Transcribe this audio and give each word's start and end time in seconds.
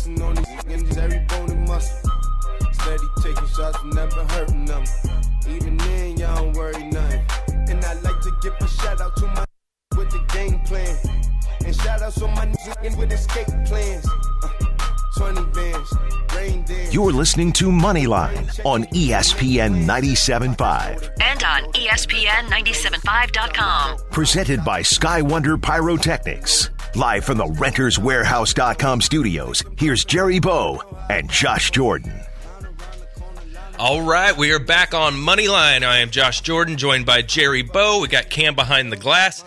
flexing 0.00 0.22
on 0.22 0.34
these 0.34 0.46
niggas, 0.64 0.98
every 0.98 1.18
bone 1.20 1.50
and 1.50 1.68
muscle. 1.68 2.10
Steady 2.72 3.06
taking 3.22 3.48
shots, 3.48 3.78
never 3.84 4.24
hurting 4.24 4.64
them. 4.64 4.84
Even 5.48 5.76
then, 5.78 6.16
y'all 6.16 6.36
don't 6.36 6.52
worry 6.54 6.84
nothing. 6.84 7.24
And 7.68 7.84
I 7.84 7.94
like 7.94 8.20
to 8.20 8.32
give 8.42 8.54
a 8.60 8.68
shout 8.68 9.00
out 9.00 9.16
to 9.16 9.26
my 9.26 9.44
with 9.96 10.10
the 10.10 10.24
game 10.32 10.60
plan. 10.60 10.96
And 11.64 11.74
shout 11.74 12.02
outs 12.02 12.20
on 12.22 12.30
my 12.34 12.46
niggas 12.46 12.96
with 12.96 13.12
escape 13.12 13.48
plans. 13.66 14.06
Uh, 14.42 14.48
20 15.16 15.44
bands, 15.52 15.94
rain 16.34 16.64
dance. 16.64 16.94
You're 16.94 17.12
listening 17.12 17.52
to 17.54 17.66
Moneyline 17.66 18.64
on 18.64 18.84
ESPN 18.84 19.84
97.5. 19.84 21.10
And 21.20 21.44
on 21.44 21.72
ESPN 21.72 22.48
975.com. 22.48 23.98
Presented 24.10 24.64
by 24.64 24.82
Sky 24.82 25.20
Wonder 25.20 25.58
Pyrotechnics. 25.58 26.70
Live 26.96 27.24
from 27.24 27.38
the 27.38 27.44
renterswarehouse.com 27.44 29.00
studios, 29.00 29.62
here's 29.78 30.04
Jerry 30.04 30.40
Bow 30.40 30.82
and 31.08 31.30
Josh 31.30 31.70
Jordan. 31.70 32.12
All 33.78 34.02
right, 34.02 34.36
we 34.36 34.52
are 34.52 34.58
back 34.58 34.92
on 34.92 35.14
Moneyline. 35.14 35.84
I 35.84 35.98
am 35.98 36.10
Josh 36.10 36.40
Jordan, 36.40 36.76
joined 36.76 37.06
by 37.06 37.22
Jerry 37.22 37.62
Bow. 37.62 38.00
We 38.00 38.08
got 38.08 38.28
Cam 38.28 38.56
behind 38.56 38.90
the 38.90 38.96
glass. 38.96 39.44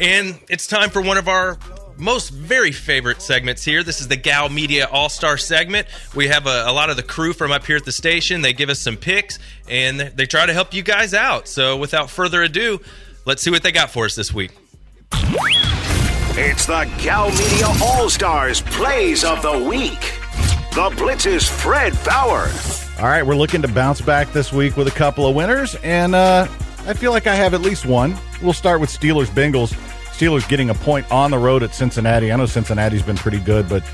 And 0.00 0.40
it's 0.48 0.66
time 0.66 0.88
for 0.88 1.02
one 1.02 1.18
of 1.18 1.28
our 1.28 1.58
most 1.98 2.30
very 2.30 2.72
favorite 2.72 3.20
segments 3.20 3.62
here. 3.62 3.82
This 3.82 4.00
is 4.00 4.08
the 4.08 4.16
Gow 4.16 4.48
Media 4.48 4.88
All 4.90 5.10
Star 5.10 5.36
segment. 5.36 5.86
We 6.14 6.28
have 6.28 6.46
a, 6.46 6.64
a 6.66 6.72
lot 6.72 6.88
of 6.88 6.96
the 6.96 7.02
crew 7.02 7.34
from 7.34 7.52
up 7.52 7.66
here 7.66 7.76
at 7.76 7.84
the 7.84 7.92
station. 7.92 8.40
They 8.40 8.54
give 8.54 8.70
us 8.70 8.80
some 8.80 8.96
picks 8.96 9.38
and 9.68 10.00
they 10.00 10.24
try 10.24 10.46
to 10.46 10.54
help 10.54 10.72
you 10.72 10.82
guys 10.82 11.12
out. 11.12 11.48
So 11.48 11.76
without 11.76 12.08
further 12.08 12.42
ado, 12.42 12.80
let's 13.26 13.42
see 13.42 13.50
what 13.50 13.62
they 13.62 13.72
got 13.72 13.90
for 13.90 14.06
us 14.06 14.14
this 14.14 14.32
week. 14.32 14.52
It's 16.34 16.64
the 16.64 16.90
Gow 17.04 17.28
Media 17.28 17.66
All 17.82 18.08
Stars 18.08 18.62
Plays 18.62 19.22
of 19.22 19.42
the 19.42 19.58
Week. 19.68 20.00
The 20.70 20.90
Blitz's 20.96 21.46
Fred 21.46 21.92
Faour. 21.92 22.48
All 22.98 23.04
right, 23.10 23.22
we're 23.22 23.36
looking 23.36 23.60
to 23.60 23.68
bounce 23.68 24.00
back 24.00 24.32
this 24.32 24.50
week 24.50 24.78
with 24.78 24.88
a 24.88 24.92
couple 24.92 25.26
of 25.26 25.36
winners, 25.36 25.74
and 25.82 26.14
uh, 26.14 26.48
I 26.86 26.94
feel 26.94 27.10
like 27.10 27.26
I 27.26 27.34
have 27.34 27.52
at 27.52 27.60
least 27.60 27.84
one. 27.84 28.16
We'll 28.40 28.54
start 28.54 28.80
with 28.80 28.88
Steelers 28.88 29.26
Bengals. 29.26 29.74
Steelers 30.06 30.48
getting 30.48 30.70
a 30.70 30.74
point 30.74 31.10
on 31.12 31.30
the 31.30 31.38
road 31.38 31.62
at 31.62 31.74
Cincinnati. 31.74 32.32
I 32.32 32.36
know 32.36 32.46
Cincinnati's 32.46 33.02
been 33.02 33.16
pretty 33.16 33.38
good, 33.38 33.68
but 33.68 33.84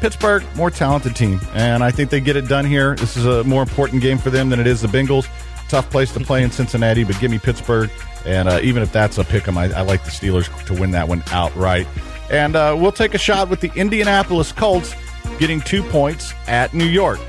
Pittsburgh, 0.00 0.44
more 0.54 0.70
talented 0.70 1.16
team, 1.16 1.40
and 1.54 1.82
I 1.82 1.90
think 1.90 2.10
they 2.10 2.20
get 2.20 2.36
it 2.36 2.46
done 2.46 2.64
here. 2.64 2.94
This 2.94 3.16
is 3.16 3.26
a 3.26 3.42
more 3.42 3.62
important 3.62 4.02
game 4.02 4.18
for 4.18 4.30
them 4.30 4.50
than 4.50 4.60
it 4.60 4.68
is 4.68 4.82
the 4.82 4.88
Bengals. 4.88 5.26
Tough 5.68 5.90
place 5.90 6.12
to 6.12 6.20
play 6.20 6.42
in 6.42 6.50
Cincinnati, 6.50 7.04
but 7.04 7.18
give 7.20 7.30
me 7.30 7.38
Pittsburgh, 7.38 7.90
and 8.24 8.48
uh, 8.48 8.60
even 8.62 8.82
if 8.82 8.90
that's 8.90 9.18
a 9.18 9.24
pick 9.24 9.46
'em, 9.46 9.58
I, 9.58 9.64
I 9.72 9.82
like 9.82 10.04
the 10.04 10.10
Steelers 10.10 10.48
to 10.66 10.74
win 10.74 10.92
that 10.92 11.08
one 11.08 11.22
outright. 11.30 11.86
And 12.30 12.56
uh, 12.56 12.76
we'll 12.78 12.92
take 12.92 13.14
a 13.14 13.18
shot 13.18 13.48
with 13.48 13.60
the 13.60 13.70
Indianapolis 13.74 14.52
Colts 14.52 14.94
getting 15.38 15.60
two 15.60 15.82
points 15.84 16.32
at 16.46 16.72
New 16.74 16.86
York. 16.86 17.20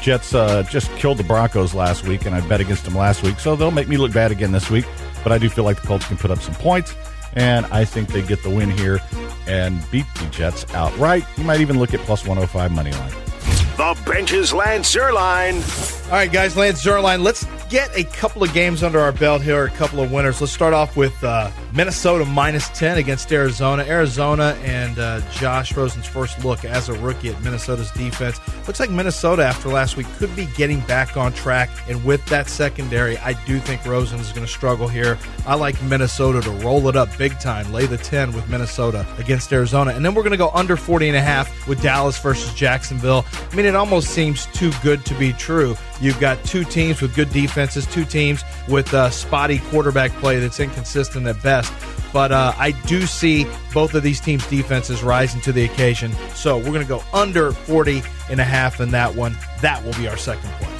Jets 0.00 0.32
uh, 0.32 0.62
just 0.64 0.90
killed 0.92 1.18
the 1.18 1.24
Broncos 1.24 1.74
last 1.74 2.04
week, 2.06 2.24
and 2.24 2.34
I 2.34 2.40
bet 2.48 2.60
against 2.60 2.84
them 2.84 2.94
last 2.94 3.22
week, 3.22 3.40
so 3.40 3.56
they'll 3.56 3.70
make 3.72 3.88
me 3.88 3.96
look 3.96 4.12
bad 4.12 4.30
again 4.30 4.52
this 4.52 4.70
week. 4.70 4.86
But 5.24 5.32
I 5.32 5.38
do 5.38 5.48
feel 5.48 5.64
like 5.64 5.80
the 5.80 5.86
Colts 5.86 6.06
can 6.06 6.16
put 6.16 6.30
up 6.30 6.38
some 6.38 6.54
points, 6.54 6.94
and 7.34 7.66
I 7.66 7.84
think 7.84 8.08
they 8.10 8.22
get 8.22 8.42
the 8.44 8.50
win 8.50 8.70
here 8.70 9.00
and 9.48 9.78
beat 9.90 10.06
the 10.16 10.26
Jets 10.26 10.72
outright. 10.72 11.24
You 11.36 11.44
might 11.44 11.60
even 11.60 11.78
look 11.78 11.94
at 11.94 12.00
plus 12.00 12.22
105 12.24 12.72
money 12.72 12.92
line. 12.92 13.12
The 13.78 13.96
bench's 14.04 14.52
Lance 14.52 14.92
Zierlein. 14.92 16.06
All 16.06 16.14
right, 16.14 16.32
guys, 16.32 16.56
Lance 16.56 16.84
Zierlein. 16.84 17.22
Let's 17.22 17.46
get 17.68 17.96
a 17.96 18.02
couple 18.02 18.42
of 18.42 18.52
games 18.52 18.82
under 18.82 18.98
our 18.98 19.12
belt 19.12 19.42
here, 19.42 19.64
a 19.66 19.70
couple 19.70 20.00
of 20.00 20.10
winners. 20.10 20.40
Let's 20.40 20.52
start 20.52 20.72
off 20.72 20.96
with 20.96 21.22
uh, 21.22 21.50
Minnesota 21.74 22.24
minus 22.24 22.68
10 22.70 22.98
against 22.98 23.30
Arizona. 23.30 23.84
Arizona 23.84 24.58
and 24.62 24.98
uh, 24.98 25.20
Josh 25.30 25.76
Rosen's 25.76 26.06
first 26.06 26.42
look 26.44 26.64
as 26.64 26.88
a 26.88 26.94
rookie 26.94 27.28
at 27.28 27.40
Minnesota's 27.42 27.90
defense. 27.92 28.40
Looks 28.66 28.80
like 28.80 28.90
Minnesota, 28.90 29.44
after 29.44 29.68
last 29.68 29.96
week, 29.96 30.06
could 30.16 30.34
be 30.34 30.46
getting 30.56 30.80
back 30.80 31.16
on 31.16 31.32
track. 31.32 31.68
And 31.88 32.02
with 32.04 32.24
that 32.26 32.48
secondary, 32.48 33.18
I 33.18 33.34
do 33.44 33.58
think 33.58 33.84
Rosen 33.84 34.18
is 34.18 34.32
going 34.32 34.46
to 34.46 34.52
struggle 34.52 34.88
here. 34.88 35.18
I 35.46 35.54
like 35.54 35.80
Minnesota 35.82 36.40
to 36.40 36.50
roll 36.50 36.88
it 36.88 36.96
up 36.96 37.16
big 37.18 37.38
time, 37.38 37.70
lay 37.70 37.86
the 37.86 37.98
10 37.98 38.32
with 38.32 38.48
Minnesota 38.48 39.06
against 39.18 39.52
Arizona. 39.52 39.92
And 39.92 40.04
then 40.04 40.14
we're 40.14 40.22
going 40.22 40.32
to 40.32 40.38
go 40.38 40.50
under 40.54 40.76
40 40.76 41.08
and 41.08 41.16
a 41.16 41.22
half 41.22 41.68
with 41.68 41.82
Dallas 41.82 42.18
versus 42.18 42.52
Jacksonville. 42.54 43.26
I 43.52 43.54
mean, 43.54 43.66
it 43.68 43.76
almost 43.76 44.10
seems 44.10 44.46
too 44.46 44.72
good 44.82 45.04
to 45.06 45.14
be 45.14 45.32
true. 45.32 45.76
You've 46.00 46.18
got 46.18 46.42
two 46.44 46.64
teams 46.64 47.00
with 47.00 47.14
good 47.14 47.30
defenses, 47.30 47.86
two 47.86 48.04
teams 48.04 48.42
with 48.68 48.92
uh, 48.94 49.10
spotty 49.10 49.58
quarterback 49.70 50.10
play 50.12 50.38
that's 50.38 50.58
inconsistent 50.58 51.26
at 51.26 51.40
best. 51.42 51.72
But 52.12 52.32
uh, 52.32 52.52
I 52.56 52.70
do 52.86 53.02
see 53.02 53.46
both 53.74 53.94
of 53.94 54.02
these 54.02 54.20
teams' 54.20 54.46
defenses 54.48 55.02
rising 55.02 55.40
to 55.42 55.52
the 55.52 55.64
occasion. 55.64 56.12
So 56.34 56.56
we're 56.56 56.64
going 56.64 56.80
to 56.80 56.84
go 56.86 57.02
under 57.12 57.52
40 57.52 58.02
and 58.30 58.40
a 58.40 58.44
half 58.44 58.80
in 58.80 58.90
that 58.92 59.14
one. 59.14 59.36
That 59.60 59.84
will 59.84 59.94
be 59.94 60.08
our 60.08 60.16
second 60.16 60.50
point. 60.52 60.72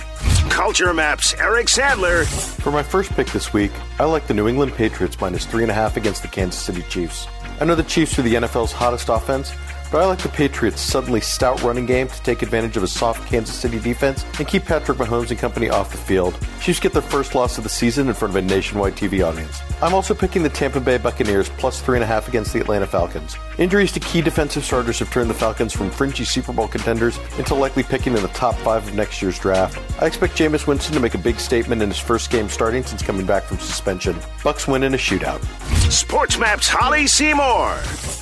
CultureMap's, 0.50 1.34
Eric 1.34 1.66
Sandler. 1.66 2.24
For 2.60 2.72
my 2.72 2.82
first 2.82 3.12
pick 3.12 3.28
this 3.28 3.52
week, 3.52 3.70
I 4.00 4.04
like 4.04 4.26
the 4.26 4.34
New 4.34 4.48
England 4.48 4.72
Patriots 4.72 5.20
minus 5.20 5.44
three 5.46 5.62
and 5.62 5.70
a 5.70 5.74
half 5.74 5.96
against 5.96 6.22
the 6.22 6.28
Kansas 6.28 6.60
City 6.60 6.82
Chiefs. 6.88 7.26
I 7.60 7.64
know 7.64 7.74
the 7.74 7.82
Chiefs 7.82 8.18
are 8.18 8.22
the 8.22 8.34
NFL's 8.34 8.72
hottest 8.72 9.08
offense, 9.08 9.52
but 9.90 10.02
I 10.02 10.06
like 10.06 10.18
the 10.18 10.28
Patriots' 10.28 10.80
suddenly 10.80 11.20
stout 11.20 11.62
running 11.62 11.86
game 11.86 12.08
to 12.08 12.22
take 12.22 12.42
advantage 12.42 12.76
of 12.76 12.82
a 12.82 12.88
soft 12.88 13.28
Kansas 13.28 13.54
City 13.54 13.78
defense 13.78 14.24
and 14.38 14.46
keep 14.46 14.64
Patrick 14.64 14.98
Mahomes 14.98 15.30
and 15.30 15.38
company 15.38 15.68
off 15.70 15.92
the 15.92 15.98
field. 15.98 16.38
Chiefs 16.60 16.80
get 16.80 16.92
their 16.92 17.02
first 17.02 17.34
loss 17.34 17.58
of 17.58 17.64
the 17.64 17.70
season 17.70 18.08
in 18.08 18.14
front 18.14 18.36
of 18.36 18.36
a 18.36 18.42
nationwide 18.42 18.94
TV 18.94 19.26
audience. 19.26 19.60
I'm 19.80 19.94
also 19.94 20.14
picking 20.14 20.42
the 20.42 20.48
Tampa 20.48 20.80
Bay 20.80 20.98
Buccaneers 20.98 21.48
plus 21.50 21.80
three 21.80 21.96
and 21.96 22.04
a 22.04 22.06
half 22.06 22.28
against 22.28 22.52
the 22.52 22.60
Atlanta 22.60 22.86
Falcons. 22.86 23.36
Injuries 23.58 23.92
to 23.92 24.00
key 24.00 24.20
defensive 24.20 24.64
starters 24.64 24.98
have 24.98 25.10
turned 25.10 25.30
the 25.30 25.34
Falcons 25.34 25.72
from 25.72 25.90
fringy 25.90 26.24
Super 26.24 26.52
Bowl 26.52 26.68
contenders 26.68 27.18
into 27.38 27.54
likely 27.54 27.82
picking 27.82 28.14
in 28.14 28.22
the 28.22 28.28
top 28.28 28.54
five 28.56 28.86
of 28.86 28.94
next 28.94 29.22
year's 29.22 29.38
draft. 29.38 29.78
I 30.02 30.06
expect 30.06 30.36
Jameis 30.36 30.66
Winston 30.66 30.94
to 30.94 31.00
make 31.00 31.14
a 31.14 31.18
big 31.18 31.38
statement 31.40 31.82
in 31.82 31.88
his 31.88 31.98
first 31.98 32.30
game 32.30 32.48
starting 32.48 32.84
since 32.84 33.02
coming 33.02 33.26
back 33.26 33.44
from 33.44 33.58
suspension. 33.58 34.16
Bucks 34.44 34.66
win 34.66 34.82
in 34.82 34.94
a 34.94 34.98
shootout. 34.98 35.40
SportsMap's, 35.88 36.68
Holly 36.68 37.06
Seymour. 37.06 38.17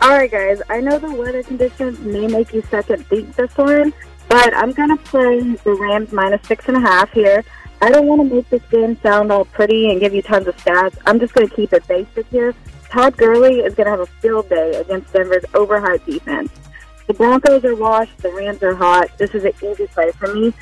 All 0.00 0.10
right, 0.10 0.30
guys. 0.30 0.62
I 0.70 0.80
know 0.80 0.98
the 0.98 1.12
weather 1.12 1.42
conditions 1.42 1.98
may 1.98 2.28
make 2.28 2.54
you 2.54 2.62
second 2.62 3.04
think 3.06 3.34
this 3.34 3.56
one, 3.56 3.92
but 4.28 4.56
I'm 4.56 4.72
going 4.72 4.96
to 4.96 5.02
play 5.02 5.40
the 5.40 5.74
Rams 5.74 6.12
minus 6.12 6.46
six 6.46 6.68
and 6.68 6.76
a 6.76 6.80
half 6.80 7.10
here. 7.12 7.44
I 7.82 7.90
don't 7.90 8.06
want 8.06 8.28
to 8.28 8.34
make 8.34 8.48
this 8.48 8.62
game 8.70 8.96
sound 9.02 9.32
all 9.32 9.44
pretty 9.44 9.90
and 9.90 10.00
give 10.00 10.14
you 10.14 10.22
tons 10.22 10.46
of 10.46 10.56
stats. 10.56 10.96
I'm 11.04 11.18
just 11.18 11.34
going 11.34 11.48
to 11.48 11.54
keep 11.54 11.72
it 11.72 11.86
basic 11.88 12.28
here. 12.28 12.54
Todd 12.90 13.16
Gurley 13.16 13.58
is 13.60 13.74
going 13.74 13.86
to 13.86 13.90
have 13.90 14.00
a 14.00 14.06
field 14.06 14.48
day 14.48 14.76
against 14.76 15.12
Denver's 15.12 15.44
overhyped 15.52 16.06
defense. 16.06 16.52
The 17.08 17.14
Broncos 17.14 17.64
are 17.64 17.74
washed. 17.74 18.18
The 18.18 18.30
Rams 18.32 18.62
are 18.62 18.76
hot. 18.76 19.16
This 19.18 19.34
is 19.34 19.44
an 19.44 19.52
easy 19.62 19.88
play 19.88 20.12
for 20.12 20.32
me. 20.32 20.54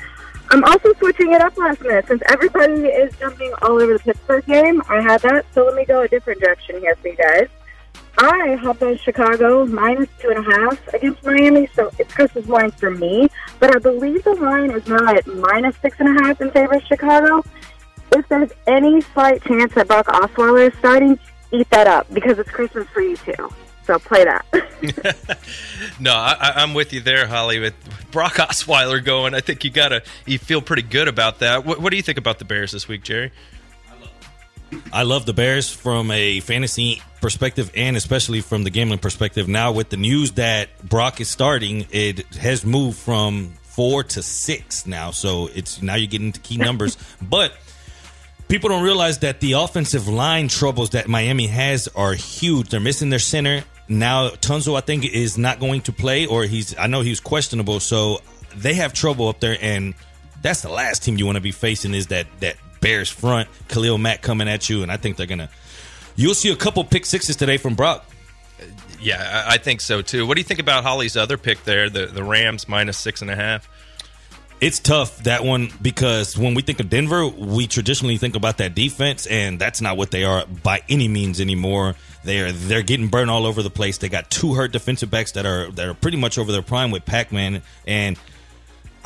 I'm 0.49 0.63
also 0.63 0.93
switching 0.93 1.33
it 1.33 1.41
up 1.41 1.55
last 1.57 1.81
minute 1.81 2.07
since 2.07 2.23
everybody 2.27 2.85
is 2.85 3.15
jumping 3.17 3.53
all 3.61 3.81
over 3.81 3.93
the 3.93 3.99
Pittsburgh 3.99 4.45
game. 4.45 4.81
I 4.89 5.01
had 5.01 5.21
that, 5.21 5.45
so 5.53 5.65
let 5.65 5.75
me 5.75 5.85
go 5.85 6.01
a 6.01 6.07
different 6.07 6.41
direction 6.41 6.79
here 6.79 6.95
for 6.95 7.09
you 7.09 7.17
guys. 7.17 7.47
I 8.17 8.57
have 8.61 8.81
on 8.81 8.97
Chicago 8.97 9.65
minus 9.65 10.09
two 10.19 10.29
and 10.29 10.39
a 10.39 10.51
half 10.51 10.93
against 10.93 11.23
Miami, 11.23 11.67
so 11.75 11.91
it's 11.99 12.13
Christmas 12.13 12.47
morning 12.47 12.71
for 12.71 12.89
me. 12.89 13.29
But 13.59 13.75
I 13.75 13.79
believe 13.79 14.23
the 14.23 14.33
line 14.33 14.71
is 14.71 14.87
now 14.87 15.13
at 15.13 15.27
minus 15.27 15.75
six 15.77 15.97
and 15.99 16.17
a 16.17 16.23
half 16.23 16.41
in 16.41 16.49
favor 16.51 16.75
of 16.75 16.83
Chicago. 16.83 17.43
If 18.13 18.27
there's 18.29 18.51
any 18.65 19.01
slight 19.01 19.43
chance 19.43 19.73
that 19.75 19.87
Brock 19.87 20.07
Osweiler 20.07 20.71
is 20.71 20.77
starting, 20.79 21.19
eat 21.51 21.69
that 21.69 21.87
up 21.87 22.11
because 22.13 22.39
it's 22.39 22.49
Christmas 22.49 22.87
for 22.89 23.01
you 23.01 23.17
too. 23.17 23.49
So 23.85 23.99
play 23.99 24.25
that. 24.25 24.45
No, 25.99 26.13
I, 26.13 26.53
I'm 26.57 26.75
with 26.75 26.93
you 26.93 26.99
there, 27.01 27.25
Holly. 27.25 27.59
With 27.59 27.73
Brock 28.11 28.33
Osweiler 28.33 29.03
going, 29.03 29.33
I 29.33 29.39
think 29.39 29.63
you 29.63 29.71
gotta 29.71 30.03
you 30.25 30.37
feel 30.37 30.61
pretty 30.61 30.83
good 30.83 31.07
about 31.07 31.39
that. 31.39 31.65
What, 31.65 31.81
what 31.81 31.89
do 31.89 31.97
you 31.97 32.03
think 32.03 32.19
about 32.19 32.37
the 32.37 32.45
Bears 32.45 32.71
this 32.71 32.87
week, 32.87 33.03
Jerry? 33.03 33.31
I 34.91 35.03
love 35.03 35.25
the 35.25 35.33
Bears 35.33 35.71
from 35.71 36.11
a 36.11 36.39
fantasy 36.41 37.01
perspective 37.21 37.71
and 37.75 37.95
especially 37.97 38.41
from 38.41 38.63
the 38.63 38.69
gambling 38.69 38.99
perspective. 38.99 39.47
Now, 39.47 39.71
with 39.71 39.89
the 39.89 39.97
news 39.97 40.33
that 40.33 40.69
Brock 40.87 41.21
is 41.21 41.29
starting, 41.29 41.87
it 41.91 42.25
has 42.35 42.65
moved 42.65 42.97
from 42.97 43.53
four 43.63 44.03
to 44.03 44.23
six 44.23 44.85
now. 44.85 45.11
So 45.11 45.47
it's 45.53 45.81
now 45.81 45.95
you're 45.95 46.07
getting 46.07 46.31
to 46.31 46.39
key 46.39 46.57
numbers. 46.57 46.97
but 47.21 47.53
people 48.47 48.69
don't 48.69 48.83
realize 48.83 49.19
that 49.19 49.39
the 49.39 49.53
offensive 49.53 50.07
line 50.07 50.47
troubles 50.47 50.91
that 50.91 51.07
Miami 51.07 51.47
has 51.47 51.87
are 51.89 52.13
huge. 52.13 52.69
They're 52.69 52.79
missing 52.79 53.09
their 53.09 53.19
center. 53.19 53.63
Now, 53.89 54.29
Tunsil, 54.29 54.77
I 54.77 54.81
think, 54.81 55.05
is 55.05 55.37
not 55.37 55.59
going 55.59 55.81
to 55.81 55.93
play, 55.93 56.25
or 56.25 56.43
he's, 56.43 56.77
I 56.77 56.87
know 56.87 57.01
he's 57.01 57.21
questionable. 57.21 57.79
So 57.79 58.19
they 58.55 58.73
have 58.73 58.93
trouble 58.93 59.29
up 59.29 59.39
there. 59.39 59.57
And 59.61 59.93
that's 60.41 60.61
the 60.61 60.69
last 60.69 61.03
team 61.03 61.17
you 61.17 61.25
want 61.25 61.37
to 61.37 61.41
be 61.41 61.51
facing 61.51 61.93
is 61.93 62.07
that, 62.07 62.27
that 62.39 62.57
Bears 62.81 63.09
front, 63.09 63.49
Khalil 63.67 63.97
Mack 63.97 64.21
coming 64.21 64.47
at 64.47 64.69
you, 64.69 64.83
and 64.83 64.91
I 64.91 64.97
think 64.97 65.17
they're 65.17 65.25
gonna. 65.25 65.49
You'll 66.15 66.35
see 66.35 66.51
a 66.51 66.55
couple 66.55 66.83
pick 66.83 67.05
sixes 67.05 67.35
today 67.35 67.57
from 67.57 67.75
Brock. 67.75 68.05
Yeah, 68.99 69.45
I 69.47 69.57
think 69.57 69.81
so 69.81 70.01
too. 70.01 70.25
What 70.25 70.35
do 70.35 70.41
you 70.41 70.45
think 70.45 70.59
about 70.59 70.83
Holly's 70.83 71.15
other 71.15 71.37
pick 71.37 71.63
there, 71.63 71.89
the 71.89 72.07
the 72.07 72.23
Rams 72.23 72.67
minus 72.67 72.97
six 72.97 73.21
and 73.21 73.29
a 73.29 73.35
half? 73.35 73.69
It's 74.59 74.79
tough 74.79 75.19
that 75.23 75.43
one 75.43 75.69
because 75.83 76.35
when 76.35 76.55
we 76.55 76.63
think 76.63 76.79
of 76.79 76.89
Denver, 76.89 77.27
we 77.27 77.67
traditionally 77.67 78.17
think 78.17 78.35
about 78.35 78.57
that 78.57 78.73
defense, 78.73 79.27
and 79.27 79.59
that's 79.59 79.81
not 79.81 79.97
what 79.97 80.09
they 80.09 80.23
are 80.23 80.47
by 80.47 80.81
any 80.89 81.07
means 81.07 81.39
anymore. 81.39 81.95
They're 82.23 82.51
they're 82.51 82.81
getting 82.81 83.07
burned 83.07 83.29
all 83.29 83.45
over 83.45 83.61
the 83.61 83.69
place. 83.69 83.99
They 83.99 84.09
got 84.09 84.31
two 84.31 84.55
hurt 84.55 84.71
defensive 84.71 85.11
backs 85.11 85.33
that 85.33 85.45
are 85.45 85.69
that 85.71 85.87
are 85.87 85.93
pretty 85.93 86.17
much 86.17 86.39
over 86.39 86.51
their 86.51 86.63
prime 86.63 86.89
with 86.89 87.05
Pac 87.05 87.31
Man, 87.31 87.61
and 87.85 88.17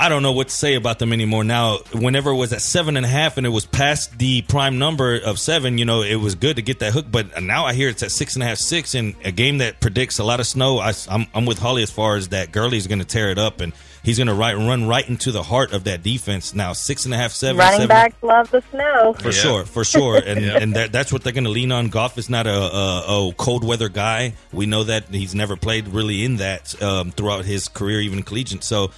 I 0.01 0.09
don't 0.09 0.23
know 0.23 0.31
what 0.31 0.47
to 0.47 0.55
say 0.55 0.73
about 0.73 0.97
them 0.97 1.13
anymore. 1.13 1.43
Now, 1.43 1.77
whenever 1.93 2.31
it 2.31 2.35
was 2.35 2.51
at 2.53 2.63
seven 2.63 2.97
and 2.97 3.05
a 3.05 3.09
half 3.09 3.37
and 3.37 3.45
it 3.45 3.51
was 3.51 3.67
past 3.67 4.17
the 4.17 4.41
prime 4.41 4.79
number 4.79 5.13
of 5.13 5.37
seven, 5.37 5.77
you 5.77 5.85
know, 5.85 6.01
it 6.01 6.15
was 6.15 6.33
good 6.33 6.55
to 6.55 6.63
get 6.63 6.79
that 6.79 6.91
hook. 6.91 7.05
But 7.11 7.39
now 7.39 7.67
I 7.67 7.73
hear 7.73 7.87
it's 7.87 8.01
at 8.01 8.09
six 8.09 8.33
and 8.33 8.41
a 8.41 8.47
half, 8.47 8.57
six, 8.57 8.95
in 8.95 9.15
a 9.23 9.31
game 9.31 9.59
that 9.59 9.79
predicts 9.79 10.17
a 10.17 10.23
lot 10.23 10.39
of 10.39 10.47
snow. 10.47 10.79
I, 10.79 10.93
am 11.07 11.27
I'm 11.35 11.45
with 11.45 11.59
Holly 11.59 11.83
as 11.83 11.91
far 11.91 12.15
as 12.15 12.29
that 12.29 12.51
Gurley's 12.51 12.87
going 12.87 12.97
to 12.97 13.05
tear 13.05 13.29
it 13.29 13.37
up 13.37 13.61
and 13.61 13.73
he's 14.01 14.17
going 14.17 14.25
to 14.25 14.33
right, 14.33 14.55
run 14.55 14.87
right 14.87 15.07
into 15.07 15.31
the 15.31 15.43
heart 15.43 15.71
of 15.71 15.83
that 15.83 16.01
defense. 16.01 16.55
Now, 16.55 16.73
six 16.73 17.05
and 17.05 17.13
a 17.13 17.17
half, 17.17 17.31
seven, 17.31 17.59
Running 17.59 17.81
seven, 17.81 17.87
backs 17.87 18.23
love 18.23 18.49
the 18.49 18.63
snow. 18.71 19.13
for 19.13 19.31
sure, 19.31 19.65
for 19.65 19.83
sure, 19.83 20.17
and 20.25 20.39
and 20.39 20.75
that, 20.75 20.91
that's 20.91 21.13
what 21.13 21.23
they're 21.23 21.31
going 21.31 21.43
to 21.43 21.51
lean 21.51 21.71
on. 21.71 21.89
Goff 21.89 22.17
is 22.17 22.27
not 22.27 22.47
a, 22.47 22.51
a, 22.51 23.27
a 23.29 23.33
cold 23.33 23.63
weather 23.63 23.87
guy. 23.87 24.33
We 24.51 24.65
know 24.65 24.83
that 24.83 25.09
he's 25.11 25.35
never 25.35 25.55
played 25.55 25.89
really 25.89 26.25
in 26.25 26.37
that 26.37 26.81
um, 26.81 27.11
throughout 27.11 27.45
his 27.45 27.67
career, 27.67 28.01
even 28.01 28.23
collegiate. 28.23 28.63
So, 28.63 28.89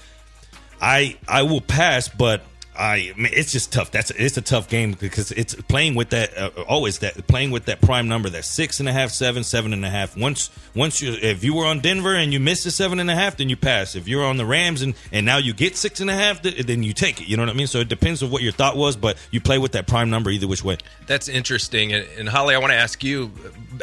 I 0.83 1.17
I 1.29 1.43
will 1.43 1.61
pass, 1.61 2.09
but 2.09 2.41
I, 2.75 3.13
it's 3.15 3.51
just 3.51 3.71
tough. 3.71 3.91
That's 3.91 4.11
it's 4.11 4.35
a 4.35 4.41
tough 4.41 4.67
game 4.67 4.97
because 4.99 5.31
it's 5.31 5.55
playing 5.55 5.95
with 5.95 6.09
that 6.09 6.37
uh, 6.37 6.49
always 6.67 6.99
that 6.99 7.25
playing 7.25 7.51
with 7.51 7.65
that 7.65 7.79
prime 7.79 8.09
number 8.09 8.29
that 8.31 8.43
six 8.43 8.81
and 8.81 8.89
a 8.89 8.91
half, 8.91 9.11
seven, 9.11 9.45
seven 9.45 9.71
and 9.71 9.85
a 9.85 9.89
half. 9.89 10.17
Once 10.17 10.49
once 10.75 11.01
you 11.01 11.13
if 11.13 11.43
you 11.43 11.55
were 11.55 11.65
on 11.65 11.79
Denver 11.79 12.13
and 12.13 12.33
you 12.33 12.39
missed 12.41 12.65
the 12.65 12.71
seven 12.71 12.99
and 12.99 13.09
a 13.09 13.15
half, 13.15 13.37
then 13.37 13.47
you 13.47 13.55
pass. 13.55 13.95
If 13.95 14.09
you're 14.09 14.25
on 14.25 14.35
the 14.35 14.45
Rams 14.45 14.81
and 14.81 14.93
and 15.13 15.25
now 15.25 15.37
you 15.37 15.53
get 15.53 15.77
six 15.77 16.01
and 16.01 16.09
a 16.09 16.15
half, 16.15 16.41
then 16.41 16.83
you 16.83 16.91
take 16.91 17.21
it. 17.21 17.29
You 17.29 17.37
know 17.37 17.43
what 17.43 17.49
I 17.49 17.53
mean? 17.53 17.67
So 17.67 17.79
it 17.79 17.87
depends 17.87 18.21
on 18.21 18.29
what 18.29 18.41
your 18.41 18.51
thought 18.51 18.75
was, 18.75 18.97
but 18.97 19.17
you 19.31 19.39
play 19.39 19.59
with 19.59 19.71
that 19.71 19.87
prime 19.87 20.09
number 20.09 20.31
either 20.31 20.47
which 20.47 20.65
way. 20.65 20.79
That's 21.07 21.29
interesting. 21.29 21.93
And, 21.93 22.05
and 22.17 22.27
Holly, 22.27 22.55
I 22.55 22.57
want 22.57 22.71
to 22.71 22.77
ask 22.77 23.03
you 23.05 23.31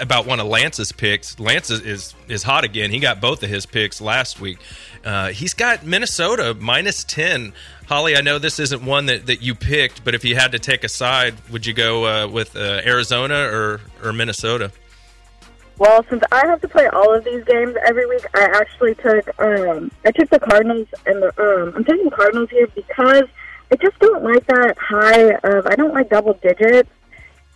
about 0.00 0.26
one 0.26 0.38
of 0.38 0.46
Lance's 0.48 0.92
picks. 0.92 1.38
Lance 1.40 1.70
is, 1.70 2.14
is 2.28 2.42
hot 2.42 2.64
again. 2.64 2.90
He 2.90 2.98
got 2.98 3.20
both 3.20 3.42
of 3.42 3.48
his 3.48 3.66
picks 3.66 4.00
last 4.00 4.40
week. 4.40 4.58
Uh, 5.04 5.28
he's 5.28 5.54
got 5.54 5.84
Minnesota 5.84 6.54
minus 6.58 7.04
10. 7.04 7.52
Holly, 7.86 8.16
I 8.16 8.20
know 8.20 8.38
this 8.38 8.58
isn't 8.58 8.84
one 8.84 9.06
that, 9.06 9.26
that 9.26 9.42
you 9.42 9.54
picked, 9.54 10.04
but 10.04 10.14
if 10.14 10.24
you 10.24 10.36
had 10.36 10.52
to 10.52 10.58
take 10.58 10.84
a 10.84 10.88
side, 10.88 11.34
would 11.50 11.66
you 11.66 11.72
go 11.72 12.06
uh, 12.06 12.28
with 12.28 12.54
uh, 12.54 12.82
Arizona 12.84 13.34
or, 13.34 13.80
or 14.02 14.12
Minnesota? 14.12 14.70
Well, 15.80 16.04
since 16.10 16.22
I 16.30 16.46
have 16.46 16.60
to 16.60 16.68
play 16.68 16.88
all 16.88 17.14
of 17.14 17.24
these 17.24 17.42
games 17.44 17.74
every 17.86 18.06
week, 18.06 18.26
I 18.34 18.44
actually 18.44 18.94
took 18.96 19.26
um, 19.40 19.90
I 20.04 20.10
took 20.10 20.28
the 20.28 20.38
Cardinals 20.38 20.88
and 21.06 21.22
the 21.22 21.28
um, 21.40 21.72
I'm 21.74 21.84
taking 21.84 22.04
the 22.04 22.10
Cardinals 22.10 22.50
here 22.50 22.66
because 22.66 23.24
I 23.72 23.76
just 23.76 23.98
don't 23.98 24.22
like 24.22 24.46
that 24.48 24.76
high 24.76 25.30
of 25.42 25.66
I 25.66 25.76
don't 25.76 25.94
like 25.94 26.10
double 26.10 26.34
digits, 26.34 26.90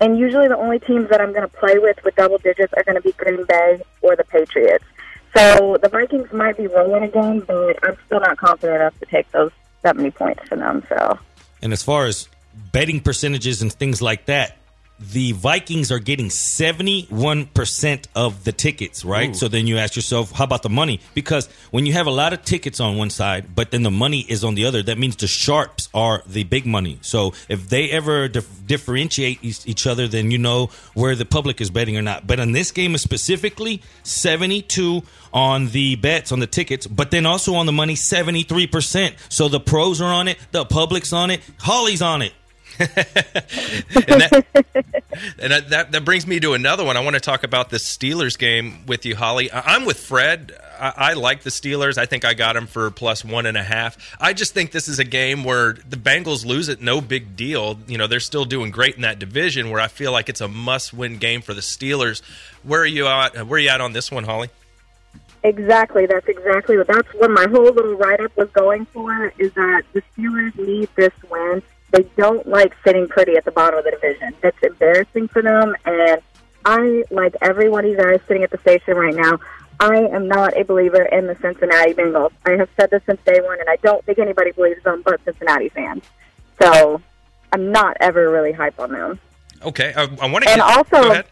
and 0.00 0.19
usually 0.19 0.49
the 0.49 0.56
only 0.56 0.79
teams 0.79 1.11
that 1.11 1.20
I'm 1.20 1.32
going 1.32 1.43
to 1.43 1.55
play 1.55 1.79
with 1.79 2.02
with 2.02 2.17
double 2.17 2.38
digits 2.38 2.73
are 2.73 2.82
going 2.85 2.94
to 2.94 3.02
be 3.02 3.12
Green 3.12 3.44
Bay 3.44 3.82
or 4.00 4.17
the 4.17 4.25
Patriots. 4.25 4.87
So 5.36 5.78
the 5.82 5.88
Vikings 5.88 6.32
might 6.32 6.56
be 6.56 6.66
rolling 6.69 7.02
again, 7.02 7.40
but 7.40 7.78
I'm 7.82 7.96
still 8.06 8.20
not 8.20 8.36
confident 8.36 8.81
enough 8.81 8.98
to 9.00 9.06
take 9.06 9.31
those 9.32 9.50
that 9.82 9.96
many 9.96 10.10
points 10.10 10.48
for 10.48 10.56
them. 10.56 10.82
So 10.88 11.19
And 11.60 11.72
as 11.72 11.82
far 11.82 12.06
as 12.06 12.28
betting 12.72 13.00
percentages 13.00 13.62
and 13.62 13.72
things 13.72 14.00
like 14.00 14.26
that, 14.26 14.56
the 14.99 15.32
Vikings 15.32 15.91
are 15.91 15.99
getting 15.99 16.29
71% 16.29 18.06
of 18.14 18.44
the 18.44 18.52
tickets, 18.52 19.05
right? 19.05 19.31
Ooh. 19.31 19.35
So 19.35 19.49
then 19.49 19.67
you 19.67 19.79
ask 19.79 19.96
yourself, 19.96 20.31
how 20.31 20.44
about 20.44 20.62
the 20.62 20.70
money? 20.70 21.00
Because 21.14 21.49
when 21.73 21.85
you 21.85 21.94
have 21.94 22.06
a 22.06 22.12
lot 22.12 22.32
of 22.32 22.44
tickets 22.44 22.79
on 22.79 22.96
one 22.96 23.11
side, 23.11 23.56
but 23.56 23.73
then 23.73 23.82
the 23.82 23.91
money 23.91 24.20
is 24.20 24.44
on 24.44 24.55
the 24.55 24.67
other, 24.67 24.82
that 24.85 24.96
means 24.96 25.17
the 25.17 25.26
sharps 25.26 25.88
are 25.93 26.23
the 26.26 26.44
big 26.44 26.64
money. 26.64 26.99
So 27.02 27.35
if 27.49 27.69
they 27.69 27.91
ever 27.91 28.29
dif- 28.29 28.67
differentiate 28.67 29.43
each, 29.43 29.67
each 29.67 29.87
other, 29.87 30.06
then 30.06 30.31
you 30.31 30.38
know 30.38 30.70
where 30.94 31.17
the 31.17 31.25
public 31.25 31.61
is 31.61 31.70
betting 31.70 31.97
or 31.97 32.02
not. 32.02 32.26
But 32.26 32.38
in 32.38 32.52
this 32.52 32.70
game 32.70 32.97
specifically, 32.97 33.82
72 34.05 35.02
on 35.32 35.69
the 35.70 35.97
bets, 35.97 36.31
on 36.31 36.38
the 36.38 36.47
tickets, 36.47 36.87
but 36.87 37.11
then 37.11 37.26
also 37.26 37.55
on 37.55 37.67
the 37.67 37.73
money, 37.73 37.94
73%. 37.94 39.14
So 39.29 39.49
the 39.49 39.58
pros 39.58 40.00
are 40.00 40.12
on 40.12 40.29
it, 40.29 40.38
the 40.52 40.64
public's 40.64 41.12
on 41.12 41.32
it, 41.32 41.40
Holly's 41.58 42.00
on 42.00 42.23
it. 42.23 42.32
and 42.79 44.21
that, 44.21 44.47
and 45.38 45.53
that, 45.53 45.93
that 45.93 46.05
brings 46.05 46.26
me 46.26 46.41
to 46.41 46.55
another 46.55 46.85
one. 46.85 46.97
I 46.97 47.00
want 47.00 47.15
to 47.15 47.21
talk 47.21 47.44
about 47.44 47.71
the 47.71 47.76
Steelers 47.76 48.38
game 48.38 48.85
with 48.87 49.06
you, 49.06 49.15
Holly. 49.15 49.50
I'm 49.53 49.85
with 49.85 49.99
Fred. 49.99 50.53
I, 50.79 50.93
I 50.97 51.12
like 51.12 51.43
the 51.43 51.50
Steelers. 51.50 51.99
I 51.99 52.06
think 52.06 52.25
I 52.25 52.35
got 52.35 52.55
them 52.55 52.67
for 52.67 52.91
plus 52.91 53.25
one 53.25 53.47
and 53.47 53.56
a 53.56 53.62
half. 53.62 54.17
I 54.21 54.32
just 54.32 54.55
think 54.55 54.73
this 54.73 54.88
is 54.88 54.99
a 54.99 55.05
game 55.05 55.44
where 55.44 55.75
the 55.75 55.97
Bengals 55.97 56.44
lose 56.44 56.69
it, 56.69 56.81
no 56.81 57.00
big 57.00 57.37
deal. 57.37 57.79
You 57.87 57.99
know, 57.99 58.06
they're 58.06 58.21
still 58.21 58.44
doing 58.44 58.71
great 58.71 58.97
in 58.97 59.03
that 59.03 59.19
division. 59.19 59.71
Where 59.71 59.81
I 59.81 59.88
feel 59.88 60.11
like 60.11 60.29
it's 60.29 60.41
a 60.41 60.49
must-win 60.49 61.19
game 61.19 61.43
for 61.43 61.55
the 61.55 61.61
Steelers. 61.61 62.23
Where 62.62 62.81
are 62.81 62.87
you 62.87 63.06
at? 63.06 63.47
Where 63.47 63.56
are 63.56 63.62
you 63.62 63.69
at 63.69 63.81
on 63.81 63.93
this 63.93 64.11
one, 64.11 64.25
Holly? 64.25 64.49
Exactly. 65.44 66.06
That's 66.06 66.26
exactly 66.26 66.76
what. 66.79 66.88
That's 66.88 67.09
what 67.15 67.31
my 67.31 67.47
whole 67.47 67.65
little 67.65 67.94
write 67.94 68.21
up 68.21 68.37
was 68.37 68.49
going 68.50 68.87
for. 68.87 69.32
Is 69.38 69.53
that 69.53 69.85
the 69.93 70.03
Steelers 70.17 70.59
need 70.59 70.88
this 70.97 71.12
win. 71.31 71.62
They 71.94 72.02
don't 72.17 72.44
like 72.49 72.75
sitting 72.85 73.06
pretty 73.06 73.37
at 73.37 73.44
the 73.44 73.52
bottom 73.52 73.79
of 73.79 73.85
the 73.85 73.93
division. 73.93 74.35
That's 74.41 74.56
embarrassing 74.64 75.29
for 75.29 75.43
them. 75.43 75.76
And 75.85 76.20
I, 76.64 77.05
like 77.12 77.37
every 77.41 77.69
one 77.69 77.85
of 77.85 77.91
you 77.93 77.96
guys 77.96 78.19
sitting 78.26 78.43
at 78.43 78.50
the 78.50 78.58
station 78.58 78.96
right 78.96 79.14
now, 79.14 79.38
I 79.79 80.08
am 80.12 80.26
not 80.26 80.56
a 80.56 80.64
believer 80.64 81.02
in 81.02 81.29
the 81.29 81.37
Cincinnati 81.41 81.94
Bengals. 81.94 82.32
I 82.46 82.52
have 82.52 82.69
said 82.76 82.91
this 82.91 83.02
since 83.06 83.20
day 83.25 83.41
one, 83.41 83.61
and 83.61 83.69
I 83.69 83.76
don't 83.76 84.05
think 84.06 84.19
anybody 84.19 84.50
believes 84.50 84.82
them 84.82 85.02
but 85.05 85.25
Cincinnati 85.25 85.69
fans. 85.69 86.02
So 86.61 87.00
I'm 87.52 87.70
not 87.70 87.97
ever 88.00 88.29
really 88.29 88.50
hype 88.50 88.81
on 88.81 88.90
them. 88.90 89.20
Okay, 89.62 89.93
I, 89.97 90.02
I 90.20 90.26
want 90.26 90.44
to. 90.44 90.50
And 90.50 90.61
also, 90.61 91.23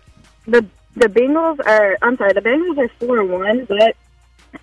the 0.47 0.65
the 0.95 1.09
Bengals 1.09 1.59
are. 1.67 1.99
I'm 2.03 2.17
sorry, 2.17 2.35
the 2.35 2.41
Bengals 2.41 2.79
are 2.79 2.89
four 3.01 3.25
one, 3.25 3.65
but 3.65 3.97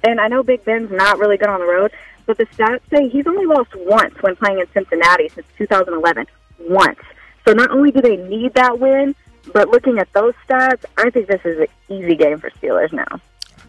and 0.03 0.21
I 0.21 0.29
know 0.29 0.43
Big 0.43 0.63
Ben's 0.63 0.91
not 0.91 1.19
really 1.19 1.35
good 1.35 1.49
on 1.49 1.59
the 1.59 1.65
road, 1.65 1.91
but 2.29 2.37
the 2.37 2.45
stats 2.45 2.81
say 2.91 3.09
he's 3.09 3.25
only 3.25 3.47
lost 3.47 3.71
once 3.75 4.13
when 4.21 4.35
playing 4.35 4.59
in 4.59 4.67
Cincinnati 4.71 5.29
since 5.29 5.47
2011. 5.57 6.27
Once. 6.59 6.99
So 7.43 7.53
not 7.53 7.71
only 7.71 7.89
do 7.89 8.01
they 8.01 8.17
need 8.17 8.53
that 8.53 8.77
win, 8.77 9.15
but 9.51 9.69
looking 9.69 9.97
at 9.97 10.13
those 10.13 10.35
stats, 10.47 10.85
I 10.95 11.09
think 11.09 11.25
this 11.25 11.41
is 11.43 11.61
an 11.61 11.67
easy 11.87 12.15
game 12.15 12.37
for 12.37 12.51
Steelers 12.51 12.93
now. 12.93 13.19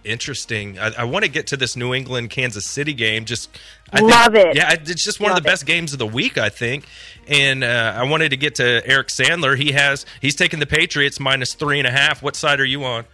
Interesting. 0.05 0.79
I, 0.79 0.93
I 0.99 1.05
want 1.05 1.25
to 1.25 1.31
get 1.31 1.47
to 1.47 1.57
this 1.57 1.75
New 1.75 1.95
England 1.95 2.29
Kansas 2.29 2.67
City 2.67 2.93
game. 2.93 3.25
Just 3.25 3.49
I 3.95 4.01
Love 4.01 4.35
think, 4.35 4.49
it. 4.49 4.57
Yeah, 4.57 4.75
it's 4.75 5.07
just 5.07 5.21
one 5.21 5.31
of 5.31 5.37
the 5.39 5.43
best 5.43 5.65
games 5.65 5.95
of 5.95 5.99
the 5.99 6.07
week, 6.07 6.37
I 6.37 6.51
think. 6.51 6.85
And 7.29 7.65
uh, 7.65 7.95
I 7.97 8.03
wanted 8.03 8.29
to 8.29 8.37
get 8.37 8.57
to 8.57 8.87
Eric 8.87 9.09
Sandler. 9.09 9.57
He 9.57 9.73
has 9.73 10.05
he's 10.21 10.37
taking 10.37 10.61
the 10.61 10.67
Patriots 10.67 11.19
minus 11.19 11.55
three 11.55 11.79
and 11.79 11.89
a 11.89 11.91
half. 11.91 12.23
What 12.23 12.37
side 12.37 12.61
are 12.61 12.67
you 12.67 12.85
on? 12.85 13.07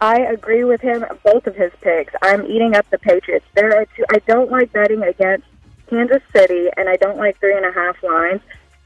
I 0.00 0.20
agree 0.20 0.64
with 0.64 0.80
him. 0.80 1.04
Both 1.24 1.46
of 1.46 1.54
his 1.54 1.72
picks. 1.80 2.12
I'm 2.22 2.44
eating 2.46 2.74
up 2.74 2.88
the 2.90 2.98
Patriots. 2.98 3.46
There 3.54 3.76
are 3.76 3.86
two. 3.96 4.04
I 4.10 4.18
don't 4.26 4.50
like 4.50 4.72
betting 4.72 5.02
against 5.02 5.46
Kansas 5.88 6.22
City, 6.34 6.68
and 6.76 6.88
I 6.88 6.96
don't 6.96 7.16
like 7.16 7.38
three 7.38 7.56
and 7.56 7.64
a 7.64 7.72
half 7.72 8.02
lines. 8.02 8.40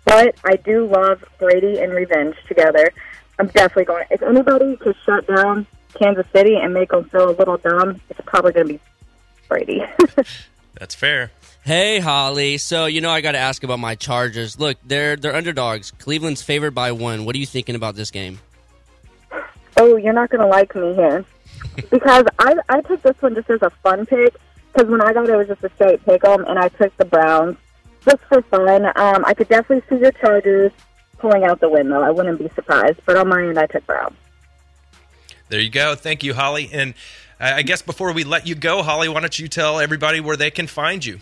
But 0.05 0.37
I 0.45 0.57
do 0.57 0.87
love 0.87 1.25
Brady 1.39 1.79
and 1.81 1.93
revenge 1.93 2.37
together. 2.47 2.91
I'm 3.39 3.49
definitely 3.49 3.85
going. 3.85 4.07
If 4.11 4.23
anybody 4.23 4.77
could 4.77 4.97
shut 5.05 5.27
down 5.27 5.67
Kansas 5.95 6.27
City 6.33 6.57
and 6.57 6.73
make 6.73 6.91
them 6.91 7.05
feel 7.09 7.31
a 7.31 7.33
little 7.33 7.57
dumb, 7.57 8.01
it's 8.11 8.21
probably 8.25 8.53
going 8.53 8.67
to 8.67 8.73
be 8.75 8.81
Brady. 9.49 9.83
That's 10.79 10.95
fair. 10.95 11.31
Hey 11.65 11.99
Holly, 11.99 12.57
so 12.57 12.87
you 12.87 13.03
know 13.03 13.11
I 13.11 13.21
got 13.21 13.33
to 13.33 13.39
ask 13.39 13.63
about 13.63 13.79
my 13.79 13.95
Chargers. 13.95 14.59
Look, 14.59 14.79
they're 14.87 15.17
they're 15.17 15.35
underdogs. 15.35 15.91
Cleveland's 15.91 16.41
favored 16.41 16.71
by 16.71 16.93
one. 16.93 17.27
What 17.27 17.37
are 17.37 17.39
you 17.39 17.45
thinking 17.45 17.75
about 17.75 17.95
this 17.95 18.11
game? 18.11 18.41
Oh, 19.79 19.97
you're 19.97 20.13
not 20.13 20.31
going 20.31 20.41
to 20.41 20.47
like 20.47 20.75
me 20.75 20.95
here 20.95 21.25
because 21.91 22.25
I 22.39 22.55
I 22.69 22.81
took 22.83 23.03
this 23.03 23.21
one 23.21 23.35
just 23.35 23.51
as 23.51 23.63
a 23.63 23.71
fun 23.83 24.07
pick 24.07 24.35
because 24.73 24.91
when 24.91 25.01
I 25.01 25.13
got 25.13 25.29
it, 25.29 25.31
it 25.31 25.37
was 25.37 25.49
just 25.49 25.65
a 25.65 25.71
straight 25.75 26.05
pick 26.05 26.25
'em, 26.25 26.45
and 26.45 26.59
I 26.59 26.69
took 26.69 26.97
the 26.97 27.05
Browns 27.05 27.57
just 28.05 28.23
for 28.29 28.43
fun. 28.43 28.87
Um, 28.97 29.25
I 29.25 29.35
could 29.35 29.49
definitely 29.49 29.83
see 29.89 30.01
your 30.01 30.13
Chargers 30.13 30.73
pulling 31.19 31.45
out 31.45 31.61
the 31.61 31.69
win 31.69 31.89
though. 31.89 32.03
I 32.03 32.11
wouldn't 32.11 32.39
be 32.39 32.49
surprised, 32.55 33.01
but 33.07 33.17
on 33.17 33.29
my 33.29 33.43
end, 33.43 33.59
I 33.59 33.67
took 33.67 33.87
Browns. 33.87 34.17
There 35.49 35.61
you 35.61 35.71
go. 35.71 35.95
Thank 35.95 36.23
you, 36.23 36.35
Holly. 36.35 36.69
And 36.73 36.95
I 37.41 37.63
guess 37.63 37.83
before 37.83 38.13
we 38.13 38.25
let 38.25 38.47
you 38.47 38.55
go, 38.55 38.83
Holly, 38.83 39.09
why 39.09 39.21
don't 39.21 39.39
you 39.39 39.49
tell 39.49 39.79
everybody 39.81 40.21
where 40.21 40.37
they 40.37 40.51
can 40.51 40.67
find 40.67 41.05
you? 41.05 41.21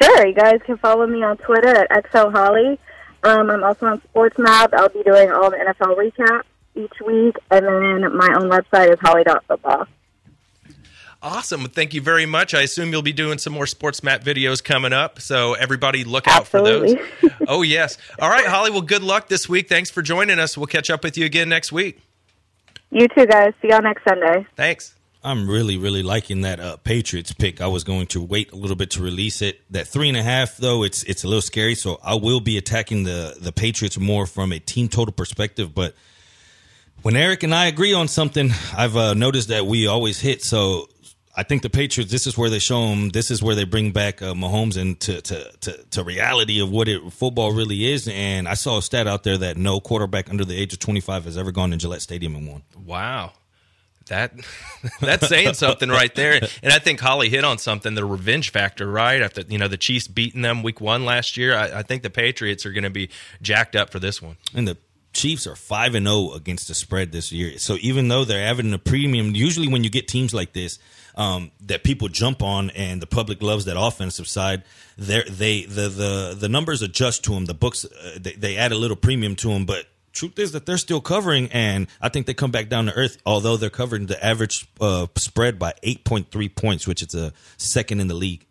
Sure, 0.00 0.26
you 0.26 0.34
guys 0.34 0.60
can 0.64 0.78
follow 0.78 1.06
me 1.06 1.22
on 1.22 1.36
Twitter 1.36 1.68
at 1.68 1.90
XOHolly. 2.04 2.78
Um, 3.22 3.50
I'm 3.50 3.64
also 3.64 3.86
on 3.86 4.00
SportsMap. 4.14 4.72
I'll 4.72 4.88
be 4.88 5.02
doing 5.02 5.30
all 5.30 5.50
the 5.50 5.56
NFL 5.56 5.96
recaps 5.96 6.44
each 6.78 7.00
week, 7.04 7.36
and 7.50 7.66
then 7.66 8.16
my 8.16 8.34
own 8.38 8.50
website 8.50 8.92
is 8.92 8.98
holly.football. 9.00 9.86
Awesome. 11.20 11.64
Thank 11.64 11.94
you 11.94 12.00
very 12.00 12.26
much. 12.26 12.54
I 12.54 12.62
assume 12.62 12.92
you'll 12.92 13.02
be 13.02 13.12
doing 13.12 13.38
some 13.38 13.52
more 13.52 13.66
Sports 13.66 14.04
Map 14.04 14.22
videos 14.22 14.62
coming 14.62 14.92
up. 14.92 15.20
So 15.20 15.54
everybody 15.54 16.04
look 16.04 16.28
out 16.28 16.46
for 16.46 16.62
those. 16.62 16.94
Oh, 17.50 17.62
yes. 17.62 17.96
All 18.20 18.28
right, 18.28 18.44
Holly. 18.44 18.70
Well, 18.70 18.82
good 18.82 19.02
luck 19.02 19.28
this 19.28 19.48
week. 19.48 19.70
Thanks 19.70 19.90
for 19.90 20.02
joining 20.02 20.38
us. 20.38 20.58
We'll 20.58 20.66
catch 20.66 20.90
up 20.90 21.02
with 21.02 21.16
you 21.16 21.24
again 21.24 21.48
next 21.48 21.72
week. 21.72 21.98
You 22.90 23.08
too, 23.08 23.24
guys. 23.26 23.54
See 23.62 23.68
y'all 23.68 23.80
next 23.80 24.04
Sunday. 24.04 24.46
Thanks. 24.54 24.94
I'm 25.24 25.48
really, 25.48 25.78
really 25.78 26.02
liking 26.02 26.42
that 26.42 26.60
uh, 26.60 26.76
Patriots 26.76 27.32
pick. 27.32 27.62
I 27.62 27.66
was 27.66 27.84
going 27.84 28.06
to 28.08 28.22
wait 28.22 28.52
a 28.52 28.56
little 28.56 28.76
bit 28.76 28.90
to 28.92 29.02
release 29.02 29.40
it. 29.40 29.62
That 29.70 29.88
three 29.88 30.08
and 30.08 30.16
a 30.16 30.22
half, 30.22 30.58
though, 30.58 30.82
it's 30.84 31.02
it's 31.04 31.24
a 31.24 31.26
little 31.26 31.40
scary. 31.40 31.74
So 31.74 31.98
I 32.02 32.14
will 32.16 32.40
be 32.40 32.58
attacking 32.58 33.04
the 33.04 33.36
the 33.40 33.52
Patriots 33.52 33.98
more 33.98 34.26
from 34.26 34.52
a 34.52 34.58
team 34.58 34.88
total 34.88 35.12
perspective. 35.12 35.74
But 35.74 35.94
when 37.02 37.16
Eric 37.16 37.42
and 37.42 37.54
I 37.54 37.66
agree 37.66 37.92
on 37.92 38.08
something, 38.08 38.50
I've 38.76 38.96
uh, 38.96 39.14
noticed 39.14 39.48
that 39.48 39.66
we 39.66 39.86
always 39.86 40.20
hit. 40.20 40.42
So 40.42 40.88
I 41.38 41.44
think 41.44 41.62
the 41.62 41.70
Patriots. 41.70 42.10
This 42.10 42.26
is 42.26 42.36
where 42.36 42.50
they 42.50 42.58
show 42.58 42.88
them. 42.88 43.10
This 43.10 43.30
is 43.30 43.40
where 43.40 43.54
they 43.54 43.64
bring 43.64 43.92
back 43.92 44.20
uh, 44.20 44.34
Mahomes 44.34 44.76
into 44.76 45.20
to, 45.22 45.52
to, 45.60 45.84
to 45.90 46.02
reality 46.02 46.60
of 46.60 46.70
what 46.70 46.88
it 46.88 47.12
football 47.12 47.52
really 47.52 47.92
is. 47.92 48.08
And 48.08 48.48
I 48.48 48.54
saw 48.54 48.78
a 48.78 48.82
stat 48.82 49.06
out 49.06 49.22
there 49.22 49.38
that 49.38 49.56
no 49.56 49.78
quarterback 49.78 50.30
under 50.30 50.44
the 50.44 50.56
age 50.56 50.72
of 50.72 50.80
25 50.80 51.26
has 51.26 51.38
ever 51.38 51.52
gone 51.52 51.70
to 51.70 51.76
Gillette 51.76 52.02
Stadium 52.02 52.34
and 52.34 52.48
won. 52.48 52.62
Wow. 52.84 53.34
That 54.08 54.32
that's 55.00 55.28
saying 55.28 55.54
something 55.54 55.88
right 55.88 56.12
there, 56.14 56.40
and 56.62 56.72
I 56.72 56.78
think 56.78 56.98
Holly 56.98 57.28
hit 57.28 57.44
on 57.44 57.58
something. 57.58 57.94
The 57.94 58.04
revenge 58.04 58.50
factor, 58.50 58.90
right? 58.90 59.20
After 59.20 59.42
you 59.42 59.58
know 59.58 59.68
the 59.68 59.76
Chiefs 59.76 60.08
beating 60.08 60.42
them 60.42 60.62
week 60.62 60.80
one 60.80 61.04
last 61.04 61.36
year, 61.36 61.54
I, 61.54 61.80
I 61.80 61.82
think 61.82 62.02
the 62.02 62.10
Patriots 62.10 62.64
are 62.64 62.72
going 62.72 62.84
to 62.84 62.90
be 62.90 63.10
jacked 63.42 63.76
up 63.76 63.90
for 63.90 63.98
this 63.98 64.22
one. 64.22 64.36
And 64.54 64.66
the 64.66 64.78
Chiefs 65.18 65.48
are 65.48 65.56
five 65.56 65.96
and 65.96 66.06
zero 66.06 66.32
against 66.32 66.68
the 66.68 66.74
spread 66.74 67.10
this 67.10 67.32
year. 67.32 67.58
So 67.58 67.76
even 67.80 68.06
though 68.06 68.24
they're 68.24 68.46
having 68.46 68.72
a 68.72 68.78
premium, 68.78 69.34
usually 69.34 69.66
when 69.66 69.82
you 69.82 69.90
get 69.90 70.06
teams 70.06 70.32
like 70.32 70.52
this 70.52 70.78
um, 71.16 71.50
that 71.66 71.82
people 71.82 72.06
jump 72.08 72.40
on 72.40 72.70
and 72.70 73.02
the 73.02 73.06
public 73.06 73.42
loves 73.42 73.64
that 73.64 73.76
offensive 73.76 74.28
side, 74.28 74.62
they 74.96 75.24
they 75.24 75.64
the 75.64 75.88
the 75.88 76.36
the 76.38 76.48
numbers 76.48 76.82
adjust 76.82 77.24
to 77.24 77.32
them. 77.34 77.46
The 77.46 77.54
books 77.54 77.84
uh, 77.84 78.18
they, 78.20 78.34
they 78.34 78.56
add 78.56 78.70
a 78.70 78.78
little 78.78 78.96
premium 78.96 79.34
to 79.36 79.48
them, 79.48 79.66
but 79.66 79.86
truth 80.12 80.38
is 80.38 80.52
that 80.52 80.66
they're 80.66 80.78
still 80.78 81.00
covering, 81.00 81.50
and 81.52 81.88
I 82.00 82.08
think 82.10 82.26
they 82.26 82.34
come 82.34 82.52
back 82.52 82.68
down 82.68 82.86
to 82.86 82.94
earth. 82.94 83.18
Although 83.26 83.56
they're 83.56 83.70
covering 83.70 84.06
the 84.06 84.24
average 84.24 84.68
uh, 84.80 85.08
spread 85.16 85.58
by 85.58 85.74
eight 85.82 86.04
point 86.04 86.30
three 86.30 86.48
points, 86.48 86.86
which 86.86 87.02
is 87.02 87.14
a 87.14 87.32
second 87.56 88.00
in 88.00 88.06
the 88.06 88.14
league. 88.14 88.46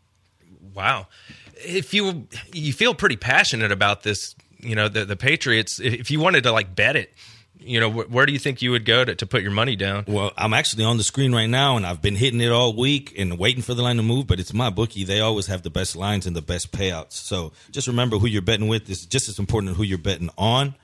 Wow, 0.73 1.07
if 1.55 1.93
you 1.93 2.27
you 2.51 2.73
feel 2.73 2.93
pretty 2.93 3.15
passionate 3.15 3.71
about 3.71 4.03
this, 4.03 4.35
you 4.59 4.75
know 4.75 4.89
the 4.89 5.05
the 5.05 5.15
Patriots. 5.15 5.79
If 5.79 6.11
you 6.11 6.19
wanted 6.19 6.43
to 6.43 6.51
like 6.51 6.75
bet 6.75 6.95
it, 6.95 7.13
you 7.59 7.79
know 7.79 7.89
wh- 7.89 8.11
where 8.11 8.25
do 8.25 8.33
you 8.33 8.39
think 8.39 8.61
you 8.61 8.71
would 8.71 8.85
go 8.85 9.03
to, 9.03 9.15
to 9.15 9.25
put 9.25 9.41
your 9.41 9.51
money 9.51 9.75
down? 9.75 10.05
Well, 10.07 10.31
I'm 10.37 10.53
actually 10.53 10.83
on 10.83 10.97
the 10.97 11.03
screen 11.03 11.33
right 11.33 11.49
now, 11.49 11.77
and 11.77 11.85
I've 11.85 12.01
been 12.01 12.15
hitting 12.15 12.41
it 12.41 12.51
all 12.51 12.75
week 12.75 13.13
and 13.17 13.37
waiting 13.37 13.61
for 13.61 13.73
the 13.73 13.81
line 13.83 13.97
to 13.97 14.03
move. 14.03 14.27
But 14.27 14.39
it's 14.39 14.53
my 14.53 14.69
bookie; 14.69 15.03
they 15.03 15.19
always 15.19 15.47
have 15.47 15.63
the 15.63 15.69
best 15.69 15.95
lines 15.95 16.25
and 16.25 16.35
the 16.35 16.41
best 16.41 16.71
payouts. 16.71 17.13
So 17.13 17.53
just 17.71 17.87
remember 17.87 18.17
who 18.17 18.27
you're 18.27 18.41
betting 18.41 18.67
with 18.67 18.89
is 18.89 19.05
just 19.05 19.29
as 19.29 19.39
important 19.39 19.71
as 19.71 19.77
who 19.77 19.83
you're 19.83 19.97
betting 19.97 20.29
on. 20.37 20.75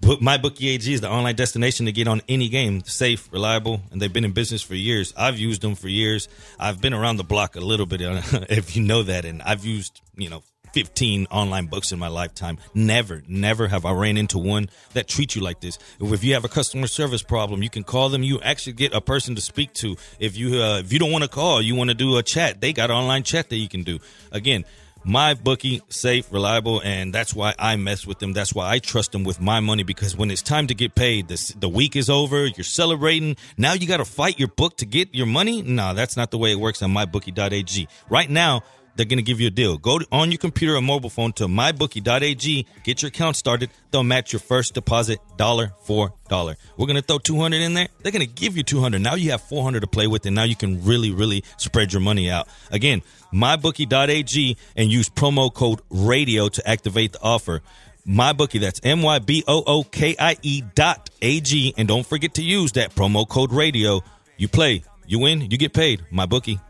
Book 0.00 0.22
My 0.22 0.38
Bookie 0.38 0.70
AG 0.70 0.90
is 0.90 1.02
the 1.02 1.10
online 1.10 1.34
destination 1.34 1.84
to 1.84 1.92
get 1.92 2.08
on 2.08 2.22
any 2.26 2.48
game. 2.48 2.82
Safe, 2.84 3.30
reliable, 3.32 3.82
and 3.90 4.00
they've 4.00 4.12
been 4.12 4.24
in 4.24 4.32
business 4.32 4.62
for 4.62 4.74
years. 4.74 5.12
I've 5.14 5.38
used 5.38 5.60
them 5.60 5.74
for 5.74 5.88
years. 5.88 6.26
I've 6.58 6.80
been 6.80 6.94
around 6.94 7.18
the 7.18 7.24
block 7.24 7.54
a 7.54 7.60
little 7.60 7.84
bit, 7.84 8.00
uh, 8.00 8.22
if 8.48 8.76
you 8.76 8.82
know 8.82 9.02
that, 9.02 9.26
and 9.26 9.42
I've 9.42 9.66
used 9.66 10.00
you 10.16 10.30
know 10.30 10.42
15 10.72 11.26
online 11.30 11.66
books 11.66 11.92
in 11.92 11.98
my 11.98 12.08
lifetime. 12.08 12.58
Never, 12.74 13.22
never 13.28 13.68
have 13.68 13.84
I 13.84 13.92
ran 13.92 14.16
into 14.16 14.38
one 14.38 14.70
that 14.94 15.08
treats 15.08 15.34
you 15.34 15.42
like 15.42 15.60
this. 15.60 15.78
If 16.00 16.24
you 16.24 16.34
have 16.34 16.44
a 16.44 16.48
customer 16.48 16.86
service 16.86 17.22
problem, 17.22 17.62
you 17.62 17.70
can 17.70 17.84
call 17.84 18.08
them. 18.08 18.22
You 18.22 18.40
actually 18.40 18.74
get 18.74 18.94
a 18.94 19.00
person 19.00 19.34
to 19.34 19.40
speak 19.40 19.72
to. 19.74 19.96
If 20.18 20.36
you 20.36 20.62
uh, 20.62 20.78
if 20.78 20.92
you 20.92 20.98
don't 20.98 21.12
want 21.12 21.24
to 21.24 21.30
call, 21.30 21.62
you 21.62 21.74
want 21.74 21.90
to 21.90 21.94
do 21.94 22.16
a 22.16 22.22
chat. 22.22 22.60
They 22.60 22.72
got 22.72 22.90
online 22.90 23.22
chat 23.22 23.48
that 23.50 23.56
you 23.56 23.68
can 23.68 23.82
do. 23.82 23.98
Again, 24.32 24.64
my 25.04 25.34
bookie, 25.34 25.80
safe, 25.88 26.30
reliable, 26.30 26.82
and 26.84 27.14
that's 27.14 27.34
why 27.34 27.54
I 27.58 27.76
mess 27.76 28.06
with 28.06 28.18
them. 28.18 28.32
That's 28.32 28.54
why 28.54 28.70
I 28.70 28.78
trust 28.80 29.12
them 29.12 29.24
with 29.24 29.40
my 29.40 29.60
money 29.60 29.82
because 29.82 30.16
when 30.16 30.30
it's 30.30 30.42
time 30.42 30.66
to 30.66 30.74
get 30.74 30.94
paid, 30.94 31.28
this, 31.28 31.48
the 31.48 31.68
week 31.68 31.96
is 31.96 32.10
over, 32.10 32.46
you're 32.46 32.64
celebrating. 32.64 33.36
Now 33.56 33.72
you 33.72 33.86
got 33.86 33.98
to 33.98 34.04
fight 34.04 34.38
your 34.38 34.48
book 34.48 34.76
to 34.78 34.86
get 34.86 35.14
your 35.14 35.26
money. 35.26 35.62
No, 35.62 35.94
that's 35.94 36.16
not 36.16 36.30
the 36.30 36.38
way 36.38 36.52
it 36.52 36.60
works 36.60 36.82
on 36.82 36.92
mybookie.ag. 36.92 37.88
Right 38.10 38.28
now, 38.28 38.62
they're 38.96 39.06
going 39.06 39.18
to 39.18 39.22
give 39.22 39.40
you 39.40 39.48
a 39.48 39.50
deal. 39.50 39.78
Go 39.78 39.98
to, 39.98 40.06
on 40.12 40.30
your 40.30 40.38
computer 40.38 40.76
or 40.76 40.82
mobile 40.82 41.10
phone 41.10 41.32
to 41.34 41.46
mybookie.ag, 41.46 42.66
get 42.84 43.02
your 43.02 43.08
account 43.08 43.36
started. 43.36 43.70
They'll 43.90 44.02
match 44.02 44.32
your 44.32 44.40
first 44.40 44.74
deposit 44.74 45.20
dollar 45.36 45.72
for 45.84 46.12
dollar. 46.28 46.56
We're 46.76 46.86
going 46.86 46.96
to 46.96 47.02
throw 47.02 47.18
200 47.18 47.56
in 47.56 47.74
there. 47.74 47.88
They're 48.02 48.12
going 48.12 48.26
to 48.26 48.32
give 48.32 48.56
you 48.56 48.62
200. 48.62 49.00
Now 49.00 49.14
you 49.14 49.30
have 49.30 49.42
400 49.42 49.80
to 49.80 49.86
play 49.86 50.06
with 50.06 50.26
and 50.26 50.34
now 50.34 50.44
you 50.44 50.56
can 50.56 50.84
really 50.84 51.10
really 51.10 51.44
spread 51.56 51.92
your 51.92 52.00
money 52.00 52.30
out. 52.30 52.48
Again, 52.70 53.02
mybookie.ag 53.32 54.56
and 54.76 54.90
use 54.90 55.08
promo 55.08 55.52
code 55.52 55.80
radio 55.90 56.48
to 56.48 56.68
activate 56.68 57.12
the 57.12 57.22
offer. 57.22 57.62
MyBookie, 58.06 58.60
that's 58.60 58.80
M 58.82 59.02
Y 59.02 59.18
B 59.18 59.44
O 59.46 59.62
O 59.66 59.84
K 59.84 60.16
I 60.18 60.36
E 60.42 60.62
dot 60.74 61.10
A 61.20 61.40
G. 61.40 61.74
And 61.76 61.86
don't 61.86 62.06
forget 62.06 62.34
to 62.34 62.42
use 62.42 62.72
that 62.72 62.94
promo 62.94 63.28
code 63.28 63.52
radio. 63.52 64.00
You 64.36 64.48
play, 64.48 64.82
you 65.06 65.18
win, 65.18 65.42
you 65.42 65.58
get 65.58 65.74
paid. 65.74 66.04
MyBookie. 66.10 66.60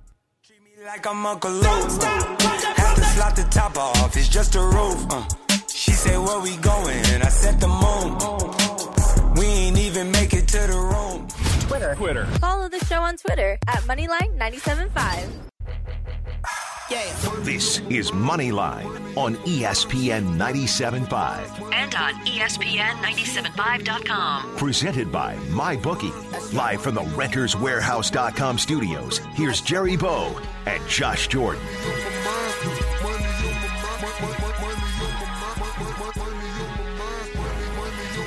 Like 0.92 1.06
I'm 1.06 1.24
Uncle 1.24 1.52
Luke. 1.52 1.62
Have 2.02 2.94
to 2.96 3.04
slot 3.14 3.36
the 3.36 3.46
top 3.48 3.78
off, 3.78 4.16
it's 4.16 4.28
just 4.28 4.56
a 4.56 4.60
roof. 4.60 5.06
Uh. 5.08 5.24
She 5.68 5.92
said, 5.92 6.18
Where 6.18 6.40
we 6.40 6.56
going? 6.56 7.04
I 7.22 7.28
said 7.28 7.60
the 7.60 7.68
moon. 7.68 9.36
We 9.36 9.46
ain't 9.46 9.78
even 9.78 10.10
make 10.10 10.34
it 10.34 10.48
to 10.48 10.58
the 10.58 10.80
room. 10.92 11.28
Twitter. 11.68 11.94
Twitter. 11.94 12.26
Follow 12.40 12.68
the 12.68 12.84
show 12.86 13.02
on 13.02 13.16
Twitter 13.18 13.56
at 13.68 13.82
Moneyline975. 13.84 15.49
This 16.90 17.78
is 17.88 18.10
Moneyline 18.10 19.16
on 19.16 19.36
ESPN 19.36 20.36
97.5. 20.36 21.72
And 21.72 21.94
on 21.94 22.14
E 22.26 22.40
ESPN975.com. 22.40 24.56
Presented 24.56 25.12
by 25.12 25.36
MyBookie. 25.50 26.52
Live 26.52 26.82
from 26.82 26.96
the 26.96 27.02
RentersWarehouse.com 27.02 28.58
studios, 28.58 29.18
here's 29.34 29.60
Jerry 29.60 29.96
Bow 29.96 30.36
and 30.66 30.84
Josh 30.88 31.28
Jordan. 31.28 31.62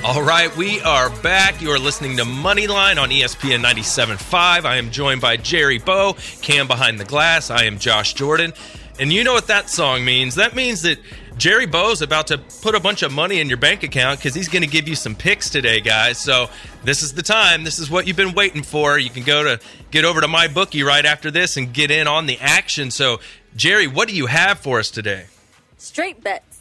All 0.05 0.21
right, 0.21 0.53
we 0.57 0.81
are 0.81 1.09
back. 1.21 1.61
You 1.61 1.71
are 1.71 1.79
listening 1.79 2.17
to 2.17 2.23
Moneyline 2.23 3.01
on 3.01 3.09
ESPN 3.09 3.63
97.5. 3.63 4.65
I 4.65 4.75
am 4.75 4.91
joined 4.91 5.21
by 5.21 5.37
Jerry 5.37 5.77
Bow, 5.77 6.17
Cam 6.41 6.67
Behind 6.67 6.99
the 6.99 7.05
Glass. 7.05 7.49
I 7.49 7.63
am 7.63 7.79
Josh 7.79 8.13
Jordan. 8.13 8.51
And 8.99 9.13
you 9.13 9.23
know 9.23 9.31
what 9.31 9.47
that 9.47 9.69
song 9.69 10.03
means? 10.03 10.35
That 10.35 10.55
means 10.55 10.81
that 10.81 10.99
Jerry 11.37 11.67
Bow's 11.67 12.01
about 12.01 12.27
to 12.27 12.37
put 12.37 12.75
a 12.75 12.81
bunch 12.81 13.01
of 13.01 13.13
money 13.13 13.39
in 13.39 13.47
your 13.47 13.57
bank 13.57 13.83
account 13.83 14.19
because 14.19 14.35
he's 14.35 14.49
going 14.49 14.61
to 14.63 14.69
give 14.69 14.89
you 14.89 14.95
some 14.95 15.15
picks 15.15 15.49
today, 15.49 15.79
guys. 15.79 16.17
So 16.17 16.49
this 16.83 17.01
is 17.01 17.13
the 17.13 17.23
time. 17.23 17.63
This 17.63 17.79
is 17.79 17.89
what 17.89 18.05
you've 18.05 18.17
been 18.17 18.33
waiting 18.33 18.61
for. 18.61 18.99
You 18.99 19.09
can 19.09 19.23
go 19.23 19.41
to 19.45 19.59
get 19.89 20.03
over 20.03 20.19
to 20.19 20.27
my 20.27 20.49
bookie 20.49 20.83
right 20.83 21.05
after 21.05 21.31
this 21.31 21.55
and 21.55 21.73
get 21.73 21.91
in 21.91 22.07
on 22.07 22.25
the 22.25 22.37
action. 22.41 22.91
So, 22.91 23.21
Jerry, 23.55 23.87
what 23.87 24.09
do 24.09 24.15
you 24.17 24.25
have 24.25 24.59
for 24.59 24.79
us 24.79 24.91
today? 24.91 25.27
Straight 25.77 26.21
bets. 26.21 26.52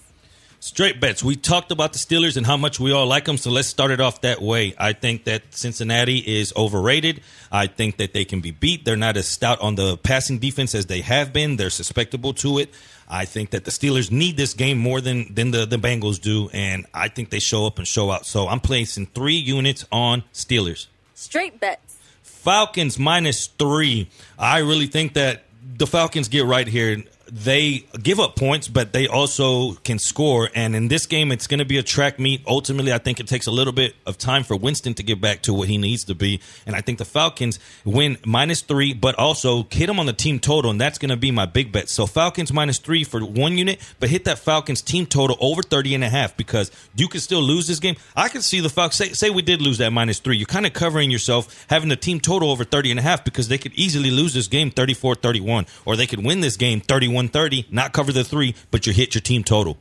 Straight 0.62 1.00
bets. 1.00 1.24
We 1.24 1.34
talked 1.34 1.72
about 1.72 1.92
the 1.92 1.98
Steelers 1.98 2.36
and 2.36 2.46
how 2.46 2.56
much 2.56 2.78
we 2.78 2.92
all 2.92 3.04
like 3.04 3.24
them, 3.24 3.36
so 3.36 3.50
let's 3.50 3.66
start 3.66 3.90
it 3.90 4.00
off 4.00 4.20
that 4.20 4.40
way. 4.40 4.76
I 4.78 4.92
think 4.92 5.24
that 5.24 5.42
Cincinnati 5.50 6.18
is 6.18 6.52
overrated. 6.56 7.20
I 7.50 7.66
think 7.66 7.96
that 7.96 8.12
they 8.12 8.24
can 8.24 8.40
be 8.40 8.52
beat. 8.52 8.84
They're 8.84 8.96
not 8.96 9.16
as 9.16 9.26
stout 9.26 9.60
on 9.60 9.74
the 9.74 9.96
passing 9.96 10.38
defense 10.38 10.76
as 10.76 10.86
they 10.86 11.00
have 11.00 11.32
been. 11.32 11.56
They're 11.56 11.68
susceptible 11.68 12.32
to 12.34 12.58
it. 12.58 12.72
I 13.08 13.24
think 13.24 13.50
that 13.50 13.64
the 13.64 13.72
Steelers 13.72 14.12
need 14.12 14.36
this 14.36 14.54
game 14.54 14.78
more 14.78 15.00
than 15.00 15.34
than 15.34 15.50
the, 15.50 15.66
the 15.66 15.78
Bengals 15.78 16.20
do, 16.20 16.48
and 16.52 16.86
I 16.94 17.08
think 17.08 17.30
they 17.30 17.40
show 17.40 17.66
up 17.66 17.78
and 17.78 17.88
show 17.88 18.12
out. 18.12 18.24
So 18.24 18.46
I'm 18.46 18.60
placing 18.60 19.06
three 19.06 19.34
units 19.34 19.84
on 19.90 20.22
Steelers. 20.32 20.86
Straight 21.16 21.58
bets. 21.58 21.96
Falcons 22.22 23.00
minus 23.00 23.48
three. 23.48 24.08
I 24.38 24.58
really 24.58 24.86
think 24.86 25.14
that 25.14 25.42
the 25.76 25.88
Falcons 25.88 26.28
get 26.28 26.44
right 26.44 26.68
here. 26.68 27.02
They 27.34 27.86
give 28.02 28.20
up 28.20 28.36
points, 28.36 28.68
but 28.68 28.92
they 28.92 29.08
also 29.08 29.72
can 29.84 29.98
score. 29.98 30.50
And 30.54 30.76
in 30.76 30.88
this 30.88 31.06
game, 31.06 31.32
it's 31.32 31.46
going 31.46 31.60
to 31.60 31.64
be 31.64 31.78
a 31.78 31.82
track 31.82 32.18
meet. 32.18 32.42
Ultimately, 32.46 32.92
I 32.92 32.98
think 32.98 33.20
it 33.20 33.26
takes 33.26 33.46
a 33.46 33.50
little 33.50 33.72
bit 33.72 33.94
of 34.04 34.18
time 34.18 34.44
for 34.44 34.54
Winston 34.54 34.92
to 34.94 35.02
get 35.02 35.18
back 35.18 35.40
to 35.44 35.54
what 35.54 35.66
he 35.66 35.78
needs 35.78 36.04
to 36.04 36.14
be. 36.14 36.40
And 36.66 36.76
I 36.76 36.82
think 36.82 36.98
the 36.98 37.06
Falcons 37.06 37.58
win 37.86 38.18
minus 38.26 38.60
three, 38.60 38.92
but 38.92 39.14
also 39.14 39.66
hit 39.70 39.86
them 39.86 39.98
on 39.98 40.04
the 40.04 40.12
team 40.12 40.40
total. 40.40 40.70
And 40.70 40.78
that's 40.78 40.98
going 40.98 41.08
to 41.08 41.16
be 41.16 41.30
my 41.30 41.46
big 41.46 41.72
bet. 41.72 41.88
So 41.88 42.04
Falcons 42.04 42.52
minus 42.52 42.78
three 42.78 43.02
for 43.02 43.24
one 43.24 43.56
unit, 43.56 43.80
but 43.98 44.10
hit 44.10 44.26
that 44.26 44.38
Falcons 44.38 44.82
team 44.82 45.06
total 45.06 45.38
over 45.40 45.62
30 45.62 45.94
and 45.94 46.04
a 46.04 46.10
half 46.10 46.36
because 46.36 46.70
you 46.94 47.08
can 47.08 47.22
still 47.22 47.40
lose 47.40 47.66
this 47.66 47.80
game. 47.80 47.96
I 48.14 48.28
can 48.28 48.42
see 48.42 48.60
the 48.60 48.68
Falcons 48.68 48.96
say, 48.96 49.08
say 49.14 49.30
we 49.30 49.40
did 49.40 49.62
lose 49.62 49.78
that 49.78 49.90
minus 49.90 50.18
three. 50.18 50.36
You're 50.36 50.44
kind 50.44 50.66
of 50.66 50.74
covering 50.74 51.10
yourself 51.10 51.64
having 51.70 51.88
the 51.88 51.96
team 51.96 52.20
total 52.20 52.50
over 52.50 52.62
30 52.62 52.90
and 52.90 53.00
a 53.00 53.02
half 53.02 53.24
because 53.24 53.48
they 53.48 53.56
could 53.56 53.72
easily 53.72 54.10
lose 54.10 54.34
this 54.34 54.48
game 54.48 54.70
34 54.70 55.14
31, 55.14 55.64
or 55.86 55.96
they 55.96 56.06
could 56.06 56.22
win 56.22 56.40
this 56.40 56.58
game 56.58 56.82
31 56.82 57.21
30, 57.28 57.66
not 57.70 57.92
cover 57.92 58.12
the 58.12 58.24
three, 58.24 58.54
but 58.70 58.86
you 58.86 58.92
hit 58.92 59.14
your 59.14 59.22
team 59.22 59.44
total. 59.44 59.76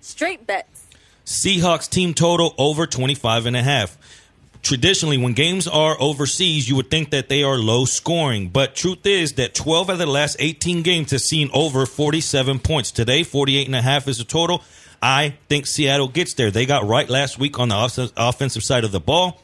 Straight 0.00 0.46
bets. 0.46 0.86
Seahawks 1.24 1.88
team 1.88 2.12
total 2.14 2.54
over 2.58 2.86
25 2.86 3.46
and 3.46 3.56
a 3.56 3.62
half. 3.62 3.96
Traditionally, 4.62 5.18
when 5.18 5.34
games 5.34 5.68
are 5.68 5.96
overseas, 6.00 6.68
you 6.68 6.76
would 6.76 6.90
think 6.90 7.10
that 7.10 7.28
they 7.28 7.42
are 7.42 7.56
low 7.56 7.84
scoring. 7.84 8.48
But 8.48 8.74
truth 8.74 9.04
is 9.04 9.34
that 9.34 9.54
12 9.54 9.90
out 9.90 9.92
of 9.94 9.98
the 9.98 10.06
last 10.06 10.36
18 10.38 10.82
games 10.82 11.10
have 11.10 11.20
seen 11.20 11.50
over 11.52 11.84
47 11.84 12.58
points. 12.60 12.90
Today, 12.90 13.24
48 13.24 13.66
and 13.66 13.76
a 13.76 13.82
half 13.82 14.08
is 14.08 14.18
the 14.18 14.24
total. 14.24 14.62
I 15.02 15.34
think 15.50 15.66
Seattle 15.66 16.08
gets 16.08 16.32
there. 16.32 16.50
They 16.50 16.64
got 16.64 16.86
right 16.86 17.08
last 17.08 17.38
week 17.38 17.58
on 17.58 17.68
the 17.68 18.12
offensive 18.16 18.62
side 18.62 18.84
of 18.84 18.92
the 18.92 19.00
ball. 19.00 19.42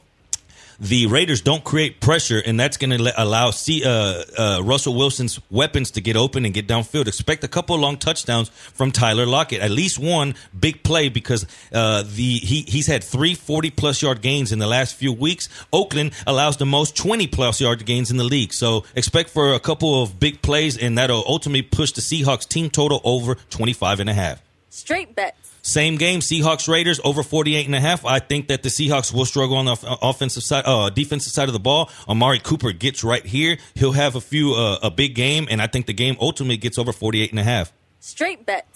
The 0.81 1.07
Raiders 1.07 1.43
don't 1.43 1.63
create 1.63 2.01
pressure, 2.01 2.43
and 2.45 2.59
that's 2.59 2.79
going 2.79 2.97
to 2.97 3.23
allow 3.23 3.51
C, 3.51 3.85
uh, 3.85 4.25
uh, 4.39 4.61
Russell 4.65 4.95
Wilson's 4.95 5.39
weapons 5.51 5.91
to 5.93 6.01
get 6.01 6.17
open 6.17 6.47
and 6.47 6.55
get 6.55 6.67
downfield. 6.67 7.07
Expect 7.07 7.45
a 7.45 7.49
couple 7.49 7.75
of 7.75 7.83
long 7.83 7.99
touchdowns 7.99 8.49
from 8.49 8.91
Tyler 8.91 9.27
Lockett, 9.27 9.61
at 9.61 9.71
least 9.71 9.99
one 9.99 10.35
big 10.59 10.83
play 10.83 11.11
because 11.11 11.47
uh, 11.73 12.03
the 12.03 12.39
he 12.39 12.63
he's 12.67 12.87
had 12.87 13.05
three 13.05 13.35
40 13.35 13.71
plus 13.71 14.01
yard 14.01 14.23
gains 14.23 14.53
in 14.53 14.59
the 14.59 14.67
last 14.67 14.95
few 14.95 15.13
weeks. 15.13 15.51
Oakland 15.71 16.13
allows 16.27 16.57
the 16.57 16.67
most 16.67 16.97
20 16.97 17.27
plus 17.27 17.61
yard 17.61 17.85
gains 17.85 18.11
in 18.11 18.17
the 18.17 18.25
league, 18.25 18.55
so 18.55 18.85
expect 18.97 19.29
for 19.29 19.53
a 19.53 19.61
couple 19.61 20.03
of 20.03 20.19
big 20.19 20.41
plays, 20.41 20.79
and 20.79 20.97
that'll 20.97 21.25
ultimately 21.27 21.63
push 21.63 21.93
the 21.93 22.01
Seahawks 22.01 22.49
team 22.49 22.71
total 22.71 23.03
over 23.05 23.35
25 23.51 24.01
and 24.01 24.09
a 24.09 24.15
half. 24.15 24.43
Straight 24.71 25.15
bets. 25.15 25.50
Same 25.71 25.97
game, 25.97 26.19
Seahawks 26.19 26.67
Raiders 26.67 27.01
over 27.05 27.23
48 27.23 27.67
and 27.67 27.75
a 27.77 27.81
half. 27.81 28.05
I 28.05 28.19
think 28.19 28.49
that 28.49 28.65
the 28.65 28.71
Seahawks 28.71 29.15
will 29.15 29.25
struggle 29.25 29.57
on 29.57 29.67
the 29.67 29.99
offensive 30.03 30.43
side, 30.43 30.65
uh, 30.67 30.91
defensive 30.91 31.33
side 31.33 31.49
of 31.49 31.53
the 31.53 31.61
ball. 31.61 31.91
Amari 32.09 32.41
Cooper 32.41 32.73
gets 32.73 33.05
right 33.05 33.25
here. 33.25 33.57
He'll 33.75 33.93
have 33.93 34.17
a 34.17 34.21
few, 34.21 34.55
uh, 34.55 34.81
a 34.83 34.91
big 34.91 35.15
game, 35.15 35.47
and 35.49 35.63
I 35.63 35.69
think 35.69 35.87
the 35.87 35.93
game 35.93 36.17
ultimately 36.21 36.57
gets 36.57 36.77
over 36.77 36.93
48 36.93 37.31
and 37.31 37.39
a 37.39 37.45
half. 37.45 37.73
Straight 38.01 38.45
bets. 38.45 38.67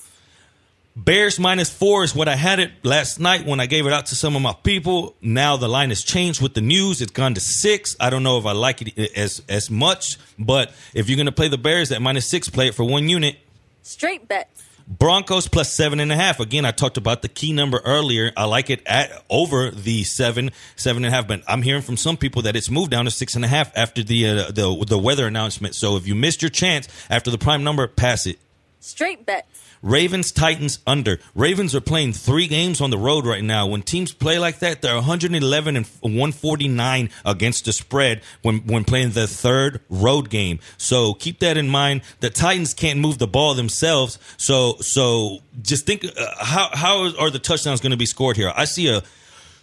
Bears 0.97 1.41
minus 1.41 1.71
four 1.71 2.05
is 2.05 2.15
what 2.15 2.29
I 2.29 2.37
had 2.37 2.61
it 2.61 2.71
last 2.85 3.19
night 3.19 3.45
when 3.45 3.59
I 3.59 3.67
gave 3.67 3.85
it 3.89 3.93
out 3.93 4.07
to 4.07 4.15
some 4.15 4.37
of 4.37 4.43
my 4.43 4.53
people. 4.53 5.17
Now 5.21 5.57
the 5.57 5.67
line 5.67 5.89
has 5.89 6.03
changed 6.03 6.41
with 6.41 6.55
the 6.55 6.61
news. 6.61 7.01
It's 7.01 7.11
gone 7.11 7.35
to 7.35 7.41
six. 7.41 7.97
I 7.99 8.11
don't 8.11 8.23
know 8.23 8.39
if 8.39 8.47
I 8.47 8.53
like 8.53 8.83
it 8.83 9.17
as 9.17 9.43
as 9.49 9.69
much, 9.69 10.19
but 10.39 10.73
if 10.95 11.09
you're 11.09 11.17
going 11.17 11.27
to 11.27 11.33
play 11.33 11.49
the 11.49 11.59
Bears 11.59 11.91
at 11.91 12.01
minus 12.01 12.29
six, 12.29 12.49
play 12.49 12.69
it 12.69 12.77
for 12.77 12.85
one 12.85 13.09
unit. 13.09 13.39
Straight 13.83 14.29
bets. 14.29 14.63
Broncos 14.87 15.49
plus 15.49 15.73
seven 15.73 15.99
and 15.99 16.13
a 16.13 16.17
half. 16.17 16.41
Again, 16.41 16.65
I 16.65 16.71
talked 16.71 16.97
about 16.97 17.23
the 17.23 17.29
key 17.29 17.53
number 17.53 17.81
earlier. 17.85 18.33
I 18.37 18.45
like 18.45 18.69
it 18.69 18.83
at 18.87 19.11
over 19.31 19.71
the 19.71 20.05
seven, 20.05 20.51
seven 20.77 21.05
and 21.05 21.13
a 21.13 21.17
half. 21.17 21.27
But 21.27 21.43
I'm 21.49 21.63
hearing 21.63 21.83
from 21.83 21.97
some 21.97 22.17
people 22.17 22.43
that 22.43 22.55
it's 22.55 22.71
moved 22.71 22.91
down 22.91 23.07
to 23.07 23.11
six 23.11 23.35
and 23.35 23.45
a 23.45 23.49
half 23.49 23.75
after 23.77 24.03
the 24.03 24.29
uh, 24.29 24.51
the 24.51 24.85
the 24.87 24.99
weather 24.99 25.27
announcement. 25.27 25.75
So 25.75 25.97
if 25.97 26.07
you 26.07 26.15
missed 26.15 26.43
your 26.43 26.51
chance 26.51 26.89
after 27.09 27.31
the 27.31 27.39
prime 27.39 27.65
number, 27.65 27.87
pass 27.89 28.27
it. 28.27 28.39
Straight 28.81 29.25
bets. 29.25 29.64
Ravens 29.85 30.33
Titans 30.33 30.79
under. 30.87 31.21
Ravens 31.35 31.75
are 31.75 31.81
playing 31.81 32.15
three 32.15 32.47
games 32.47 32.81
on 32.81 32.89
the 32.89 32.97
road 32.97 33.27
right 33.27 33.45
now. 33.45 33.67
When 33.67 33.83
teams 33.83 34.15
play 34.15 34.39
like 34.39 34.61
that, 34.61 34.81
they're 34.81 34.95
111 34.95 35.77
and 35.77 35.87
149 36.01 37.11
against 37.27 37.67
the 37.67 37.73
spread 37.73 38.23
when 38.41 38.61
when 38.61 38.85
playing 38.85 39.11
the 39.11 39.27
third 39.27 39.83
road 39.91 40.31
game. 40.31 40.59
So 40.79 41.13
keep 41.13 41.41
that 41.41 41.59
in 41.59 41.69
mind. 41.69 42.01
The 42.21 42.31
Titans 42.31 42.73
can't 42.73 42.99
move 42.99 43.19
the 43.19 43.27
ball 43.27 43.53
themselves. 43.53 44.19
So 44.39 44.77
so 44.81 45.41
just 45.61 45.85
think 45.85 46.07
uh, 46.07 46.35
how 46.39 46.71
how 46.73 47.15
are 47.19 47.29
the 47.29 47.39
touchdowns 47.39 47.83
going 47.83 47.93
to 47.93 47.99
be 47.99 48.07
scored 48.07 48.39
here? 48.39 48.55
I 48.57 48.65
see 48.65 48.89
a 48.89 49.03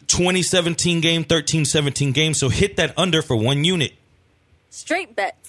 2017 0.06 1.02
game, 1.02 1.24
13-17 1.24 2.14
game. 2.14 2.36
So 2.36 2.50
hit 2.50 2.76
that 2.76 2.94
under 2.96 3.24
for 3.24 3.36
one 3.36 3.64
unit. 3.64 3.94
Straight 4.70 5.16
bets. 5.16 5.41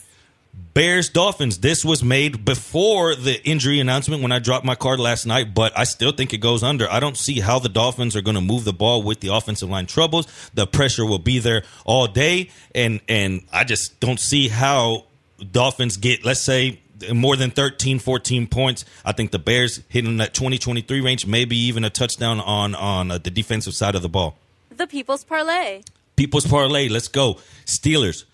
Bears 0.54 1.08
Dolphins. 1.08 1.58
This 1.58 1.84
was 1.84 2.02
made 2.02 2.44
before 2.44 3.14
the 3.14 3.42
injury 3.46 3.80
announcement 3.80 4.22
when 4.22 4.32
I 4.32 4.38
dropped 4.38 4.64
my 4.64 4.74
card 4.74 5.00
last 5.00 5.26
night, 5.26 5.54
but 5.54 5.76
I 5.78 5.84
still 5.84 6.12
think 6.12 6.32
it 6.32 6.38
goes 6.38 6.62
under. 6.62 6.90
I 6.90 7.00
don't 7.00 7.16
see 7.16 7.40
how 7.40 7.58
the 7.58 7.68
Dolphins 7.68 8.16
are 8.16 8.22
going 8.22 8.36
to 8.36 8.40
move 8.40 8.64
the 8.64 8.72
ball 8.72 9.02
with 9.02 9.20
the 9.20 9.28
offensive 9.28 9.68
line 9.68 9.86
troubles. 9.86 10.26
The 10.54 10.66
pressure 10.66 11.04
will 11.04 11.18
be 11.18 11.38
there 11.38 11.64
all 11.84 12.06
day, 12.06 12.50
and 12.74 13.00
and 13.08 13.42
I 13.52 13.64
just 13.64 14.00
don't 14.00 14.20
see 14.20 14.48
how 14.48 15.04
Dolphins 15.50 15.96
get, 15.96 16.24
let's 16.24 16.40
say, 16.40 16.80
more 17.12 17.36
than 17.36 17.50
13, 17.50 17.98
14 17.98 18.46
points. 18.46 18.84
I 19.04 19.12
think 19.12 19.30
the 19.30 19.38
Bears 19.38 19.80
hitting 19.88 20.18
that 20.18 20.34
20, 20.34 20.58
23 20.58 21.00
range, 21.00 21.26
maybe 21.26 21.56
even 21.56 21.84
a 21.84 21.90
touchdown 21.90 22.40
on 22.40 22.74
on 22.74 23.10
uh, 23.10 23.18
the 23.18 23.30
defensive 23.30 23.74
side 23.74 23.94
of 23.94 24.02
the 24.02 24.08
ball. 24.08 24.36
The 24.70 24.86
People's 24.86 25.24
Parlay. 25.24 25.82
People's 26.16 26.46
parlay. 26.46 26.88
Let's 26.88 27.08
go. 27.08 27.38
Steelers 27.66 28.24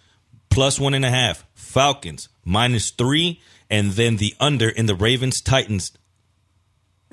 plus 0.50 0.80
one 0.80 0.94
and 0.94 1.04
a 1.04 1.10
half. 1.10 1.44
Falcons 1.68 2.28
minus 2.44 2.90
three, 2.90 3.40
and 3.68 3.92
then 3.92 4.16
the 4.16 4.34
under 4.40 4.68
in 4.70 4.86
the 4.86 4.94
Ravens 4.94 5.40
Titans, 5.42 5.92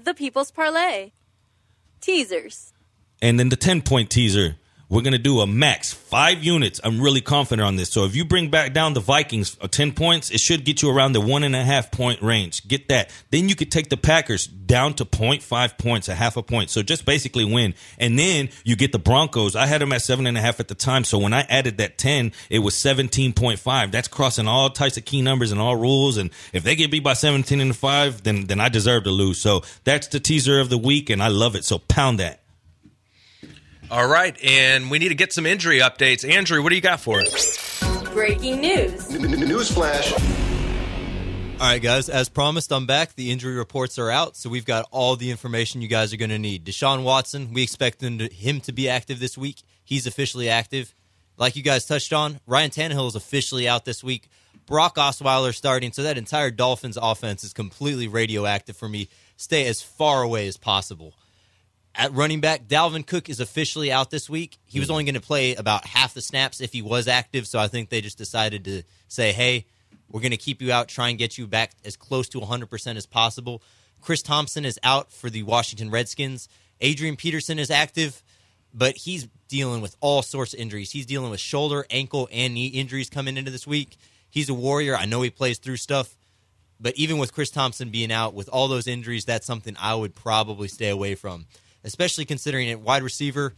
The 0.02 0.14
People's 0.14 0.50
Parlay. 0.52 1.12
Teasers. 2.02 2.72
and 3.22 3.40
then 3.40 3.50
the 3.50 3.56
ten 3.56 3.82
point 3.82 4.10
teaser. 4.10 4.56
We're 4.88 5.02
gonna 5.02 5.18
do 5.18 5.40
a 5.40 5.48
max 5.48 5.94
five 5.94 6.44
units. 6.44 6.80
I'm 6.84 7.02
really 7.02 7.22
confident 7.22 7.66
on 7.66 7.76
this. 7.76 7.90
So 7.90 8.06
if 8.06 8.16
you 8.16 8.24
bring 8.24 8.50
back 8.50 8.72
down 8.72 8.94
the 8.94 9.00
Vikings 9.00 9.58
uh, 9.60 9.68
ten 9.68 9.92
points, 9.92 10.30
it 10.30 10.40
should 10.40 10.64
get 10.64 10.84
you 10.84 10.92
around 10.92 11.14
the 11.14 11.22
one 11.22 11.44
and 11.44 11.56
a 11.56 11.64
half 11.64 11.92
point 11.92 12.22
range. 12.22 12.68
Get 12.68 12.90
that. 12.90 13.12
Then 13.32 13.50
you 13.50 13.56
could 13.56 13.72
take 13.72 13.90
the 13.90 13.98
Packers 13.98 14.46
down 14.46 14.94
to 14.96 15.06
0.5 15.06 15.78
points, 15.78 16.08
a 16.08 16.16
half 16.16 16.38
a 16.38 16.44
point. 16.44 16.70
So 16.70 16.84
just 16.84 17.06
basically 17.06 17.46
win. 17.46 17.74
And 17.98 18.18
then 18.18 18.50
you 18.64 18.76
get 18.76 18.92
the 18.92 19.00
Broncos. 19.00 19.56
I 19.56 19.66
had 19.66 19.82
them 19.82 19.92
at 19.92 20.02
seven 20.02 20.28
and 20.28 20.38
a 20.38 20.42
half 20.42 20.60
at 20.60 20.68
the 20.68 20.76
time. 20.76 21.04
So 21.04 21.18
when 21.18 21.34
I 21.34 21.42
added 21.42 21.80
that 21.80 21.98
ten, 21.98 22.32
it 22.50 22.60
was 22.60 22.76
seventeen 22.76 23.34
point 23.34 23.60
five. 23.60 23.92
That's 23.92 24.08
crossing 24.08 24.48
all 24.48 24.70
types 24.70 24.98
of 24.98 25.06
key 25.06 25.24
numbers 25.24 25.52
and 25.52 25.60
all 25.60 25.76
rules. 25.76 26.18
And 26.18 26.30
if 26.54 26.64
they 26.64 26.76
get 26.76 26.92
beat 26.92 27.04
by 27.04 27.14
seventeen 27.14 27.60
and 27.60 27.76
five, 27.76 28.24
then 28.24 28.46
then 28.46 28.62
I 28.62 28.70
deserve 28.70 29.06
to 29.06 29.12
lose. 29.12 29.40
So 29.40 29.64
that's 29.84 30.08
the 30.08 30.20
teaser 30.20 30.60
of 30.60 30.70
the 30.70 30.78
week, 30.78 31.10
and 31.10 31.24
I 31.24 31.30
love 31.30 31.56
it. 31.56 31.66
So 31.66 31.80
pound 31.80 32.20
that. 32.20 32.45
All 33.92 34.08
right, 34.08 34.36
and 34.44 34.90
we 34.90 34.98
need 34.98 35.10
to 35.10 35.16
get 35.16 35.32
some 35.32 35.46
injury 35.46 35.80
updates. 35.80 36.28
Andrew, 36.28 36.64
what 36.64 36.70
do 36.70 36.76
you 36.76 36.82
got 36.82 37.00
for 37.00 37.22
us? 37.22 37.84
Breaking 38.14 38.62
news. 38.62 39.12
News 39.12 39.72
flash. 39.72 40.12
All 40.12 41.68
right, 41.68 41.82
guys. 41.82 42.10
As 42.10 42.28
promised, 42.28 42.74
I'm 42.74 42.88
back. 42.88 43.14
The 43.14 43.32
injury 43.32 43.56
reports 43.56 44.00
are 44.00 44.10
out, 44.10 44.36
so 44.36 44.50
we've 44.50 44.66
got 44.66 44.88
all 44.92 45.16
the 45.16 45.30
information 45.30 45.82
you 45.82 45.88
guys 45.88 46.14
are 46.14 46.18
going 46.18 46.32
to 46.32 46.40
need. 46.40 46.66
Deshaun 46.66 47.04
Watson, 47.04 47.54
we 47.54 47.62
expect 47.62 48.02
him 48.02 48.18
to, 48.18 48.28
him 48.28 48.60
to 48.62 48.72
be 48.72 48.90
active 48.90 49.20
this 49.20 49.38
week. 49.38 49.62
He's 49.84 50.08
officially 50.08 50.50
active. 50.50 50.94
Like 51.38 51.56
you 51.56 51.62
guys 51.62 51.86
touched 51.86 52.12
on, 52.12 52.40
Ryan 52.48 52.72
Tannehill 52.72 53.08
is 53.08 53.16
officially 53.16 53.68
out 53.68 53.86
this 53.86 54.04
week. 54.04 54.30
Brock 54.66 54.96
Osweiler 54.96 55.54
starting, 55.54 55.92
so 55.92 56.02
that 56.04 56.18
entire 56.18 56.50
Dolphins 56.50 56.98
offense 57.00 57.44
is 57.44 57.54
completely 57.54 58.08
radioactive 58.08 58.76
for 58.76 58.90
me. 58.90 59.10
Stay 59.38 59.68
as 59.68 59.82
far 59.82 60.24
away 60.24 60.48
as 60.48 60.58
possible. 60.58 61.14
At 61.98 62.14
running 62.14 62.42
back, 62.42 62.68
Dalvin 62.68 63.08
Cook 63.08 63.30
is 63.30 63.40
officially 63.40 63.92
out 63.92 64.12
this 64.12 64.30
week. 64.30 64.58
He 64.66 64.80
was 64.80 64.88
mm-hmm. 64.88 64.94
only 64.94 65.04
going 65.06 65.16
to 65.16 65.22
play 65.22 65.56
about 65.56 65.86
half 65.86 66.14
the 66.14 66.22
snaps 66.22 66.60
if 66.60 66.74
he 66.74 66.82
was 66.82 67.08
active, 67.08 67.48
so 67.48 67.58
I 67.58 67.68
think 67.68 67.90
they 67.90 68.02
just 68.02 68.18
decided 68.18 68.66
to 68.66 68.84
say, 69.08 69.32
hey, 69.32 69.66
we're 70.12 70.22
going 70.22 70.32
to 70.32 70.38
keep 70.38 70.62
you 70.62 70.72
out, 70.72 70.88
try 70.88 71.10
and 71.10 71.18
get 71.18 71.38
you 71.38 71.48
back 71.48 71.72
as 71.84 71.96
close 71.96 72.28
to 72.30 72.40
100% 72.40 72.96
as 72.96 73.06
possible. 73.06 73.62
Chris 74.02 74.22
Thompson 74.22 74.66
is 74.66 74.80
out 74.84 75.12
for 75.12 75.30
the 75.30 75.44
Washington 75.44 75.90
Redskins. 75.90 76.50
Adrian 76.82 77.16
Peterson 77.16 77.60
is 77.60 77.72
active, 77.72 78.22
but 78.74 78.98
he's 78.98 79.28
dealing 79.48 79.82
with 79.82 79.96
all 80.02 80.22
sorts 80.22 80.54
of 80.54 80.60
injuries. 80.60 80.92
He's 80.92 81.06
dealing 81.06 81.32
with 81.32 81.40
shoulder, 81.40 81.86
ankle, 81.90 82.28
and 82.32 82.54
knee 82.54 82.68
injuries 82.68 83.10
coming 83.10 83.38
into 83.38 83.52
this 83.52 83.66
week. 83.66 83.98
He's 84.30 84.50
a 84.50 84.54
warrior. 84.54 84.96
I 84.96 85.06
know 85.06 85.22
he 85.22 85.30
plays 85.30 85.60
through 85.60 85.78
stuff, 85.78 86.16
but 86.80 86.96
even 86.98 87.18
with 87.18 87.34
Chris 87.34 87.52
Thompson 87.52 87.90
being 87.90 88.12
out 88.12 88.34
with 88.34 88.50
all 88.50 88.68
those 88.68 88.88
injuries, 88.88 89.26
that's 89.26 89.46
something 89.46 89.76
I 89.80 89.96
would 89.96 90.14
probably 90.14 90.68
stay 90.68 90.90
away 90.90 91.16
from, 91.16 91.46
especially 91.86 92.26
considering 92.26 92.70
at 92.70 92.82
wide 92.82 93.04
receiver, 93.04 93.54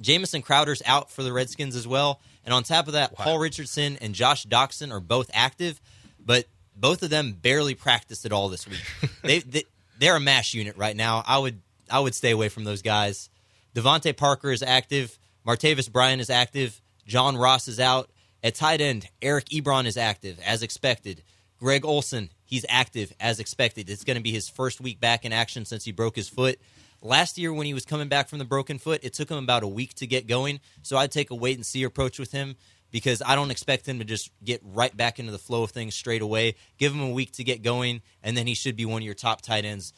Jamison 0.00 0.40
Crowder's 0.40 0.82
out 0.86 1.10
for 1.10 1.22
the 1.22 1.32
Redskins 1.32 1.76
as 1.76 1.86
well. 1.86 2.20
And 2.44 2.54
on 2.54 2.62
top 2.62 2.86
of 2.86 2.94
that, 2.94 3.14
Paul 3.14 3.38
Richardson 3.38 3.98
and 4.00 4.14
Josh 4.14 4.46
Doctson 4.46 4.90
are 4.90 5.00
both 5.00 5.30
active, 5.34 5.78
but 6.24 6.46
both 6.74 7.02
of 7.02 7.10
them 7.10 7.32
barely 7.32 7.74
practiced 7.74 8.24
at 8.24 8.32
all 8.32 8.48
this 8.48 8.66
week. 8.66 8.82
they, 9.22 9.40
they 9.40 9.64
they're 9.98 10.16
a 10.16 10.20
mash 10.20 10.54
unit 10.54 10.78
right 10.78 10.96
now. 10.96 11.22
I 11.26 11.38
would 11.38 11.60
I 11.90 12.00
would 12.00 12.14
stay 12.14 12.30
away 12.30 12.48
from 12.48 12.64
those 12.64 12.80
guys. 12.80 13.28
DeVante 13.74 14.16
Parker 14.16 14.50
is 14.50 14.62
active. 14.62 15.18
Martavis 15.46 15.90
Bryant 15.90 16.20
is 16.20 16.30
active. 16.30 16.80
John 17.06 17.36
Ross 17.36 17.68
is 17.68 17.78
out. 17.78 18.10
At 18.42 18.54
tight 18.54 18.80
end, 18.80 19.06
Eric 19.20 19.46
Ebron 19.46 19.84
is 19.84 19.98
active, 19.98 20.38
as 20.44 20.62
expected. 20.62 21.22
Greg 21.58 21.84
Olsen, 21.84 22.30
he's 22.44 22.64
active, 22.70 23.12
as 23.20 23.38
expected. 23.38 23.90
It's 23.90 24.04
going 24.04 24.16
to 24.16 24.22
be 24.22 24.32
his 24.32 24.48
first 24.48 24.80
week 24.80 24.98
back 24.98 25.26
in 25.26 25.32
action 25.32 25.66
since 25.66 25.84
he 25.84 25.92
broke 25.92 26.16
his 26.16 26.28
foot. 26.28 26.58
Last 27.02 27.38
year, 27.38 27.52
when 27.52 27.66
he 27.66 27.74
was 27.74 27.86
coming 27.86 28.08
back 28.08 28.28
from 28.28 28.38
the 28.38 28.44
broken 28.44 28.78
foot, 28.78 29.00
it 29.02 29.14
took 29.14 29.30
him 29.30 29.38
about 29.38 29.62
a 29.62 29.68
week 29.68 29.94
to 29.94 30.06
get 30.06 30.26
going. 30.26 30.60
So 30.82 30.96
I'd 30.96 31.10
take 31.10 31.30
a 31.30 31.34
wait 31.34 31.56
and 31.56 31.64
see 31.64 31.82
approach 31.82 32.18
with 32.18 32.32
him 32.32 32.56
because 32.90 33.22
I 33.24 33.34
don't 33.36 33.50
expect 33.50 33.88
him 33.88 33.98
to 33.98 34.04
just 34.04 34.30
get 34.44 34.60
right 34.64 34.94
back 34.94 35.18
into 35.18 35.32
the 35.32 35.38
flow 35.38 35.62
of 35.62 35.70
things 35.70 35.94
straight 35.94 36.22
away. 36.22 36.56
Give 36.78 36.92
him 36.92 37.00
a 37.00 37.10
week 37.10 37.32
to 37.32 37.44
get 37.44 37.62
going, 37.62 38.02
and 38.22 38.36
then 38.36 38.46
he 38.46 38.54
should 38.54 38.76
be 38.76 38.84
one 38.84 39.02
of 39.02 39.06
your 39.06 39.14
top 39.14 39.40
tight 39.40 39.64
ends, 39.64 39.92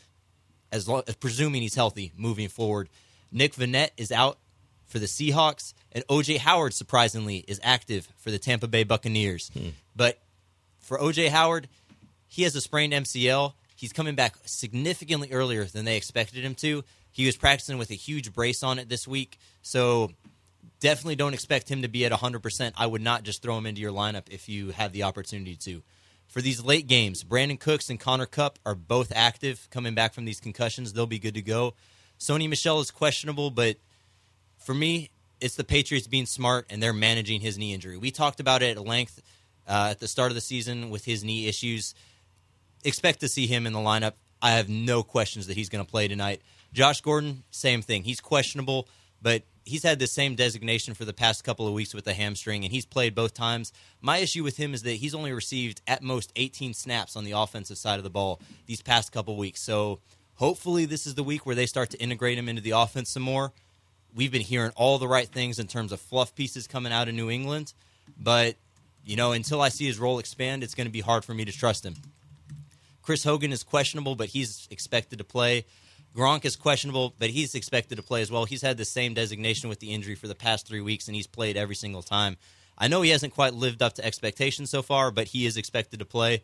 as 0.70 0.88
long, 0.88 1.02
presuming 1.20 1.62
he's 1.62 1.74
healthy 1.74 2.12
moving 2.16 2.48
forward. 2.48 2.88
Nick 3.30 3.54
Vannett 3.54 3.90
is 3.96 4.12
out 4.12 4.38
for 4.84 4.98
the 4.98 5.06
Seahawks, 5.06 5.72
and 5.92 6.06
OJ 6.06 6.38
Howard 6.38 6.74
surprisingly 6.74 7.38
is 7.48 7.58
active 7.62 8.08
for 8.18 8.30
the 8.30 8.38
Tampa 8.38 8.68
Bay 8.68 8.84
Buccaneers. 8.84 9.50
Hmm. 9.54 9.70
But 9.96 10.18
for 10.80 10.98
OJ 10.98 11.30
Howard, 11.30 11.68
he 12.28 12.42
has 12.42 12.54
a 12.54 12.60
sprained 12.60 12.92
MCL. 12.92 13.54
He's 13.82 13.92
coming 13.92 14.14
back 14.14 14.36
significantly 14.44 15.32
earlier 15.32 15.64
than 15.64 15.84
they 15.84 15.96
expected 15.96 16.44
him 16.44 16.54
to. 16.54 16.84
He 17.10 17.26
was 17.26 17.36
practicing 17.36 17.78
with 17.78 17.90
a 17.90 17.94
huge 17.94 18.32
brace 18.32 18.62
on 18.62 18.78
it 18.78 18.88
this 18.88 19.08
week, 19.08 19.40
so 19.60 20.12
definitely 20.78 21.16
don't 21.16 21.34
expect 21.34 21.68
him 21.68 21.82
to 21.82 21.88
be 21.88 22.04
at 22.04 22.12
100%. 22.12 22.72
I 22.76 22.86
would 22.86 23.02
not 23.02 23.24
just 23.24 23.42
throw 23.42 23.58
him 23.58 23.66
into 23.66 23.80
your 23.80 23.90
lineup 23.90 24.28
if 24.30 24.48
you 24.48 24.70
have 24.70 24.92
the 24.92 25.02
opportunity 25.02 25.56
to. 25.64 25.82
For 26.28 26.40
these 26.40 26.62
late 26.62 26.86
games, 26.86 27.24
Brandin 27.24 27.58
Cooks 27.58 27.90
and 27.90 27.98
Cooper 27.98 28.24
Kupp 28.24 28.60
are 28.64 28.76
both 28.76 29.10
active 29.16 29.66
coming 29.72 29.96
back 29.96 30.14
from 30.14 30.26
these 30.26 30.38
concussions. 30.38 30.92
They'll 30.92 31.06
be 31.06 31.18
good 31.18 31.34
to 31.34 31.42
go. 31.42 31.74
Sony 32.20 32.48
Michel 32.48 32.78
is 32.78 32.92
questionable, 32.92 33.50
but 33.50 33.78
for 34.58 34.74
me, 34.74 35.10
it's 35.40 35.56
the 35.56 35.64
Patriots 35.64 36.06
being 36.06 36.26
smart 36.26 36.66
and 36.70 36.80
they're 36.80 36.92
managing 36.92 37.40
his 37.40 37.58
knee 37.58 37.74
injury. 37.74 37.96
We 37.98 38.12
talked 38.12 38.38
about 38.38 38.62
it 38.62 38.76
at 38.76 38.86
length 38.86 39.20
uh, 39.66 39.88
at 39.90 39.98
the 39.98 40.06
start 40.06 40.30
of 40.30 40.36
the 40.36 40.40
season 40.40 40.90
with 40.90 41.04
his 41.04 41.24
knee 41.24 41.48
issues. 41.48 41.96
Expect 42.84 43.20
to 43.20 43.28
see 43.28 43.46
him 43.46 43.66
in 43.66 43.72
the 43.72 43.78
lineup. 43.78 44.14
I 44.40 44.52
have 44.52 44.68
no 44.68 45.02
questions 45.02 45.46
that 45.46 45.56
he's 45.56 45.68
going 45.68 45.84
to 45.84 45.90
play 45.90 46.08
tonight. 46.08 46.42
Josh 46.72 47.00
Gordon, 47.00 47.44
same 47.50 47.82
thing. 47.82 48.02
He's 48.02 48.20
questionable, 48.20 48.88
but 49.20 49.42
he's 49.64 49.82
had 49.82 49.98
the 49.98 50.06
same 50.06 50.34
designation 50.34 50.94
for 50.94 51.04
the 51.04 51.12
past 51.12 51.44
couple 51.44 51.68
of 51.68 51.74
weeks 51.74 51.94
with 51.94 52.04
the 52.04 52.14
hamstring, 52.14 52.64
and 52.64 52.72
he's 52.72 52.86
played 52.86 53.14
both 53.14 53.34
times. 53.34 53.72
My 54.00 54.18
issue 54.18 54.42
with 54.42 54.56
him 54.56 54.74
is 54.74 54.82
that 54.82 54.92
he's 54.92 55.14
only 55.14 55.32
received 55.32 55.80
at 55.86 56.02
most 56.02 56.32
18 56.36 56.74
snaps 56.74 57.14
on 57.14 57.24
the 57.24 57.32
offensive 57.32 57.78
side 57.78 57.98
of 57.98 58.04
the 58.04 58.10
ball 58.10 58.40
these 58.66 58.82
past 58.82 59.12
couple 59.12 59.36
weeks. 59.36 59.60
So 59.60 60.00
hopefully, 60.36 60.86
this 60.86 61.06
is 61.06 61.14
the 61.14 61.22
week 61.22 61.46
where 61.46 61.54
they 61.54 61.66
start 61.66 61.90
to 61.90 61.98
integrate 61.98 62.38
him 62.38 62.48
into 62.48 62.62
the 62.62 62.72
offense 62.72 63.10
some 63.10 63.22
more. 63.22 63.52
We've 64.14 64.32
been 64.32 64.42
hearing 64.42 64.72
all 64.74 64.98
the 64.98 65.08
right 65.08 65.28
things 65.28 65.58
in 65.58 65.68
terms 65.68 65.92
of 65.92 66.00
fluff 66.00 66.34
pieces 66.34 66.66
coming 66.66 66.92
out 66.92 67.08
of 67.08 67.14
New 67.14 67.30
England, 67.30 67.72
but 68.18 68.56
you 69.04 69.16
know, 69.16 69.32
until 69.32 69.60
I 69.60 69.68
see 69.68 69.86
his 69.86 69.98
role 69.98 70.18
expand, 70.18 70.62
it's 70.62 70.74
going 70.74 70.86
to 70.86 70.92
be 70.92 71.00
hard 71.00 71.24
for 71.24 71.34
me 71.34 71.44
to 71.44 71.52
trust 71.52 71.84
him. 71.84 71.94
Chris 73.02 73.24
Hogan 73.24 73.52
is 73.52 73.62
questionable, 73.62 74.14
but 74.14 74.28
he's 74.28 74.68
expected 74.70 75.18
to 75.18 75.24
play. 75.24 75.66
Gronk 76.14 76.44
is 76.44 76.56
questionable, 76.56 77.14
but 77.18 77.30
he's 77.30 77.54
expected 77.54 77.96
to 77.96 78.02
play 78.02 78.22
as 78.22 78.30
well. 78.30 78.44
He's 78.44 78.62
had 78.62 78.76
the 78.76 78.84
same 78.84 79.14
designation 79.14 79.68
with 79.68 79.80
the 79.80 79.92
injury 79.92 80.14
for 80.14 80.28
the 80.28 80.34
past 80.34 80.66
three 80.66 80.80
weeks, 80.80 81.08
and 81.08 81.16
he's 81.16 81.26
played 81.26 81.56
every 81.56 81.74
single 81.74 82.02
time. 82.02 82.36
I 82.76 82.88
know 82.88 83.02
he 83.02 83.10
hasn't 83.10 83.34
quite 83.34 83.54
lived 83.54 83.82
up 83.82 83.94
to 83.94 84.04
expectations 84.04 84.70
so 84.70 84.82
far, 84.82 85.10
but 85.10 85.28
he 85.28 85.46
is 85.46 85.56
expected 85.56 85.98
to 86.00 86.04
play. 86.04 86.42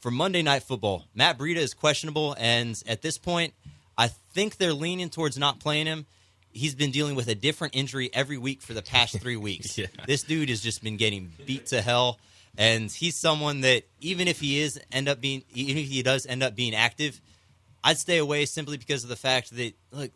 For 0.00 0.10
Monday 0.10 0.42
Night 0.42 0.62
Football, 0.62 1.04
Matt 1.14 1.38
Breida 1.38 1.56
is 1.56 1.74
questionable, 1.74 2.36
and 2.38 2.80
at 2.86 3.02
this 3.02 3.18
point, 3.18 3.54
I 3.96 4.08
think 4.08 4.56
they're 4.56 4.72
leaning 4.72 5.10
towards 5.10 5.38
not 5.38 5.58
playing 5.60 5.86
him. 5.86 6.06
He's 6.52 6.74
been 6.74 6.90
dealing 6.90 7.14
with 7.14 7.28
a 7.28 7.34
different 7.34 7.76
injury 7.76 8.10
every 8.12 8.38
week 8.38 8.62
for 8.62 8.74
the 8.74 8.82
past 8.82 9.20
three 9.20 9.36
weeks. 9.48 9.76
Yeah. 9.78 9.86
This 10.06 10.22
dude 10.22 10.48
has 10.48 10.60
just 10.60 10.82
been 10.82 10.96
getting 10.96 11.32
beat 11.44 11.66
to 11.66 11.82
hell, 11.82 12.18
and 12.58 12.90
he's 12.90 13.16
someone 13.16 13.60
that 13.62 13.84
even 14.00 14.28
if 14.28 14.40
he 14.40 14.60
is 14.60 14.80
end 14.90 15.08
up 15.08 15.20
being, 15.20 15.42
even 15.54 15.76
if 15.76 15.88
he 15.88 16.02
does 16.02 16.26
end 16.26 16.42
up 16.42 16.54
being 16.54 16.74
active, 16.74 17.20
I'd 17.84 17.98
stay 17.98 18.18
away 18.18 18.46
simply 18.46 18.76
because 18.76 19.02
of 19.02 19.08
the 19.08 19.16
fact 19.16 19.54
that 19.56 19.72
look, 19.92 20.10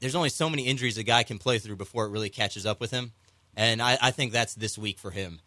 there's 0.00 0.14
only 0.14 0.28
so 0.28 0.48
many 0.48 0.64
injuries 0.64 0.98
a 0.98 1.02
guy 1.02 1.22
can 1.22 1.38
play 1.38 1.58
through 1.58 1.76
before 1.76 2.06
it 2.06 2.10
really 2.10 2.30
catches 2.30 2.66
up 2.66 2.80
with 2.80 2.90
him, 2.90 3.12
and 3.56 3.80
I, 3.82 3.98
I 4.00 4.10
think 4.10 4.32
that's 4.32 4.54
this 4.54 4.78
week 4.78 4.98
for 4.98 5.10
him. 5.10 5.40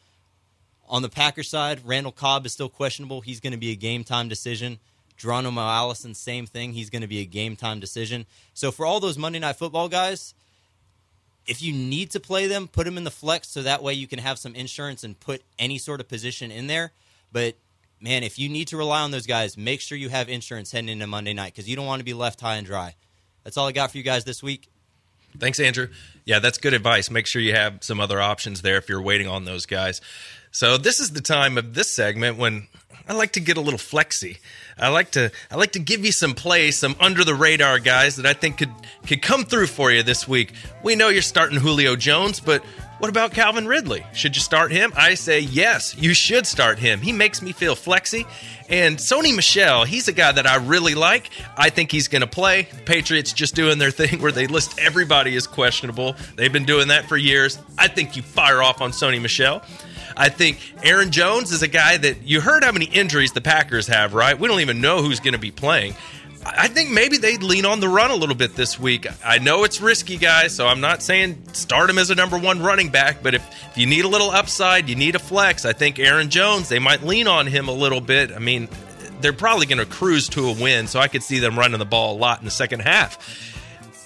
On 0.87 1.03
the 1.03 1.09
Packers 1.09 1.49
side, 1.49 1.81
Randall 1.85 2.11
Cobb 2.11 2.45
is 2.47 2.53
still 2.53 2.69
questionable. 2.69 3.21
He's 3.21 3.39
going 3.39 3.51
to 3.51 3.59
be 3.59 3.71
a 3.71 3.75
game 3.75 4.03
time 4.03 4.27
decision. 4.27 4.79
Geronimo 5.17 5.61
Allison, 5.61 6.15
same 6.15 6.47
thing. 6.47 6.73
He's 6.73 6.89
going 6.89 7.01
to 7.01 7.07
be 7.07 7.19
a 7.19 7.25
game 7.25 7.55
time 7.55 7.79
decision. 7.79 8.25
So 8.53 8.71
for 8.71 8.85
all 8.85 8.99
those 8.99 9.17
Monday 9.17 9.37
Night 9.37 9.57
Football 9.57 9.89
guys, 9.89 10.33
if 11.49 11.63
you 11.63 11.73
need 11.73 12.11
to 12.11 12.19
play 12.19 12.45
them, 12.45 12.67
put 12.67 12.85
them 12.85 12.95
in 12.95 13.03
the 13.03 13.11
flex 13.11 13.49
so 13.49 13.63
that 13.63 13.81
way 13.81 13.93
you 13.93 14.07
can 14.07 14.19
have 14.19 14.37
some 14.37 14.53
insurance 14.53 15.03
and 15.03 15.19
put 15.19 15.41
any 15.57 15.79
sort 15.79 15.99
of 15.99 16.07
position 16.07 16.51
in 16.51 16.67
there. 16.67 16.91
But 17.31 17.55
man, 17.99 18.23
if 18.23 18.37
you 18.37 18.49
need 18.49 18.67
to 18.69 18.77
rely 18.77 19.01
on 19.01 19.09
those 19.09 19.25
guys, 19.25 19.57
make 19.57 19.81
sure 19.81 19.97
you 19.97 20.09
have 20.09 20.29
insurance 20.29 20.71
heading 20.71 20.89
into 20.89 21.07
Monday 21.07 21.33
night 21.33 21.53
because 21.53 21.67
you 21.67 21.75
don't 21.75 21.87
want 21.87 21.99
to 22.01 22.05
be 22.05 22.13
left 22.13 22.39
high 22.39 22.55
and 22.55 22.67
dry. 22.67 22.95
That's 23.43 23.57
all 23.57 23.67
I 23.67 23.71
got 23.71 23.91
for 23.91 23.97
you 23.97 24.03
guys 24.03 24.25
this 24.25 24.43
week. 24.43 24.69
Thanks, 25.37 25.59
Andrew. 25.59 25.87
Yeah, 26.25 26.39
that's 26.39 26.59
good 26.59 26.73
advice. 26.73 27.09
Make 27.09 27.25
sure 27.25 27.41
you 27.41 27.55
have 27.55 27.83
some 27.83 27.99
other 27.99 28.21
options 28.21 28.61
there 28.61 28.77
if 28.77 28.87
you're 28.87 29.01
waiting 29.01 29.27
on 29.27 29.45
those 29.45 29.65
guys. 29.65 30.01
So 30.51 30.77
this 30.77 30.99
is 30.99 31.11
the 31.11 31.21
time 31.21 31.57
of 31.57 31.73
this 31.73 31.93
segment 31.93 32.37
when 32.37 32.67
I 33.09 33.13
like 33.13 33.31
to 33.31 33.39
get 33.39 33.57
a 33.57 33.61
little 33.61 33.79
flexy. 33.79 34.37
I 34.77 34.89
like 34.89 35.11
to 35.11 35.31
I 35.49 35.55
like 35.55 35.71
to 35.71 35.79
give 35.79 36.05
you 36.05 36.11
some 36.11 36.35
plays, 36.35 36.77
some 36.77 36.95
under 36.99 37.23
the 37.23 37.33
radar 37.33 37.79
guys 37.79 38.17
that 38.17 38.27
I 38.27 38.33
think 38.33 38.59
could 38.59 38.71
could 39.07 39.23
come 39.23 39.45
through 39.45 39.65
for 39.65 39.91
you 39.91 40.03
this 40.03 40.27
week. 40.27 40.53
We 40.83 40.95
know 40.95 41.09
you're 41.09 41.23
starting 41.23 41.59
Julio 41.59 41.95
Jones, 41.95 42.39
but 42.39 42.63
what 42.99 43.09
about 43.09 43.31
Calvin 43.31 43.65
Ridley? 43.65 44.05
Should 44.13 44.35
you 44.35 44.41
start 44.43 44.71
him? 44.71 44.93
I 44.95 45.15
say 45.15 45.39
yes, 45.39 45.95
you 45.97 46.13
should 46.13 46.45
start 46.45 46.77
him. 46.77 47.01
He 47.01 47.11
makes 47.11 47.41
me 47.41 47.51
feel 47.51 47.73
flexy. 47.75 48.27
And 48.69 48.97
Sony 48.97 49.35
Michel, 49.35 49.85
he's 49.85 50.07
a 50.07 50.11
guy 50.11 50.31
that 50.31 50.45
I 50.45 50.57
really 50.57 50.93
like. 50.93 51.31
I 51.57 51.71
think 51.71 51.91
he's 51.91 52.09
going 52.09 52.21
to 52.21 52.27
play. 52.27 52.67
Patriots 52.85 53.33
just 53.33 53.55
doing 53.55 53.79
their 53.79 53.89
thing 53.89 54.21
where 54.21 54.31
they 54.31 54.45
list 54.45 54.77
everybody 54.79 55.35
as 55.35 55.47
questionable. 55.47 56.15
They've 56.35 56.53
been 56.53 56.65
doing 56.65 56.89
that 56.89 57.05
for 57.09 57.17
years. 57.17 57.57
I 57.77 57.87
think 57.87 58.15
you 58.15 58.21
fire 58.21 58.61
off 58.61 58.81
on 58.81 58.91
Sony 58.91 59.19
Michel. 59.19 59.63
I 60.15 60.29
think 60.29 60.59
Aaron 60.83 61.11
Jones 61.11 61.51
is 61.51 61.61
a 61.61 61.67
guy 61.67 61.97
that 61.97 62.23
you 62.23 62.41
heard 62.41 62.63
how 62.63 62.71
many 62.71 62.85
injuries 62.85 63.31
the 63.31 63.41
Packers 63.41 63.87
have, 63.87 64.13
right? 64.13 64.37
We 64.37 64.47
don't 64.47 64.61
even 64.61 64.81
know 64.81 65.01
who's 65.01 65.19
going 65.19 65.33
to 65.33 65.39
be 65.39 65.51
playing. 65.51 65.95
I 66.45 66.67
think 66.69 66.89
maybe 66.89 67.17
they'd 67.17 67.43
lean 67.43 67.65
on 67.65 67.81
the 67.81 67.89
run 67.89 68.11
a 68.11 68.15
little 68.15 68.35
bit 68.35 68.55
this 68.55 68.79
week. 68.79 69.05
I 69.25 69.39
know 69.39 69.65
it's 69.65 69.81
risky, 69.81 70.17
guys, 70.17 70.55
so 70.55 70.67
I'm 70.67 70.79
not 70.79 71.03
saying 71.03 71.41
start 71.51 71.89
him 71.89 71.97
as 71.97 72.09
a 72.11 72.15
number 72.15 72.37
one 72.37 72.61
running 72.61 72.89
back, 72.89 73.21
but 73.21 73.33
if, 73.33 73.45
if 73.71 73.77
you 73.77 73.85
need 73.85 74.05
a 74.05 74.07
little 74.07 74.31
upside, 74.31 74.87
you 74.87 74.95
need 74.95 75.15
a 75.15 75.19
flex, 75.19 75.65
I 75.65 75.73
think 75.73 75.99
Aaron 75.99 76.29
Jones, 76.29 76.69
they 76.69 76.79
might 76.79 77.03
lean 77.03 77.27
on 77.27 77.45
him 77.45 77.67
a 77.67 77.73
little 77.73 77.99
bit. 77.99 78.31
I 78.31 78.39
mean, 78.39 78.69
they're 79.19 79.33
probably 79.33 79.65
going 79.65 79.79
to 79.79 79.85
cruise 79.85 80.29
to 80.29 80.47
a 80.47 80.53
win, 80.53 80.87
so 80.87 80.99
I 80.99 81.09
could 81.09 81.23
see 81.23 81.39
them 81.39 81.59
running 81.59 81.77
the 81.77 81.85
ball 81.85 82.15
a 82.15 82.17
lot 82.17 82.39
in 82.39 82.45
the 82.45 82.51
second 82.51 82.81
half. 82.81 83.17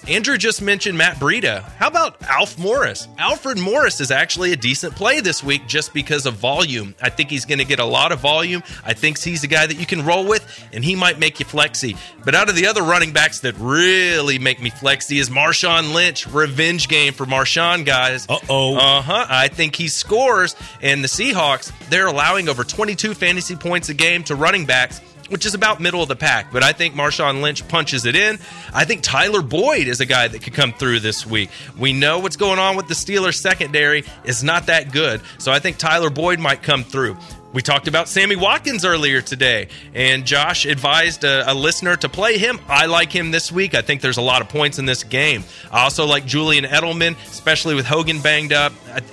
Andrew 0.08 0.36
just 0.36 0.60
mentioned 0.60 0.98
Matt 0.98 1.16
Breida. 1.16 1.62
How 1.62 1.88
about 1.88 2.22
Alf 2.28 2.58
Morris? 2.58 3.08
Alfred 3.16 3.58
Morris 3.58 4.00
is 4.00 4.10
actually 4.10 4.52
a 4.52 4.56
decent 4.56 4.94
play 4.94 5.20
this 5.20 5.42
week 5.42 5.66
just 5.66 5.94
because 5.94 6.26
of 6.26 6.34
volume. 6.34 6.94
I 7.00 7.08
think 7.08 7.30
he's 7.30 7.46
going 7.46 7.58
to 7.58 7.64
get 7.64 7.78
a 7.78 7.84
lot 7.84 8.12
of 8.12 8.20
volume. 8.20 8.62
I 8.84 8.92
think 8.92 9.18
he's 9.18 9.44
a 9.44 9.46
guy 9.46 9.66
that 9.66 9.78
you 9.78 9.86
can 9.86 10.04
roll 10.04 10.26
with, 10.26 10.62
and 10.72 10.84
he 10.84 10.94
might 10.94 11.18
make 11.18 11.40
you 11.40 11.46
flexy. 11.46 11.96
But 12.22 12.34
out 12.34 12.50
of 12.50 12.54
the 12.56 12.66
other 12.66 12.82
running 12.82 13.12
backs 13.12 13.40
that 13.40 13.54
really 13.58 14.38
make 14.38 14.60
me 14.60 14.68
flexy 14.68 15.18
is 15.18 15.30
Marshawn 15.30 15.94
Lynch. 15.94 16.26
Revenge 16.26 16.88
game 16.88 17.14
for 17.14 17.24
Marshawn, 17.24 17.86
guys. 17.86 18.26
Uh 18.28 18.38
oh. 18.50 18.76
Uh 18.76 19.00
huh. 19.00 19.26
I 19.30 19.48
think 19.48 19.74
he 19.74 19.88
scores, 19.88 20.54
and 20.82 21.02
the 21.02 21.08
Seahawks, 21.08 21.72
they're 21.88 22.08
allowing 22.08 22.50
over 22.50 22.62
22 22.62 23.14
fantasy 23.14 23.56
points 23.56 23.88
a 23.88 23.94
game 23.94 24.22
to 24.24 24.34
running 24.34 24.66
backs 24.66 25.00
which 25.28 25.46
is 25.46 25.54
about 25.54 25.80
middle 25.80 26.02
of 26.02 26.08
the 26.08 26.16
pack. 26.16 26.52
But 26.52 26.62
I 26.62 26.72
think 26.72 26.94
Marshawn 26.94 27.42
Lynch 27.42 27.66
punches 27.68 28.04
it 28.04 28.16
in. 28.16 28.38
I 28.72 28.84
think 28.84 29.02
Tyler 29.02 29.42
Boyd 29.42 29.86
is 29.86 30.00
a 30.00 30.06
guy 30.06 30.28
that 30.28 30.42
could 30.42 30.54
come 30.54 30.72
through 30.72 31.00
this 31.00 31.26
week. 31.26 31.50
We 31.78 31.92
know 31.92 32.18
what's 32.18 32.36
going 32.36 32.58
on 32.58 32.76
with 32.76 32.88
the 32.88 32.94
Steelers 32.94 33.36
secondary 33.36 34.04
is 34.24 34.42
not 34.42 34.66
that 34.66 34.92
good. 34.92 35.20
So 35.38 35.52
I 35.52 35.58
think 35.58 35.78
Tyler 35.78 36.10
Boyd 36.10 36.38
might 36.38 36.62
come 36.62 36.84
through. 36.84 37.16
We 37.54 37.62
talked 37.62 37.86
about 37.86 38.08
Sammy 38.08 38.34
Watkins 38.34 38.84
earlier 38.84 39.20
today, 39.20 39.68
and 39.94 40.26
Josh 40.26 40.66
advised 40.66 41.22
a, 41.22 41.52
a, 41.52 41.54
listener 41.54 41.94
to 41.94 42.08
play 42.08 42.36
him. 42.36 42.58
I 42.66 42.86
like 42.86 43.12
him 43.12 43.30
this 43.30 43.52
week. 43.52 43.76
I 43.76 43.80
think 43.80 44.00
there's 44.00 44.16
a 44.16 44.22
lot 44.22 44.42
of 44.42 44.48
points 44.48 44.80
in 44.80 44.86
this 44.86 45.04
game. 45.04 45.44
I 45.70 45.84
also 45.84 46.04
like 46.04 46.26
Julian 46.26 46.64
Edelman, 46.64 47.16
especially 47.28 47.76
with 47.76 47.86
Hogan 47.86 48.20
banged 48.20 48.52
up, 48.52 48.72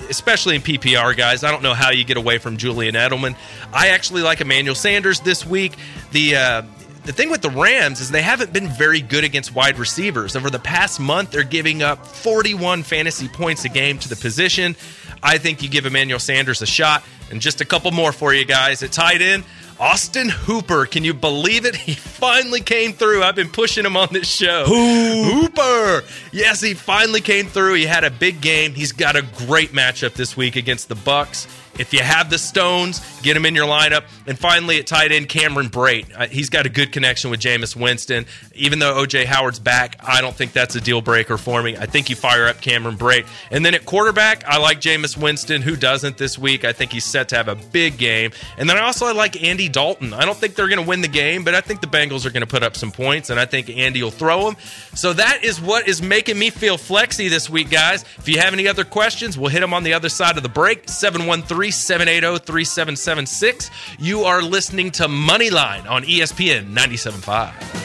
especially 0.09 0.55
in 0.55 0.63
PPR, 0.63 1.15
guys. 1.15 1.43
I 1.43 1.51
don't 1.51 1.61
know 1.61 1.75
how 1.75 1.91
you 1.91 2.03
get 2.03 2.17
away 2.17 2.39
from 2.39 2.57
Julian 2.57 2.95
Edelman. 2.95 3.35
I 3.71 3.89
actually 3.89 4.23
like 4.23 4.41
Emmanuel 4.41 4.73
Sanders 4.73 5.19
this 5.19 5.45
week. 5.45 5.75
The 6.11 6.35
uh, 6.35 6.61
the 7.03 7.11
thing 7.11 7.31
with 7.31 7.41
the 7.41 7.49
Rams 7.49 7.99
is 7.99 8.11
they 8.11 8.21
haven't 8.21 8.53
been 8.53 8.67
very 8.67 9.01
good 9.01 9.23
against 9.23 9.55
wide 9.55 9.79
receivers. 9.79 10.35
Over 10.35 10.49
the 10.49 10.59
past 10.59 10.99
month, 10.99 11.31
they're 11.31 11.43
giving 11.43 11.81
up 11.81 12.05
41 12.05 12.83
fantasy 12.83 13.27
points 13.27 13.65
a 13.65 13.69
game 13.69 13.97
to 13.99 14.09
the 14.09 14.15
position. 14.15 14.75
I 15.23 15.37
think 15.37 15.61
you 15.63 15.69
give 15.69 15.85
Emmanuel 15.85 16.19
Sanders 16.19 16.61
a 16.61 16.65
shot. 16.65 17.03
And 17.29 17.39
just 17.39 17.61
a 17.61 17.65
couple 17.65 17.91
more 17.91 18.11
for 18.11 18.33
you 18.33 18.43
guys. 18.43 18.83
It 18.83 18.91
tied 18.91 19.21
in. 19.21 19.45
Austin 19.79 20.29
Hooper, 20.29 20.85
can 20.85 21.03
you 21.03 21.13
believe 21.13 21.65
it? 21.65 21.75
He 21.81 21.93
finally 21.95 22.61
came 22.61 22.93
through. 22.93 23.23
I've 23.23 23.35
been 23.35 23.49
pushing 23.49 23.83
him 23.83 23.97
on 23.97 24.09
this 24.11 24.27
show. 24.27 24.65
Hooper. 24.67 26.03
Yes, 26.31 26.61
he 26.61 26.75
finally 26.75 27.21
came 27.21 27.47
through. 27.47 27.73
He 27.75 27.85
had 27.85 28.03
a 28.03 28.11
big 28.11 28.41
game. 28.41 28.73
He's 28.75 28.91
got 28.91 29.15
a 29.15 29.23
great 29.23 29.71
matchup 29.71 30.13
this 30.13 30.37
week 30.37 30.55
against 30.55 30.87
the 30.87 30.95
Bucks. 30.95 31.47
If 31.79 31.93
you 31.93 32.01
have 32.01 32.29
the 32.29 32.37
stones, 32.37 32.99
get 33.21 33.35
him 33.35 33.45
in 33.45 33.55
your 33.55 33.67
lineup. 33.67 34.03
And 34.27 34.37
finally, 34.37 34.77
it 34.77 34.87
tied 34.87 35.11
in 35.11 35.25
Cameron 35.25 35.69
Brate. 35.69 36.05
Uh, 36.15 36.27
he's 36.27 36.49
got 36.49 36.65
a 36.65 36.69
good 36.69 36.91
connection 36.91 37.31
with 37.31 37.39
Jameis 37.39 37.75
Winston. 37.75 38.25
Even 38.53 38.79
though 38.79 38.95
OJ 38.95 39.25
Howard's 39.25 39.59
back, 39.59 39.95
I 40.03 40.21
don't 40.21 40.35
think 40.35 40.53
that's 40.53 40.75
a 40.75 40.81
deal 40.81 41.01
breaker 41.01 41.37
for 41.37 41.63
me. 41.63 41.77
I 41.77 41.85
think 41.85 42.09
you 42.09 42.15
fire 42.15 42.47
up 42.47 42.61
Cameron 42.61 42.97
Brate. 42.97 43.25
And 43.49 43.65
then 43.65 43.73
at 43.73 43.85
quarterback, 43.85 44.43
I 44.45 44.57
like 44.57 44.81
Jameis 44.81 45.17
Winston. 45.17 45.61
Who 45.61 45.75
doesn't 45.75 46.17
this 46.17 46.37
week? 46.37 46.65
I 46.65 46.73
think 46.73 46.91
he's 46.91 47.05
set 47.05 47.29
to 47.29 47.35
have 47.35 47.47
a 47.47 47.55
big 47.55 47.97
game. 47.97 48.31
And 48.57 48.69
then 48.69 48.77
I 48.77 48.81
also 48.81 49.05
I 49.05 49.13
like 49.13 49.41
Andy 49.41 49.69
Dalton. 49.69 50.13
I 50.13 50.25
don't 50.25 50.37
think 50.37 50.55
they're 50.55 50.67
going 50.67 50.81
to 50.81 50.87
win 50.87 51.01
the 51.01 51.07
game, 51.07 51.43
but 51.43 51.55
I 51.55 51.61
think 51.61 51.81
the 51.81 51.87
Bengals 51.87 52.25
are 52.25 52.31
going 52.31 52.41
to 52.41 52.47
put 52.47 52.63
up 52.63 52.75
some 52.75 52.91
points, 52.91 53.29
and 53.29 53.39
I 53.39 53.45
think 53.45 53.69
Andy 53.69 54.03
will 54.03 54.11
throw 54.11 54.45
them. 54.45 54.57
So 54.93 55.13
that 55.13 55.43
is 55.43 55.61
what 55.61 55.87
is 55.87 56.01
making 56.01 56.37
me 56.37 56.49
feel 56.49 56.77
flexy 56.77 57.29
this 57.29 57.49
week, 57.49 57.69
guys. 57.69 58.03
If 58.17 58.27
you 58.27 58.39
have 58.39 58.53
any 58.53 58.67
other 58.67 58.83
questions, 58.83 59.37
we'll 59.37 59.49
hit 59.49 59.61
them 59.61 59.73
on 59.73 59.83
the 59.83 59.93
other 59.93 60.09
side 60.09 60.37
of 60.37 60.43
the 60.43 60.49
break. 60.49 60.89
713 60.89 61.60
780 61.69 62.43
3776. 62.45 63.69
You 63.99 64.23
are 64.23 64.41
listening 64.41 64.89
to 64.91 65.03
Moneyline 65.07 65.87
on 65.87 66.03
ESPN 66.03 66.73
97.5. 66.73 67.81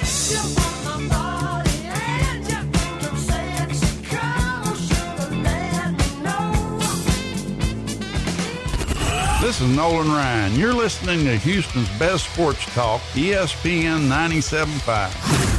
This 9.42 9.60
is 9.60 9.76
Nolan 9.76 10.08
Ryan. 10.08 10.54
You're 10.54 10.72
listening 10.72 11.24
to 11.26 11.36
Houston's 11.36 11.88
best 11.98 12.32
sports 12.32 12.64
talk, 12.74 13.00
ESPN 13.12 14.08
97.5. 14.08 15.56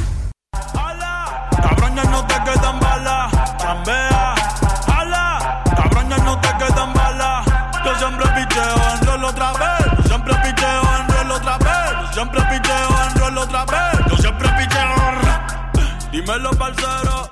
siempre 7.98 8.26
picheo 8.34 8.74
otra 9.28 9.52
vez. 9.52 9.86
Siempre 10.06 10.34
picheo 10.42 10.82
otra 11.34 11.56
vez. 11.58 11.92
Siempre 12.14 12.40
picheo 12.50 12.88
otra 13.42 13.64
vez. 13.66 13.94
Yo 14.10 14.16
siempre 14.16 14.48
picheo. 14.48 14.94
Dímelo, 16.12 16.50
parcero. 16.58 17.28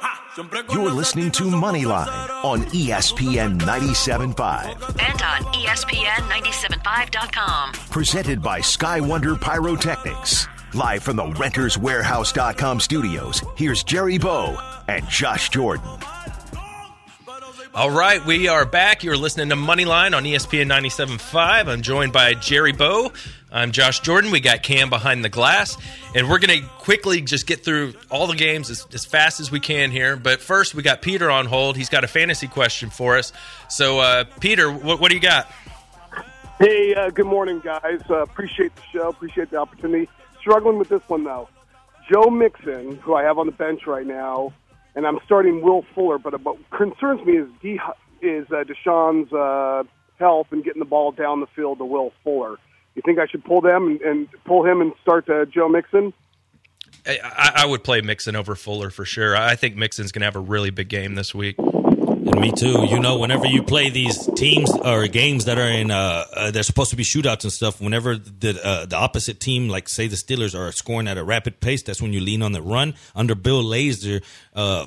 You're 0.71 0.91
listening 0.91 1.31
to 1.31 1.45
Moneyline 1.45 2.09
on 2.45 2.61
ESPN 2.67 3.59
97.5. 3.59 4.77
And 5.01 5.23
on 5.23 5.43
ESPN975.com. 5.55 7.73
Presented 7.91 8.43
by 8.43 8.61
Sky 8.61 9.01
Wonder 9.01 9.35
Pyrotechnics. 9.35 10.47
Live 10.75 11.03
from 11.03 11.17
the 11.17 11.25
renterswarehouse.com 11.25 12.81
studios, 12.81 13.41
here's 13.57 13.83
Jerry 13.83 14.19
Bow 14.19 14.59
and 14.89 15.09
Josh 15.09 15.49
Jordan. 15.49 15.89
All 17.77 17.91
right, 17.91 18.25
we 18.25 18.49
are 18.49 18.65
back. 18.65 19.05
You're 19.05 19.19
listening 19.19 19.51
to 19.51 19.55
Moneyline 19.55 20.17
on 20.17 20.25
ESPN 20.25 20.65
97.5. 20.67 21.69
I'm 21.69 21.83
joined 21.83 22.11
by 22.11 22.33
Jerry 22.33 22.73
Bow. 22.73 23.13
I'm 23.53 23.71
Josh 23.71 24.01
Jordan. 24.01 24.31
We 24.31 24.41
got 24.41 24.63
Cam 24.63 24.89
behind 24.89 25.23
the 25.23 25.29
glass, 25.29 25.77
and 26.15 26.31
we're 26.31 26.39
going 26.39 26.63
to 26.63 26.67
quickly 26.79 27.21
just 27.21 27.47
get 27.47 27.63
through 27.63 27.93
all 28.09 28.29
the 28.29 28.35
games 28.35 28.71
as, 28.71 28.87
as 28.95 29.05
fast 29.05 29.41
as 29.41 29.51
we 29.51 29.61
can 29.61 29.91
here. 29.91 30.17
But 30.17 30.41
first, 30.41 30.75
we 30.75 30.83
got 30.83 31.03
Peter 31.03 31.31
on 31.31 31.45
hold. 31.45 31.77
He's 31.77 31.91
got 31.91 32.03
a 32.03 32.09
fantasy 32.09 32.49
question 32.49 32.89
for 32.89 33.19
us. 33.19 33.35
So, 33.69 33.99
uh, 33.99 34.25
Peter, 34.41 34.73
what, 34.73 34.99
what 34.99 35.11
do 35.11 35.15
you 35.15 35.21
got? 35.21 35.53
Hey, 36.59 36.95
uh, 36.95 37.11
good 37.11 37.27
morning, 37.27 37.61
guys. 37.63 38.01
Uh, 38.09 38.23
appreciate 38.23 38.75
the 38.75 38.83
show. 38.91 39.11
Appreciate 39.11 39.51
the 39.51 39.59
opportunity. 39.59 40.09
Struggling 40.41 40.79
with 40.79 40.89
this 40.89 41.07
one 41.09 41.25
though. 41.25 41.51
Joe 42.11 42.31
Mixon, 42.31 42.97
who 42.97 43.13
I 43.13 43.25
have 43.25 43.37
on 43.37 43.45
the 43.45 43.53
bench 43.53 43.87
right 43.87 44.07
now, 44.07 44.55
and 44.97 45.07
I'm 45.07 45.19
starting 45.25 45.63
Will 45.63 45.85
Fuller. 45.95 46.19
But 46.19 46.41
what 46.43 46.57
concerns 46.71 47.25
me 47.25 47.35
is 47.35 47.49
D, 47.63 47.79
is 48.23 48.47
uh, 48.51 48.65
Deshaun's 48.65 49.33
uh, 49.33 49.85
health 50.19 50.49
and 50.51 50.65
getting 50.65 50.81
the 50.81 50.87
ball 50.87 51.13
down 51.13 51.41
the 51.41 51.47
field 51.55 51.79
to 51.79 51.85
Will 51.85 52.13
Fuller. 52.25 52.57
You 52.97 53.03
think 53.05 53.19
I 53.19 53.27
should 53.27 53.45
pull 53.45 53.61
them 53.61 53.87
and, 53.87 54.01
and 54.01 54.29
pull 54.45 54.65
him 54.65 54.81
and 54.81 54.93
start 55.03 55.29
uh, 55.29 55.45
Joe 55.45 55.69
Mixon? 55.69 56.13
I 57.07 57.53
I 57.57 57.67
would 57.67 57.85
play 57.85 58.01
Mixon 58.01 58.35
over 58.35 58.57
Fuller 58.57 58.91
for 58.91 59.05
sure. 59.05 59.37
I 59.37 59.55
think 59.55 59.77
Mixon's 59.77 60.11
going 60.11 60.23
to 60.23 60.27
have 60.27 60.35
a 60.37 60.41
really 60.41 60.71
big 60.71 60.89
game 60.89 61.15
this 61.15 61.35
week. 61.35 61.57
And 62.27 62.41
me 62.41 62.51
too. 62.51 62.85
You 62.87 62.99
know, 62.99 63.19
whenever 63.19 63.47
you 63.47 63.63
play 63.63 63.89
these 63.89 64.27
teams 64.35 64.71
or 64.85 65.07
games 65.07 65.45
that 65.45 65.59
are 65.59 65.69
in, 65.69 65.91
uh, 65.91 66.25
uh 66.35 66.51
they're 66.51 66.63
supposed 66.65 66.91
to 66.91 66.97
be 66.97 67.05
shootouts 67.05 67.45
and 67.45 67.53
stuff. 67.53 67.81
Whenever 67.81 68.17
the 68.17 68.61
uh, 68.65 68.87
the 68.87 68.97
opposite 68.97 69.39
team, 69.39 69.69
like 69.69 69.89
say 69.89 70.09
the 70.09 70.17
Steelers, 70.17 70.59
are 70.59 70.73
scoring 70.73 71.07
at 71.07 71.19
a 71.19 71.25
rapid 71.25 71.61
pace, 71.61 71.83
that's 71.83 72.03
when 72.03 72.13
you 72.13 72.21
lean 72.21 72.43
on 72.43 72.53
the 72.53 72.63
run. 72.63 72.95
Under 73.15 73.37
Bill 73.37 73.63
Lazor, 73.63 74.25
uh, 74.55 74.87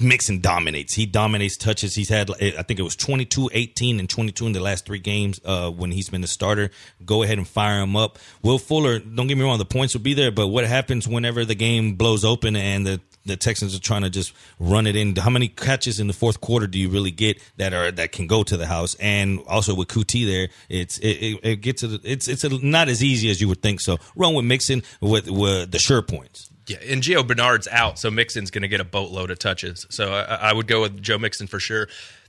Mixon 0.00 0.40
dominates. 0.40 0.94
He 0.94 1.06
dominates 1.06 1.56
touches. 1.56 1.94
He's 1.94 2.08
had, 2.08 2.30
I 2.30 2.62
think 2.62 2.78
it 2.78 2.82
was 2.82 2.96
22, 2.96 3.50
18, 3.52 3.98
and 3.98 4.08
22 4.08 4.46
in 4.46 4.52
the 4.52 4.60
last 4.60 4.86
three 4.86 4.98
games 4.98 5.40
uh, 5.44 5.70
when 5.70 5.90
he's 5.90 6.08
been 6.08 6.20
the 6.20 6.28
starter. 6.28 6.70
Go 7.04 7.22
ahead 7.22 7.38
and 7.38 7.48
fire 7.48 7.80
him 7.80 7.96
up. 7.96 8.18
Will 8.42 8.58
Fuller, 8.58 8.98
don't 8.98 9.26
get 9.26 9.36
me 9.36 9.44
wrong, 9.44 9.58
the 9.58 9.64
points 9.64 9.94
will 9.94 10.02
be 10.02 10.14
there, 10.14 10.30
but 10.30 10.48
what 10.48 10.64
happens 10.64 11.08
whenever 11.08 11.44
the 11.44 11.54
game 11.54 11.94
blows 11.94 12.24
open 12.24 12.56
and 12.56 12.86
the 12.86 13.00
the 13.28 13.36
Texans 13.36 13.74
are 13.74 13.80
trying 13.80 14.02
to 14.02 14.10
just 14.10 14.32
run 14.58 14.86
it 14.86 14.96
in. 14.96 15.14
How 15.16 15.30
many 15.30 15.48
catches 15.48 16.00
in 16.00 16.06
the 16.06 16.12
fourth 16.12 16.40
quarter 16.40 16.66
do 16.66 16.78
you 16.78 16.88
really 16.88 17.10
get 17.10 17.40
that 17.56 17.72
are 17.72 17.90
that 17.92 18.12
can 18.12 18.26
go 18.26 18.42
to 18.42 18.56
the 18.56 18.66
house? 18.66 18.96
And 18.96 19.40
also 19.46 19.74
with 19.74 19.88
Coutee 19.88 20.26
there, 20.26 20.48
it's 20.68 20.98
it, 20.98 21.08
it, 21.08 21.40
it 21.42 21.56
gets 21.56 21.82
it's 21.82 22.28
it's 22.28 22.44
a, 22.44 22.48
not 22.64 22.88
as 22.88 23.02
easy 23.02 23.30
as 23.30 23.40
you 23.40 23.48
would 23.48 23.62
think. 23.62 23.80
So 23.80 23.98
run 24.16 24.34
with 24.34 24.44
Mixon 24.44 24.82
with 25.00 25.30
with 25.30 25.70
the 25.70 25.78
sure 25.78 26.02
points. 26.02 26.50
Yeah, 26.66 26.76
and 26.86 27.02
Gio 27.02 27.26
Bernard's 27.26 27.66
out, 27.68 27.98
so 27.98 28.10
Mixon's 28.10 28.50
going 28.50 28.62
to 28.62 28.68
get 28.68 28.80
a 28.80 28.84
boatload 28.84 29.30
of 29.30 29.38
touches. 29.38 29.86
So 29.88 30.12
I, 30.12 30.50
I 30.50 30.52
would 30.52 30.66
go 30.66 30.82
with 30.82 31.00
Joe 31.00 31.16
Mixon 31.18 31.46
for 31.46 31.58
sure. 31.58 31.88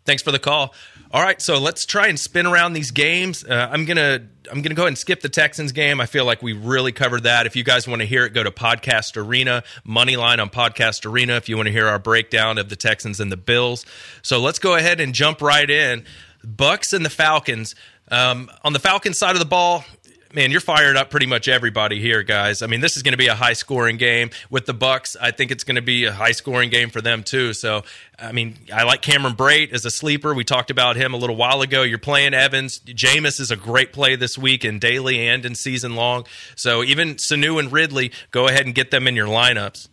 Thanks 0.09 0.23
for 0.23 0.31
the 0.31 0.39
call. 0.39 0.73
All 1.11 1.21
right, 1.21 1.39
so 1.39 1.59
let's 1.59 1.85
try 1.85 2.07
and 2.07 2.19
spin 2.19 2.47
around 2.47 2.73
these 2.73 2.89
games. 2.89 3.43
Uh, 3.43 3.69
I'm 3.71 3.85
gonna 3.85 4.21
I'm 4.51 4.63
gonna 4.63 4.73
go 4.73 4.81
ahead 4.81 4.87
and 4.87 4.97
skip 4.97 5.21
the 5.21 5.29
Texans 5.29 5.71
game. 5.71 6.01
I 6.01 6.07
feel 6.07 6.25
like 6.25 6.41
we 6.41 6.53
really 6.53 6.91
covered 6.91 7.25
that. 7.25 7.45
If 7.45 7.55
you 7.55 7.63
guys 7.63 7.87
want 7.87 8.01
to 8.01 8.07
hear 8.07 8.25
it, 8.25 8.33
go 8.33 8.41
to 8.41 8.49
Podcast 8.49 9.17
Arena, 9.17 9.63
Moneyline 9.87 10.39
on 10.39 10.49
Podcast 10.49 11.05
Arena. 11.05 11.35
If 11.35 11.47
you 11.47 11.57
want 11.57 11.67
to 11.67 11.71
hear 11.71 11.85
our 11.85 11.99
breakdown 11.99 12.57
of 12.57 12.69
the 12.69 12.75
Texans 12.75 13.19
and 13.19 13.31
the 13.31 13.37
Bills, 13.37 13.85
so 14.23 14.39
let's 14.39 14.57
go 14.57 14.73
ahead 14.73 14.99
and 14.99 15.13
jump 15.13 15.43
right 15.43 15.69
in. 15.69 16.05
Bucks 16.43 16.91
and 16.91 17.05
the 17.05 17.11
Falcons. 17.11 17.75
Um, 18.09 18.49
on 18.63 18.73
the 18.73 18.79
Falcons 18.79 19.19
side 19.19 19.35
of 19.35 19.39
the 19.39 19.45
ball, 19.45 19.85
man, 20.33 20.51
you're 20.51 20.61
fired 20.61 20.95
up 20.95 21.09
pretty 21.09 21.25
much 21.25 21.47
everybody 21.47 21.99
here, 21.99 22.23
guys. 22.23 22.61
I 22.61 22.67
mean, 22.67 22.81
this 22.81 22.97
is 22.97 23.03
going 23.03 23.13
to 23.13 23.17
be 23.17 23.27
a 23.27 23.35
high 23.35 23.53
scoring 23.53 23.97
game 23.97 24.29
with 24.49 24.65
the 24.65 24.73
Bucks. 24.73 25.15
I 25.19 25.31
think 25.31 25.51
it's 25.51 25.63
going 25.63 25.75
to 25.75 25.81
be 25.81 26.05
a 26.05 26.11
high 26.11 26.31
scoring 26.31 26.69
game 26.69 26.89
for 26.89 27.01
them 27.01 27.23
too. 27.23 27.53
So, 27.53 27.83
I 28.17 28.31
mean, 28.31 28.55
I 28.73 28.83
like 28.83 29.01
Cameron 29.01 29.35
Brate 29.35 29.73
as 29.73 29.85
a 29.85 29.91
sleeper. 29.91 30.33
We 30.33 30.43
talked 30.43 30.71
about 30.71 30.95
him 30.95 31.13
a 31.13 31.17
little 31.17 31.35
while 31.35 31.61
ago. 31.61 31.83
You're 31.83 31.97
playing 31.97 32.33
Evans. 32.33 32.79
Jameis 32.79 33.39
is 33.39 33.51
a 33.51 33.55
great 33.55 33.93
play 33.93 34.15
this 34.15 34.37
week 34.37 34.63
in 34.63 34.79
daily 34.79 35.27
and 35.27 35.45
in 35.45 35.55
season 35.55 35.95
long. 35.95 36.25
So 36.55 36.83
even 36.83 37.15
Sanu 37.15 37.59
and 37.59 37.71
Ridley, 37.71 38.11
go 38.31 38.47
ahead 38.47 38.65
and 38.65 38.75
get 38.75 38.91
them 38.91 39.07
in 39.07 39.15
your 39.15 39.27
lineups. 39.27 39.87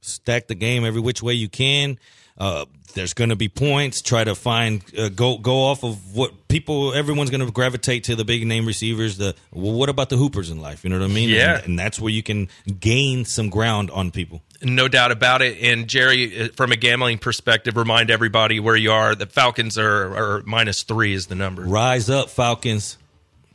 Stack 0.00 0.46
the 0.46 0.54
game 0.54 0.84
every 0.84 1.00
which 1.00 1.22
way 1.22 1.34
you 1.34 1.48
can. 1.48 1.98
Uh, 2.38 2.66
there's 2.96 3.14
going 3.14 3.30
to 3.30 3.36
be 3.36 3.48
points. 3.48 4.02
Try 4.02 4.24
to 4.24 4.34
find 4.34 4.82
uh, 4.98 5.08
go 5.10 5.38
go 5.38 5.66
off 5.66 5.84
of 5.84 6.16
what 6.16 6.48
people. 6.48 6.92
Everyone's 6.92 7.30
going 7.30 7.46
to 7.46 7.52
gravitate 7.52 8.04
to 8.04 8.16
the 8.16 8.24
big 8.24 8.44
name 8.44 8.66
receivers. 8.66 9.18
The 9.18 9.36
well, 9.52 9.72
what 9.72 9.88
about 9.88 10.08
the 10.08 10.16
hoopers 10.16 10.50
in 10.50 10.60
life? 10.60 10.82
You 10.82 10.90
know 10.90 10.98
what 10.98 11.08
I 11.08 11.14
mean? 11.14 11.28
Yeah. 11.28 11.58
and, 11.58 11.66
and 11.66 11.78
that's 11.78 12.00
where 12.00 12.10
you 12.10 12.24
can 12.24 12.48
gain 12.80 13.24
some 13.24 13.50
ground 13.50 13.92
on 13.92 14.10
people. 14.10 14.42
No 14.62 14.88
doubt 14.88 15.12
about 15.12 15.42
it. 15.42 15.58
And 15.62 15.86
Jerry, 15.86 16.40
uh, 16.40 16.48
from 16.56 16.72
a 16.72 16.76
gambling 16.76 17.18
perspective, 17.18 17.76
remind 17.76 18.10
everybody 18.10 18.58
where 18.58 18.76
you 18.76 18.90
are. 18.90 19.14
The 19.14 19.26
Falcons 19.26 19.78
are, 19.78 20.16
are 20.16 20.42
minus 20.46 20.82
three 20.82 21.12
is 21.12 21.26
the 21.26 21.34
number. 21.34 21.62
Rise 21.62 22.10
up, 22.10 22.30
Falcons. 22.30 22.98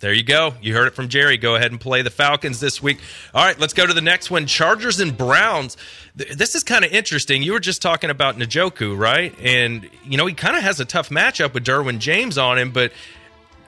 There 0.02 0.12
you 0.12 0.24
go. 0.24 0.56
You 0.62 0.74
heard 0.74 0.88
it 0.88 0.96
from 0.96 1.10
Jerry. 1.10 1.38
Go 1.38 1.56
ahead 1.56 1.70
and 1.70 1.80
play 1.80 2.02
the 2.02 2.10
Falcons 2.10 2.60
this 2.60 2.82
week. 2.82 3.00
All 3.36 3.46
right, 3.46 3.58
let's 3.60 3.74
go 3.74 3.86
to 3.86 3.94
the 3.94 4.02
next 4.02 4.32
one. 4.32 4.48
Chargers 4.48 5.00
and 5.00 5.16
Browns. 5.16 5.78
This 6.16 6.56
is 6.56 6.64
kind 6.64 6.84
of 6.84 6.92
interesting. 6.92 7.44
You 7.44 7.54
were 7.54 7.60
just 7.60 7.84
talking 7.84 8.10
about 8.10 8.36
Njoku, 8.38 8.98
right? 8.98 9.34
And, 9.40 9.88
you 10.04 10.18
know, 10.18 10.26
he 10.26 10.34
kind 10.34 10.58
of 10.58 10.64
has 10.64 10.80
a 10.80 10.86
tough 10.86 11.10
matchup 11.10 11.54
with 11.54 11.64
Derwin 11.64 12.00
James 12.00 12.40
on 12.40 12.58
him, 12.58 12.72
but 12.72 12.92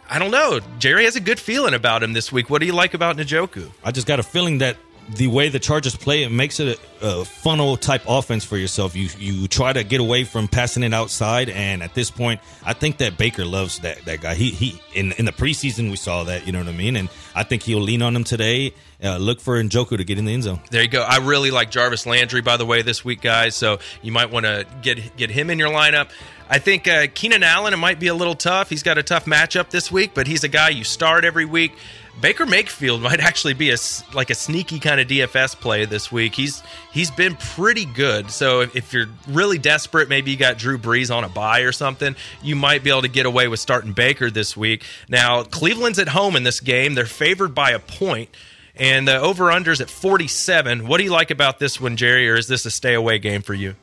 I 0.10 0.18
don't 0.18 0.32
know. 0.32 0.60
Jerry 0.80 1.06
has 1.06 1.16
a 1.16 1.22
good 1.22 1.40
feeling 1.40 1.76
about 1.76 2.02
him 2.02 2.14
this 2.14 2.32
week. 2.32 2.50
What 2.50 2.62
do 2.62 2.66
you 2.66 2.74
like 2.74 2.96
about 2.96 3.16
Njoku? 3.18 3.70
I 3.84 3.92
just 3.92 4.08
got 4.08 4.20
a 4.20 4.24
feeling 4.24 4.58
that 4.58 4.78
the 5.10 5.28
way 5.28 5.50
the 5.50 5.60
Chargers 5.60 5.96
play, 5.96 6.24
it 6.24 6.32
makes 6.32 6.60
it 6.60 6.80
a, 7.02 7.08
a 7.08 7.26
funnel 7.26 7.78
type 7.78 8.04
offense 8.08 8.44
for 8.44 8.58
yourself. 8.58 8.96
You 8.96 9.10
you 9.18 9.48
try 9.48 9.74
to 9.74 9.84
get 9.84 10.00
away 10.00 10.24
from 10.24 10.48
passing 10.48 10.84
it 10.84 10.94
outside, 10.94 11.50
and 11.50 11.84
at 11.84 11.94
this 11.94 12.10
point, 12.10 12.40
I 12.64 12.74
think 12.74 12.98
that 12.98 13.18
Baker 13.18 13.46
loves 13.46 13.80
that 13.80 14.04
that 14.06 14.22
guy. 14.22 14.36
He 14.36 14.52
he 14.52 14.82
in 14.94 15.12
in 15.14 15.26
the 15.26 15.32
preseason 15.32 15.90
we 15.90 15.98
saw 15.98 16.24
that, 16.26 16.46
you 16.46 16.52
know 16.52 16.60
what 16.60 16.68
I 16.68 16.74
mean, 16.74 16.96
and 16.96 17.10
I 17.36 17.44
think 17.44 17.64
he'll 17.64 17.82
lean 17.82 18.02
on 18.02 18.16
him 18.16 18.24
today. 18.24 18.74
Uh, 19.04 19.18
look 19.18 19.42
for 19.42 19.62
Njoku 19.62 19.98
to 19.98 20.04
get 20.06 20.18
in 20.18 20.24
the 20.24 20.34
end 20.34 20.44
zone. 20.44 20.62
There 20.72 20.82
you 20.82 20.88
go. 20.88 21.02
I 21.02 21.18
really 21.18 21.52
like 21.52 21.70
Jarvis 21.70 22.06
Landry, 22.06 22.42
by 22.42 22.56
the 22.56 22.66
way, 22.66 22.84
this 22.84 23.04
week, 23.04 23.22
guys. 23.22 23.54
So 23.54 23.80
you 24.02 24.14
might 24.14 24.32
want 24.32 24.46
to 24.46 24.66
get 24.82 25.18
get 25.18 25.30
him 25.30 25.50
in 25.50 25.60
your 25.60 25.70
lineup. 25.70 26.10
I 26.50 26.60
think 26.60 26.88
uh, 26.88 27.08
Keenan 27.14 27.42
Allen, 27.42 27.74
it 27.74 27.78
might 27.78 28.00
be 28.00 28.08
a 28.08 28.14
little 28.14 28.36
tough. 28.36 28.70
He's 28.70 28.84
got 28.84 28.98
a 28.98 29.04
tough 29.04 29.26
matchup 29.26 29.70
this 29.70 29.92
week, 29.92 30.12
but 30.14 30.28
he's 30.28 30.44
a 30.44 30.48
guy 30.50 30.70
you 30.70 30.84
start 30.84 31.26
every 31.26 31.46
week. 31.46 31.74
Baker 32.22 32.46
Mayfield 32.46 33.02
might 33.02 33.20
actually 33.20 33.54
be 33.54 33.72
a 33.72 33.78
like 34.14 34.30
a 34.30 34.36
sneaky 34.36 34.80
kind 34.80 35.00
of 35.00 35.08
DFS 35.08 35.60
play 35.60 35.86
this 35.86 36.12
week. 36.12 36.36
He's 36.36 36.64
he's 36.92 37.12
been 37.12 37.36
pretty 37.36 37.86
good. 37.86 38.32
So 38.32 38.62
if, 38.62 38.76
if 38.76 38.94
you're 38.94 39.08
really 39.28 39.58
desperate, 39.58 40.10
maybe 40.10 40.32
you 40.32 40.38
got 40.38 40.58
Drew 40.58 40.78
Brees 40.78 41.16
on 41.16 41.24
a 41.24 41.30
buy 41.30 41.62
or 41.62 41.72
something, 41.72 42.16
you 42.42 42.56
might 42.56 42.84
be 42.84 42.90
able 42.90 43.02
to 43.02 43.08
get 43.08 43.26
away 43.26 43.48
with 43.48 43.60
starting 43.60 43.94
Baker 43.94 44.30
this 44.30 44.56
week. 44.56 44.84
Now 45.10 45.44
Cleveland's 45.44 46.00
at 46.00 46.08
home 46.10 46.36
in 46.36 46.44
this 46.44 46.60
game. 46.60 46.96
They're 46.96 47.06
favored 47.06 47.54
by 47.56 47.72
a. 47.72 47.80
And 48.76 49.08
the 49.08 49.20
over 49.20 49.46
unders 49.46 49.82
at 49.82 49.90
47. 49.90 50.88
What 50.88 50.98
do 50.98 51.04
you 51.04 51.12
like 51.12 51.30
about 51.30 51.60
this 51.60 51.80
one, 51.80 51.96
Jerry, 51.96 52.28
or 52.30 52.36
is 52.36 52.48
this 52.48 52.66
a 52.66 52.72
stay 52.72 52.96
away 52.96 53.20
game 53.20 53.44
for 53.44 53.54
you? 53.54 53.76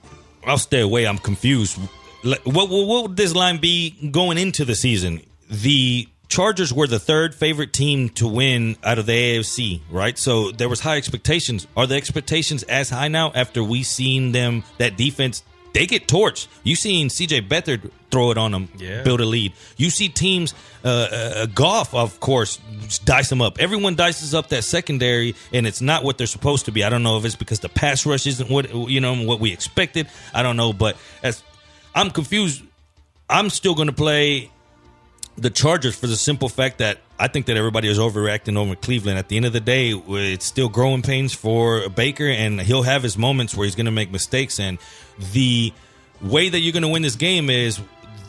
I'll 0.44 0.58
stay 0.58 0.80
away. 0.80 1.06
I'm 1.06 1.18
confused. 1.18 1.78
What, 2.22 2.44
what, 2.44 2.68
what 2.68 3.02
would 3.02 3.16
this 3.16 3.34
line 3.34 3.58
be 3.58 4.10
going 4.10 4.36
into 4.36 4.64
the 4.64 4.74
season? 4.74 5.22
The 5.48 6.08
Chargers 6.30 6.72
were 6.72 6.86
the 6.86 7.00
third 7.00 7.34
favorite 7.34 7.72
team 7.72 8.08
to 8.10 8.26
win 8.28 8.76
out 8.84 8.98
of 8.98 9.06
the 9.06 9.12
AFC, 9.12 9.80
right? 9.90 10.16
So 10.16 10.52
there 10.52 10.68
was 10.68 10.78
high 10.80 10.96
expectations. 10.96 11.66
Are 11.76 11.86
the 11.88 11.96
expectations 11.96 12.62
as 12.62 12.88
high 12.88 13.08
now 13.08 13.32
after 13.34 13.62
we 13.64 13.82
seen 13.82 14.30
them 14.32 14.62
that 14.78 14.96
defense? 14.96 15.42
They 15.72 15.86
get 15.86 16.06
torched. 16.08 16.46
You 16.64 16.76
seen 16.76 17.08
CJ 17.08 17.48
Beathard 17.48 17.90
throw 18.12 18.30
it 18.30 18.38
on 18.38 18.52
them, 18.52 18.68
Yeah. 18.78 19.02
build 19.02 19.20
a 19.20 19.24
lead. 19.24 19.52
You 19.76 19.90
see 19.90 20.08
teams, 20.08 20.54
uh, 20.84 20.88
uh, 20.88 21.46
Goff, 21.46 21.94
of 21.94 22.18
course, 22.20 22.58
dice 23.04 23.28
them 23.28 23.42
up. 23.42 23.58
Everyone 23.60 23.94
dices 23.96 24.32
up 24.34 24.48
that 24.50 24.62
secondary, 24.64 25.34
and 25.52 25.66
it's 25.66 25.80
not 25.80 26.02
what 26.04 26.16
they're 26.18 26.26
supposed 26.28 26.64
to 26.66 26.72
be. 26.72 26.82
I 26.84 26.90
don't 26.90 27.02
know 27.02 27.18
if 27.18 27.24
it's 27.24 27.36
because 27.36 27.58
the 27.60 27.68
pass 27.68 28.06
rush 28.06 28.26
isn't 28.28 28.48
what 28.50 28.72
you 28.88 29.00
know 29.00 29.14
what 29.24 29.38
we 29.40 29.52
expected. 29.52 30.06
I 30.34 30.42
don't 30.44 30.56
know, 30.56 30.72
but 30.72 30.96
as 31.24 31.42
I'm 31.94 32.10
confused, 32.10 32.62
I'm 33.28 33.48
still 33.50 33.74
going 33.74 33.88
to 33.88 33.94
play 33.94 34.50
the 35.40 35.50
Chargers 35.50 35.96
for 35.96 36.06
the 36.06 36.16
simple 36.16 36.48
fact 36.50 36.78
that 36.78 36.98
I 37.18 37.26
think 37.28 37.46
that 37.46 37.56
everybody 37.56 37.88
is 37.88 37.98
overreacting 37.98 38.56
over 38.56 38.76
Cleveland. 38.76 39.18
At 39.18 39.28
the 39.28 39.36
end 39.36 39.46
of 39.46 39.52
the 39.52 39.60
day, 39.60 39.90
it's 39.90 40.44
still 40.44 40.68
growing 40.68 41.02
pains 41.02 41.32
for 41.32 41.88
Baker, 41.88 42.28
and 42.28 42.60
he'll 42.60 42.82
have 42.82 43.02
his 43.02 43.16
moments 43.16 43.56
where 43.56 43.64
he's 43.64 43.74
going 43.74 43.86
to 43.86 43.92
make 43.92 44.10
mistakes. 44.10 44.60
And 44.60 44.78
the 45.32 45.72
way 46.20 46.50
that 46.50 46.60
you're 46.60 46.74
going 46.74 46.82
to 46.82 46.88
win 46.88 47.02
this 47.02 47.16
game 47.16 47.48
is 47.48 47.80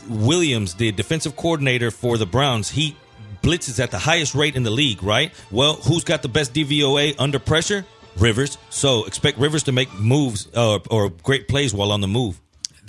Williams, 0.08 0.76
the 0.76 0.92
defensive 0.94 1.36
coordinator 1.36 1.92
for 1.92 2.18
the 2.18 2.26
Browns, 2.26 2.70
he 2.70 2.96
blitzes 3.44 3.82
at 3.82 3.92
the 3.92 4.00
highest 4.00 4.34
rate 4.34 4.56
in 4.56 4.64
the 4.64 4.72
league, 4.72 5.04
right? 5.04 5.34
Well, 5.52 5.74
who's 5.74 6.06
got 6.06 6.22
the 6.22 6.30
best 6.30 6.54
DVOA 6.54 7.16
under 7.20 7.40
pressure? 7.40 7.86
Rivers. 8.18 8.58
So 8.70 9.06
expect 9.06 9.38
Rivers 9.38 9.64
to 9.64 9.72
make 9.72 9.94
moves 9.94 10.48
uh, 10.54 10.80
or 10.90 11.10
great 11.10 11.48
plays 11.48 11.74
while 11.74 11.92
on 11.92 12.02
the 12.02 12.08
move. 12.08 12.40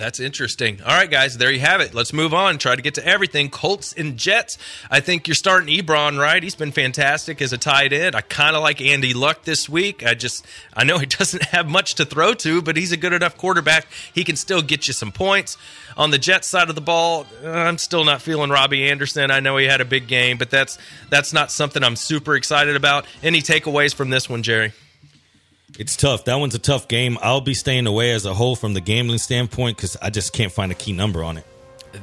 That's 0.03 0.19
interesting. 0.19 0.81
All 0.85 0.93
right, 0.93 1.09
guys, 1.09 1.39
there 1.39 1.53
you 1.53 1.61
have 1.61 1.81
it. 1.81 1.95
Let's 1.95 2.13
move 2.13 2.35
on. 2.35 2.59
Try 2.59 2.75
to 2.75 2.83
get 2.83 2.95
to 2.95 3.07
everything. 3.07 3.51
Colts 3.51 3.93
and 3.93 4.17
Jets. 4.17 4.59
I 4.91 4.99
think 4.99 5.29
you're 5.29 5.37
starting 5.37 5.73
Ebron, 5.73 6.19
right? 6.19 6.43
He's 6.43 6.57
been 6.57 6.73
fantastic 6.73 7.41
as 7.41 7.53
a 7.53 7.57
tight 7.57 7.93
end. 7.93 8.17
I 8.17 8.21
kind 8.21 8.57
of 8.57 8.63
like 8.63 8.81
Andy 8.81 9.15
Luck 9.15 9.45
this 9.45 9.69
week. 9.69 10.05
I 10.05 10.15
just, 10.15 10.45
I 10.75 10.83
know 10.83 10.99
he 10.99 11.07
doesn't 11.19 11.45
have 11.45 11.71
much 11.71 11.95
to 11.95 12.05
throw 12.05 12.35
to, 12.35 12.63
but 12.63 12.77
he's 12.77 12.91
a 12.91 12.97
good 12.97 13.13
enough 13.13 13.37
quarterback. 13.37 13.87
He 14.13 14.25
can 14.25 14.35
still 14.35 14.61
get 14.61 14.89
you 14.89 14.93
some 14.93 15.13
points. 15.13 15.57
On 15.97 16.11
the 16.11 16.19
Jets 16.19 16.49
side 16.49 16.69
of 16.69 16.75
the 16.75 16.81
ball, 16.81 17.25
uh, 17.45 17.51
I'm 17.51 17.79
still 17.79 18.03
not 18.03 18.23
feeling 18.23 18.51
Robbie 18.51 18.91
Anderson. 18.91 19.31
I 19.31 19.39
know 19.39 19.57
he 19.57 19.67
had 19.67 19.81
a 19.81 19.85
big 19.85 20.09
game, 20.09 20.37
but 20.37 20.51
that's 20.51 20.79
that's 21.11 21.33
not 21.33 21.53
something 21.53 21.85
I'm 21.85 21.95
super 21.95 22.35
excited 22.35 22.75
about. 22.75 23.07
Any 23.23 23.41
takeaways 23.41 23.95
from 23.95 24.11
this 24.11 24.29
one, 24.29 24.43
Jerry? 24.43 24.73
It's 25.79 25.97
tough. 25.97 26.27
That 26.27 26.37
one's 26.37 26.55
a 26.55 26.59
tough 26.59 26.87
game. 26.87 27.17
I'll 27.23 27.41
be 27.41 27.55
staying 27.55 27.87
away 27.87 28.13
as 28.13 28.27
a 28.27 28.35
whole 28.35 28.57
from 28.57 28.75
the 28.75 28.81
gambling 28.81 29.19
standpoint 29.19 29.77
because 29.77 29.97
I 30.03 30.11
just 30.11 30.33
can't 30.33 30.53
find 30.53 30.71
a 30.71 30.75
key 30.75 30.93
number 30.93 31.25
on 31.25 31.39
it. 31.39 31.47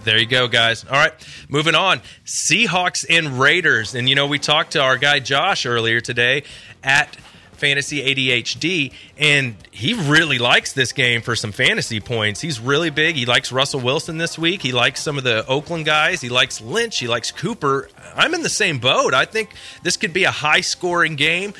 There 0.04 0.18
you 0.18 0.26
go, 0.26 0.48
guys. 0.48 0.86
All 0.86 0.92
right, 0.92 1.14
moving 1.50 1.76
on. 1.76 2.02
Seahawks 2.26 3.06
and 3.10 3.40
Raiders. 3.40 3.96
And, 3.96 4.08
you 4.08 4.16
know, 4.16 4.28
we 4.28 4.40
talked 4.40 4.72
to 4.74 4.82
our 4.82 4.98
guy 4.98 5.20
Josh 5.20 5.66
earlier 5.66 6.00
today 6.00 6.44
at 6.84 7.16
Fantasy 7.54 8.02
ADHD, 8.02 8.94
and 9.18 9.56
he 9.72 9.94
really 9.94 10.38
likes 10.40 10.74
this 10.74 10.92
game 10.94 11.22
for 11.22 11.36
some 11.36 11.52
fantasy 11.52 12.00
points. 12.00 12.40
He's 12.40 12.60
really 12.60 12.90
big. 12.90 13.16
He 13.16 13.26
likes 13.26 13.52
Russell 13.52 13.82
Wilson 13.82 14.18
this 14.18 14.38
week. 14.38 14.62
He 14.62 14.72
likes 14.72 15.02
some 15.02 15.18
of 15.18 15.24
the 15.24 15.46
Oakland 15.46 15.86
guys. 15.86 16.22
He 16.22 16.30
likes 16.30 16.62
Lynch. 16.62 17.00
He 17.00 17.08
likes 17.08 17.32
Cooper. 17.32 17.90
I'm 18.16 18.34
in 18.34 18.44
the 18.44 18.50
same 18.50 18.80
boat. 18.80 19.14
I 19.14 19.26
think 19.26 19.54
this 19.84 19.98
could 19.98 20.14
be 20.14 20.24
a 20.24 20.32
high 20.32 20.62
scoring 20.62 21.16
game. 21.16 21.54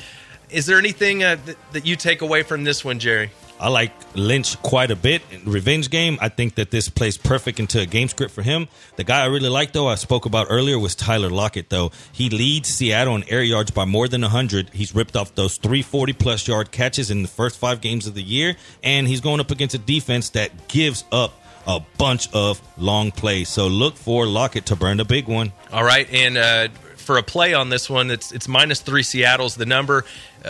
Is 0.52 0.66
there 0.66 0.78
anything 0.78 1.22
uh, 1.22 1.36
that, 1.46 1.56
that 1.72 1.86
you 1.86 1.96
take 1.96 2.22
away 2.22 2.42
from 2.42 2.64
this 2.64 2.84
one, 2.84 2.98
Jerry? 2.98 3.30
I 3.60 3.68
like 3.68 3.92
Lynch 4.14 4.60
quite 4.62 4.90
a 4.90 4.96
bit. 4.96 5.20
Revenge 5.44 5.90
game. 5.90 6.18
I 6.22 6.30
think 6.30 6.54
that 6.54 6.70
this 6.70 6.88
plays 6.88 7.18
perfect 7.18 7.60
into 7.60 7.78
a 7.78 7.84
game 7.84 8.08
script 8.08 8.32
for 8.32 8.40
him. 8.40 8.68
The 8.96 9.04
guy 9.04 9.22
I 9.22 9.26
really 9.26 9.50
like, 9.50 9.72
though, 9.72 9.86
I 9.86 9.96
spoke 9.96 10.24
about 10.24 10.46
earlier 10.48 10.78
was 10.78 10.94
Tyler 10.94 11.28
Lockett, 11.28 11.68
though. 11.68 11.92
He 12.10 12.30
leads 12.30 12.70
Seattle 12.70 13.16
in 13.16 13.24
air 13.28 13.42
yards 13.42 13.70
by 13.70 13.84
more 13.84 14.08
than 14.08 14.22
100. 14.22 14.70
He's 14.70 14.94
ripped 14.94 15.14
off 15.14 15.34
those 15.34 15.58
340 15.58 16.14
plus 16.14 16.48
yard 16.48 16.70
catches 16.70 17.10
in 17.10 17.20
the 17.20 17.28
first 17.28 17.58
five 17.58 17.82
games 17.82 18.06
of 18.06 18.14
the 18.14 18.22
year, 18.22 18.56
and 18.82 19.06
he's 19.06 19.20
going 19.20 19.40
up 19.40 19.50
against 19.50 19.74
a 19.74 19.78
defense 19.78 20.30
that 20.30 20.68
gives 20.68 21.04
up 21.12 21.34
a 21.66 21.80
bunch 21.98 22.32
of 22.32 22.62
long 22.78 23.10
plays. 23.10 23.50
So 23.50 23.68
look 23.68 23.94
for 23.94 24.26
Lockett 24.26 24.66
to 24.66 24.76
burn 24.76 24.96
the 24.96 25.04
big 25.04 25.28
one. 25.28 25.52
All 25.70 25.84
right, 25.84 26.08
and 26.10 26.38
uh, 26.38 26.68
for 26.96 27.18
a 27.18 27.22
play 27.22 27.54
on 27.54 27.68
this 27.68 27.90
one, 27.90 28.10
it's 28.10 28.32
it's 28.32 28.46
minus 28.48 28.80
three. 28.80 29.02
Seattle's 29.02 29.56
the 29.56 29.66
number. 29.66 30.04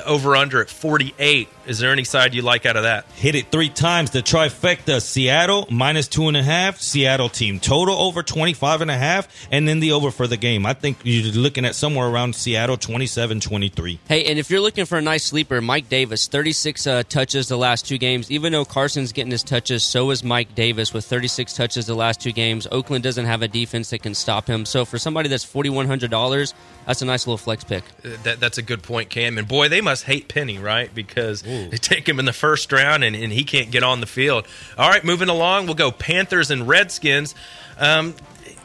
Over 0.06 0.36
under 0.36 0.60
at 0.60 0.70
48. 0.70 1.48
Is 1.66 1.78
there 1.78 1.92
any 1.92 2.04
side 2.04 2.34
you 2.34 2.42
like 2.42 2.66
out 2.66 2.76
of 2.76 2.84
that? 2.84 3.06
Hit 3.12 3.34
it 3.34 3.50
three 3.50 3.68
times. 3.68 4.10
The 4.10 4.22
trifecta 4.22 5.00
Seattle 5.00 5.66
minus 5.70 6.08
two 6.08 6.28
and 6.28 6.36
a 6.36 6.42
half. 6.42 6.80
Seattle 6.80 7.28
team 7.28 7.60
total 7.60 7.96
over 7.96 8.22
25 8.22 8.80
and 8.82 8.90
a 8.90 8.96
half. 8.96 9.28
And 9.50 9.68
then 9.68 9.80
the 9.80 9.92
over 9.92 10.10
for 10.10 10.26
the 10.26 10.36
game. 10.36 10.66
I 10.66 10.74
think 10.74 10.98
you're 11.02 11.32
looking 11.32 11.64
at 11.64 11.74
somewhere 11.74 12.08
around 12.08 12.34
Seattle 12.34 12.76
27 12.76 13.40
23. 13.40 13.98
Hey, 14.08 14.24
and 14.24 14.38
if 14.38 14.50
you're 14.50 14.60
looking 14.60 14.84
for 14.84 14.98
a 14.98 15.02
nice 15.02 15.24
sleeper, 15.24 15.60
Mike 15.60 15.88
Davis, 15.88 16.28
36 16.28 16.86
uh, 16.86 17.02
touches 17.08 17.48
the 17.48 17.58
last 17.58 17.86
two 17.86 17.98
games. 17.98 18.30
Even 18.30 18.52
though 18.52 18.64
Carson's 18.64 19.12
getting 19.12 19.32
his 19.32 19.42
touches, 19.42 19.84
so 19.84 20.10
is 20.10 20.22
Mike 20.24 20.54
Davis 20.54 20.92
with 20.92 21.04
36 21.04 21.54
touches 21.54 21.86
the 21.86 21.94
last 21.94 22.20
two 22.20 22.32
games. 22.32 22.66
Oakland 22.70 23.02
doesn't 23.04 23.26
have 23.26 23.42
a 23.42 23.48
defense 23.48 23.90
that 23.90 24.02
can 24.02 24.14
stop 24.14 24.46
him. 24.48 24.64
So 24.64 24.84
for 24.84 24.98
somebody 24.98 25.28
that's 25.28 25.44
$4,100, 25.44 26.54
that's 26.86 27.02
a 27.02 27.04
nice 27.04 27.26
little 27.26 27.38
flex 27.38 27.64
pick. 27.64 27.84
Uh, 28.04 28.16
that, 28.24 28.40
that's 28.40 28.58
a 28.58 28.62
good 28.62 28.82
point, 28.82 29.10
Cam. 29.10 29.38
And 29.38 29.46
boy, 29.46 29.68
they 29.68 29.79
must 29.80 30.04
hate 30.04 30.28
Penny, 30.28 30.58
right? 30.58 30.94
Because 30.94 31.46
Ooh. 31.46 31.68
they 31.68 31.76
take 31.76 32.08
him 32.08 32.18
in 32.18 32.24
the 32.24 32.32
first 32.32 32.70
round 32.72 33.04
and, 33.04 33.14
and 33.16 33.32
he 33.32 33.44
can't 33.44 33.70
get 33.70 33.82
on 33.82 34.00
the 34.00 34.06
field. 34.06 34.46
All 34.78 34.88
right, 34.88 35.04
moving 35.04 35.28
along, 35.28 35.66
we'll 35.66 35.74
go 35.74 35.90
Panthers 35.90 36.50
and 36.50 36.66
Redskins. 36.66 37.34
Um, 37.78 38.14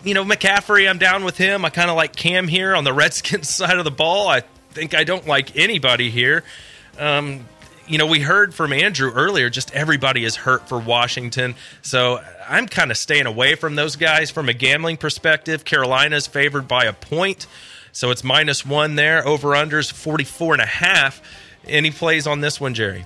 you 0.03 0.13
know, 0.13 0.23
McCaffrey, 0.23 0.89
I'm 0.89 0.99
down 0.99 1.23
with 1.23 1.37
him. 1.37 1.65
I 1.65 1.69
kind 1.69 1.89
of 1.89 1.95
like 1.95 2.15
Cam 2.15 2.47
here 2.47 2.75
on 2.75 2.83
the 2.83 2.93
Redskins 2.93 3.49
side 3.49 3.77
of 3.77 3.83
the 3.83 3.91
ball. 3.91 4.27
I 4.27 4.43
think 4.71 4.93
I 4.93 5.03
don't 5.03 5.27
like 5.27 5.55
anybody 5.55 6.09
here. 6.09 6.43
Um, 6.97 7.45
you 7.87 7.97
know, 7.97 8.07
we 8.07 8.19
heard 8.19 8.53
from 8.53 8.73
Andrew 8.73 9.11
earlier, 9.11 9.49
just 9.49 9.73
everybody 9.73 10.23
is 10.23 10.35
hurt 10.35 10.67
for 10.67 10.79
Washington. 10.79 11.55
So 11.81 12.19
I'm 12.47 12.67
kind 12.67 12.91
of 12.91 12.97
staying 12.97 13.25
away 13.25 13.55
from 13.55 13.75
those 13.75 13.95
guys 13.95 14.31
from 14.31 14.49
a 14.49 14.53
gambling 14.53 14.97
perspective. 14.97 15.65
Carolina's 15.65 16.27
favored 16.27 16.67
by 16.67 16.85
a 16.85 16.93
point. 16.93 17.47
So 17.95 18.11
it's 18.11 18.25
minus 18.25 18.65
one 18.65 18.95
there. 18.95 19.25
Over 19.25 19.51
unders 19.51 19.89
44 19.89 20.55
and 20.55 20.61
a 20.61 20.65
half. 20.65 21.21
Any 21.65 21.91
plays 21.91 22.27
on 22.27 22.41
this 22.41 22.59
one, 22.59 22.73
Jerry? 22.73 23.05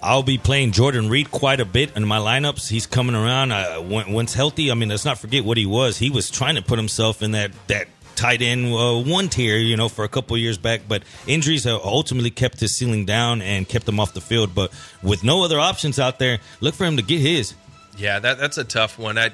I'll 0.00 0.22
be 0.22 0.38
playing 0.38 0.70
Jordan 0.70 1.08
Reed 1.08 1.32
quite 1.32 1.58
a 1.58 1.64
bit 1.64 1.96
in 1.96 2.06
my 2.06 2.18
lineups. 2.18 2.68
He's 2.68 2.86
coming 2.86 3.16
around. 3.16 3.50
Uh, 3.50 3.82
once 3.84 4.32
healthy, 4.32 4.70
I 4.70 4.74
mean, 4.74 4.90
let's 4.90 5.04
not 5.04 5.18
forget 5.18 5.44
what 5.44 5.56
he 5.56 5.66
was. 5.66 5.98
He 5.98 6.10
was 6.10 6.30
trying 6.30 6.54
to 6.54 6.62
put 6.62 6.78
himself 6.78 7.20
in 7.20 7.32
that 7.32 7.50
that 7.66 7.88
tight 8.14 8.42
end 8.42 8.72
uh, 8.72 9.02
one 9.02 9.28
tier, 9.28 9.56
you 9.56 9.76
know, 9.76 9.88
for 9.88 10.04
a 10.04 10.08
couple 10.08 10.38
years 10.38 10.56
back. 10.56 10.82
But 10.86 11.02
injuries 11.26 11.64
have 11.64 11.80
ultimately 11.82 12.30
kept 12.30 12.60
his 12.60 12.76
ceiling 12.76 13.06
down 13.06 13.42
and 13.42 13.68
kept 13.68 13.88
him 13.88 13.98
off 13.98 14.14
the 14.14 14.20
field. 14.20 14.54
But 14.54 14.72
with 15.02 15.24
no 15.24 15.42
other 15.42 15.58
options 15.58 15.98
out 15.98 16.20
there, 16.20 16.38
look 16.60 16.76
for 16.76 16.84
him 16.84 16.96
to 16.96 17.02
get 17.02 17.20
his. 17.20 17.54
Yeah, 17.96 18.20
that, 18.20 18.38
that's 18.38 18.58
a 18.58 18.64
tough 18.64 19.00
one. 19.00 19.18
I, 19.18 19.30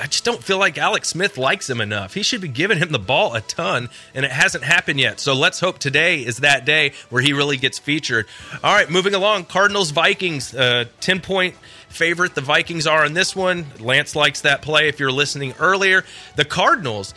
I 0.00 0.06
just 0.06 0.24
don't 0.24 0.42
feel 0.42 0.58
like 0.58 0.78
Alex 0.78 1.08
Smith 1.08 1.36
likes 1.36 1.68
him 1.68 1.80
enough. 1.80 2.14
He 2.14 2.22
should 2.22 2.40
be 2.40 2.48
giving 2.48 2.78
him 2.78 2.92
the 2.92 2.98
ball 2.98 3.34
a 3.34 3.40
ton, 3.40 3.88
and 4.14 4.24
it 4.24 4.30
hasn't 4.30 4.64
happened 4.64 5.00
yet. 5.00 5.18
So 5.18 5.34
let's 5.34 5.60
hope 5.60 5.78
today 5.78 6.20
is 6.20 6.38
that 6.38 6.64
day 6.64 6.92
where 7.10 7.20
he 7.20 7.32
really 7.32 7.56
gets 7.56 7.78
featured. 7.78 8.26
All 8.62 8.74
right, 8.74 8.88
moving 8.88 9.14
along. 9.14 9.46
Cardinals 9.46 9.90
Vikings, 9.90 10.54
uh, 10.54 10.84
10 11.00 11.20
point 11.20 11.56
favorite. 11.88 12.34
The 12.34 12.40
Vikings 12.40 12.86
are 12.86 13.04
in 13.04 13.14
this 13.14 13.34
one. 13.34 13.66
Lance 13.80 14.14
likes 14.14 14.42
that 14.42 14.62
play 14.62 14.88
if 14.88 15.00
you're 15.00 15.12
listening 15.12 15.54
earlier. 15.58 16.04
The 16.36 16.44
Cardinals 16.44 17.14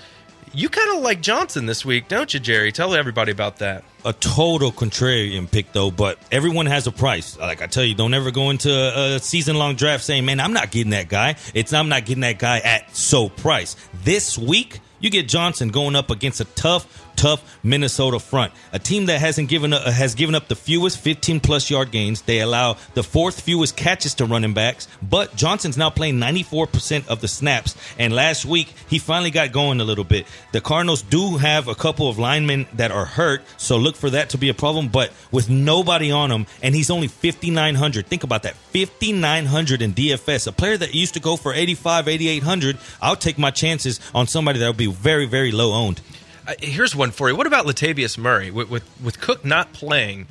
you 0.54 0.70
kind 0.70 0.96
of 0.96 1.02
like 1.02 1.22
Johnson 1.22 1.66
this 1.66 1.86
week, 1.86 2.08
don't 2.08 2.34
you, 2.34 2.40
Jerry? 2.40 2.72
Tell 2.72 2.94
everybody 2.94 3.32
about 3.32 3.58
that. 3.58 3.84
A 4.04 4.14
total 4.14 4.72
contrarian 4.72 5.50
pick, 5.50 5.72
though, 5.72 5.92
but 5.92 6.18
everyone 6.32 6.66
has 6.66 6.88
a 6.88 6.92
price. 6.92 7.38
Like 7.38 7.62
I 7.62 7.68
tell 7.68 7.84
you, 7.84 7.96
don't 7.96 8.14
ever 8.14 8.32
go 8.32 8.50
into 8.50 8.72
a 8.72 9.20
season 9.20 9.56
long 9.58 9.76
draft 9.76 10.04
saying, 10.04 10.26
man, 10.26 10.40
I'm 10.40 10.54
not 10.54 10.72
getting 10.72 10.92
that 10.92 11.08
guy. 11.08 11.36
It's 11.54 11.72
I'm 11.74 11.90
not 11.90 12.06
getting 12.06 12.22
that 12.22 12.40
guy 12.40 12.60
at 12.60 12.96
so 12.96 13.30
price. 13.30 13.76
This 14.04 14.38
week, 14.38 14.80
you 15.00 15.10
get 15.10 15.28
Johnson 15.28 15.70
going 15.70 15.96
up 15.96 16.12
against 16.12 16.42
a 16.42 16.46
tough 16.46 17.11
tough 17.22 17.60
Minnesota 17.62 18.20
front. 18.20 18.52
A 18.74 18.80
team 18.80 19.06
that 19.06 19.20
hasn't 19.20 19.48
given 19.48 19.74
up, 19.74 19.84
has 19.84 20.16
given 20.16 20.34
up 20.34 20.48
the 20.48 20.56
fewest 20.56 20.98
15 21.00 21.40
plus 21.40 21.70
yard 21.70 21.92
gains. 21.92 22.24
They 22.24 22.40
allow 22.40 22.78
the 22.96 23.04
fourth 23.04 23.42
fewest 23.42 23.78
catches 23.78 24.16
to 24.16 24.26
running 24.26 24.56
backs, 24.56 24.88
but 25.04 25.36
Johnson's 25.36 25.78
now 25.78 25.92
playing 25.92 26.16
94% 26.16 27.08
of 27.08 27.22
the 27.22 27.28
snaps. 27.28 27.76
And 28.00 28.12
last 28.12 28.44
week, 28.44 28.74
he 28.90 28.98
finally 28.98 29.30
got 29.30 29.52
going 29.52 29.80
a 29.80 29.84
little 29.84 30.04
bit. 30.04 30.26
The 30.52 30.62
Cardinals 30.62 31.04
do 31.04 31.38
have 31.38 31.68
a 31.68 31.76
couple 31.76 32.10
of 32.10 32.18
linemen 32.18 32.66
that 32.74 32.90
are 32.92 33.06
hurt, 33.06 33.44
so 33.58 33.78
look 33.78 33.96
for 33.96 34.10
that 34.10 34.32
to 34.32 34.40
be 34.40 34.50
a 34.50 34.56
problem. 34.56 34.88
But 34.88 35.12
with 35.32 35.48
nobody 35.48 36.10
on 36.10 36.32
him, 36.32 36.48
and 36.64 36.74
he's 36.74 36.90
only 36.90 37.08
5,900. 37.08 38.08
Think 38.08 38.24
about 38.24 38.44
that 38.44 38.56
5,900 38.56 39.84
in 39.84 39.94
DFS. 39.94 40.48
A 40.48 40.52
player 40.52 40.78
that 40.78 40.96
used 40.96 41.14
to 41.14 41.20
go 41.20 41.38
for 41.38 41.54
85, 41.54 42.08
8,800. 42.08 42.78
I'll 43.00 43.16
take 43.16 43.38
my 43.38 43.52
chances 43.52 44.00
on 44.16 44.26
somebody 44.26 44.58
that 44.58 44.66
will 44.66 44.74
be 44.74 44.88
very, 44.88 45.28
very 45.28 45.52
low 45.52 45.74
owned. 45.74 46.02
Uh, 46.48 46.54
here's 46.60 46.96
one 46.96 47.12
for 47.12 47.30
you. 47.30 47.36
What 47.36 47.48
about 47.48 47.66
Latavius 47.66 48.18
Murray 48.18 48.52
with, 48.52 48.70
with, 48.70 49.02
with 49.02 49.20
Cook 49.20 49.46
not 49.46 49.74
playing? 49.74 50.28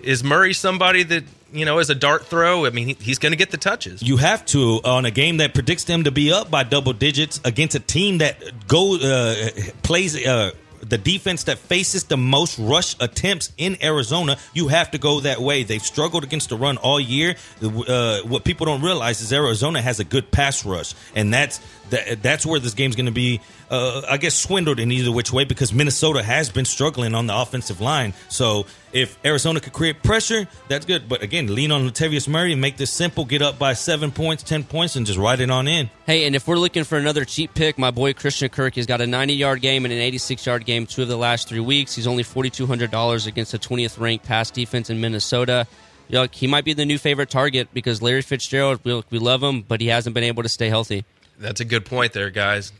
Is 0.00 0.22
Murray 0.22 0.52
somebody 0.52 1.02
that 1.02 1.24
you 1.52 1.64
know 1.64 1.78
as 1.78 1.88
a 1.90 1.94
dart 1.94 2.26
throw? 2.26 2.66
I 2.66 2.70
mean, 2.70 2.88
he, 2.88 2.94
he's 2.94 3.18
going 3.18 3.32
to 3.32 3.36
get 3.36 3.50
the 3.50 3.56
touches. 3.56 4.02
You 4.02 4.16
have 4.18 4.44
to 4.46 4.80
on 4.84 5.04
a 5.04 5.10
game 5.10 5.38
that 5.38 5.54
predicts 5.54 5.84
them 5.84 6.04
to 6.04 6.10
be 6.10 6.32
up 6.32 6.50
by 6.50 6.64
double 6.64 6.92
digits 6.92 7.40
against 7.44 7.74
a 7.74 7.80
team 7.80 8.18
that 8.18 8.66
go 8.66 8.96
uh, 8.96 9.50
plays. 9.82 10.26
Uh, 10.26 10.50
the 10.84 10.98
defense 10.98 11.44
that 11.44 11.58
faces 11.58 12.04
the 12.04 12.16
most 12.16 12.58
rush 12.58 12.94
attempts 13.00 13.52
in 13.56 13.82
Arizona, 13.82 14.36
you 14.52 14.68
have 14.68 14.90
to 14.90 14.98
go 14.98 15.20
that 15.20 15.40
way. 15.40 15.62
They've 15.62 15.82
struggled 15.82 16.24
against 16.24 16.50
the 16.50 16.56
run 16.56 16.76
all 16.76 17.00
year. 17.00 17.36
Uh, 17.62 18.20
what 18.22 18.44
people 18.44 18.66
don't 18.66 18.82
realize 18.82 19.20
is 19.20 19.32
Arizona 19.32 19.80
has 19.80 20.00
a 20.00 20.04
good 20.04 20.30
pass 20.30 20.64
rush, 20.64 20.94
and 21.14 21.32
that's 21.32 21.60
that, 21.90 22.22
that's 22.22 22.44
where 22.44 22.60
this 22.60 22.74
game's 22.74 22.96
going 22.96 23.06
to 23.06 23.12
be 23.12 23.40
uh, 23.74 24.02
I 24.08 24.18
guess, 24.18 24.36
swindled 24.36 24.78
in 24.78 24.92
either 24.92 25.10
which 25.10 25.32
way 25.32 25.44
because 25.44 25.72
Minnesota 25.72 26.22
has 26.22 26.48
been 26.48 26.64
struggling 26.64 27.12
on 27.12 27.26
the 27.26 27.36
offensive 27.36 27.80
line. 27.80 28.14
So 28.28 28.66
if 28.92 29.18
Arizona 29.24 29.58
could 29.58 29.72
create 29.72 30.00
pressure, 30.04 30.46
that's 30.68 30.86
good. 30.86 31.08
But 31.08 31.22
again, 31.22 31.52
lean 31.52 31.72
on 31.72 31.88
Latavius 31.88 32.28
Murray 32.28 32.52
and 32.52 32.60
make 32.60 32.76
this 32.76 32.92
simple. 32.92 33.24
Get 33.24 33.42
up 33.42 33.58
by 33.58 33.72
seven 33.72 34.12
points, 34.12 34.44
ten 34.44 34.62
points, 34.62 34.94
and 34.94 35.04
just 35.04 35.18
ride 35.18 35.40
it 35.40 35.50
on 35.50 35.66
in. 35.66 35.90
Hey, 36.06 36.24
and 36.24 36.36
if 36.36 36.46
we're 36.46 36.56
looking 36.56 36.84
for 36.84 36.96
another 36.98 37.24
cheap 37.24 37.52
pick, 37.54 37.76
my 37.76 37.90
boy 37.90 38.14
Christian 38.14 38.48
Kirk 38.48 38.76
has 38.76 38.86
got 38.86 39.00
a 39.00 39.08
90 39.08 39.34
yard 39.34 39.60
game 39.60 39.84
and 39.84 39.92
an 39.92 40.00
86 40.00 40.46
yard 40.46 40.64
game 40.64 40.86
two 40.86 41.02
of 41.02 41.08
the 41.08 41.16
last 41.16 41.48
three 41.48 41.58
weeks. 41.58 41.96
He's 41.96 42.06
only 42.06 42.22
$4,200 42.22 43.26
against 43.26 43.50
the 43.50 43.58
20th 43.58 43.98
ranked 43.98 44.24
pass 44.24 44.52
defense 44.52 44.88
in 44.88 45.00
Minnesota. 45.00 45.66
You 46.08 46.18
know, 46.18 46.28
he 46.30 46.46
might 46.46 46.64
be 46.64 46.74
the 46.74 46.84
new 46.84 46.98
favorite 46.98 47.30
target 47.30 47.68
because 47.72 48.02
Larry 48.02 48.22
Fitzgerald, 48.22 48.80
we 48.84 49.18
love 49.18 49.42
him, 49.42 49.62
but 49.62 49.80
he 49.80 49.88
hasn't 49.88 50.14
been 50.14 50.24
able 50.24 50.42
to 50.42 50.48
stay 50.48 50.68
healthy. 50.68 51.04
That's 51.38 51.60
a 51.60 51.64
good 51.64 51.84
point 51.84 52.12
there, 52.12 52.30
guys. 52.30 52.72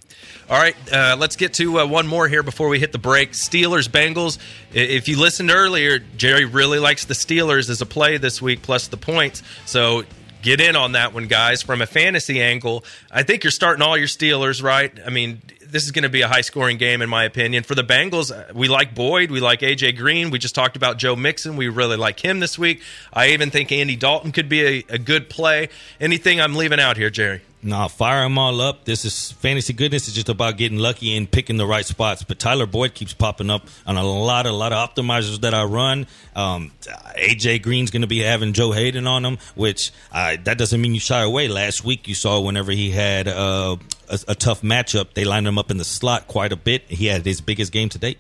All 0.48 0.58
right, 0.58 0.76
uh, 0.92 1.16
let's 1.18 1.36
get 1.36 1.54
to 1.54 1.80
uh, 1.80 1.86
one 1.86 2.06
more 2.06 2.28
here 2.28 2.42
before 2.42 2.68
we 2.68 2.78
hit 2.78 2.92
the 2.92 2.98
break. 2.98 3.32
Steelers 3.32 3.88
Bengals. 3.88 4.38
If 4.72 5.08
you 5.08 5.18
listened 5.18 5.50
earlier, 5.50 5.98
Jerry 5.98 6.44
really 6.44 6.78
likes 6.78 7.04
the 7.06 7.14
Steelers 7.14 7.70
as 7.70 7.80
a 7.80 7.86
play 7.86 8.18
this 8.18 8.40
week, 8.40 8.62
plus 8.62 8.88
the 8.88 8.96
points. 8.96 9.42
So 9.64 10.04
get 10.42 10.60
in 10.60 10.76
on 10.76 10.92
that 10.92 11.14
one, 11.14 11.26
guys. 11.26 11.62
From 11.62 11.80
a 11.82 11.86
fantasy 11.86 12.40
angle, 12.42 12.84
I 13.10 13.22
think 13.22 13.42
you're 13.42 13.50
starting 13.50 13.82
all 13.82 13.96
your 13.96 14.06
Steelers, 14.06 14.62
right? 14.62 14.92
I 15.04 15.10
mean, 15.10 15.40
this 15.66 15.84
is 15.84 15.90
going 15.90 16.04
to 16.04 16.08
be 16.08 16.20
a 16.20 16.28
high 16.28 16.42
scoring 16.42 16.76
game, 16.76 17.02
in 17.02 17.08
my 17.08 17.24
opinion. 17.24 17.64
For 17.64 17.74
the 17.74 17.82
Bengals, 17.82 18.30
uh, 18.30 18.52
we 18.54 18.68
like 18.68 18.94
Boyd. 18.94 19.30
We 19.30 19.40
like 19.40 19.62
A.J. 19.62 19.92
Green. 19.92 20.30
We 20.30 20.38
just 20.38 20.54
talked 20.54 20.76
about 20.76 20.98
Joe 20.98 21.16
Mixon. 21.16 21.56
We 21.56 21.68
really 21.68 21.96
like 21.96 22.20
him 22.20 22.40
this 22.40 22.58
week. 22.58 22.82
I 23.12 23.30
even 23.30 23.50
think 23.50 23.72
Andy 23.72 23.96
Dalton 23.96 24.30
could 24.30 24.48
be 24.48 24.62
a, 24.62 24.84
a 24.90 24.98
good 24.98 25.28
play. 25.28 25.70
Anything 26.00 26.40
I'm 26.40 26.54
leaving 26.54 26.78
out 26.80 26.96
here, 26.96 27.10
Jerry? 27.10 27.40
Nah, 27.64 27.88
fire 27.88 28.24
them 28.24 28.36
all 28.36 28.60
up. 28.60 28.84
This 28.84 29.06
is 29.06 29.32
fantasy 29.32 29.72
goodness. 29.72 30.06
It's 30.06 30.14
just 30.14 30.28
about 30.28 30.58
getting 30.58 30.76
lucky 30.76 31.16
and 31.16 31.30
picking 31.30 31.56
the 31.56 31.66
right 31.66 31.86
spots. 31.86 32.22
But 32.22 32.38
Tyler 32.38 32.66
Boyd 32.66 32.92
keeps 32.92 33.14
popping 33.14 33.48
up 33.48 33.66
on 33.86 33.96
a 33.96 34.04
lot, 34.04 34.44
a 34.44 34.52
lot 34.52 34.74
of 34.74 34.90
optimizers 34.90 35.40
that 35.40 35.54
I 35.54 35.64
run. 35.64 36.06
Um, 36.36 36.72
AJ 37.18 37.62
Green's 37.62 37.90
going 37.90 38.02
to 38.02 38.06
be 38.06 38.18
having 38.18 38.52
Joe 38.52 38.72
Haden 38.72 39.06
on 39.06 39.24
him, 39.24 39.38
which 39.54 39.92
uh, 40.12 40.36
that 40.44 40.58
doesn't 40.58 40.78
mean 40.78 40.92
you 40.92 41.00
shy 41.00 41.22
away. 41.22 41.48
Last 41.48 41.82
week 41.86 42.06
you 42.06 42.14
saw 42.14 42.38
whenever 42.38 42.70
he 42.70 42.90
had 42.90 43.28
uh, 43.28 43.76
a, 44.10 44.18
a 44.28 44.34
tough 44.34 44.60
matchup, 44.60 45.14
they 45.14 45.24
lined 45.24 45.48
him 45.48 45.56
up 45.56 45.70
in 45.70 45.78
the 45.78 45.84
slot 45.86 46.28
quite 46.28 46.52
a 46.52 46.56
bit. 46.56 46.82
He 46.88 47.06
had 47.06 47.24
his 47.24 47.40
biggest 47.40 47.72
game 47.72 47.88
to 47.88 47.98
date. 47.98 48.18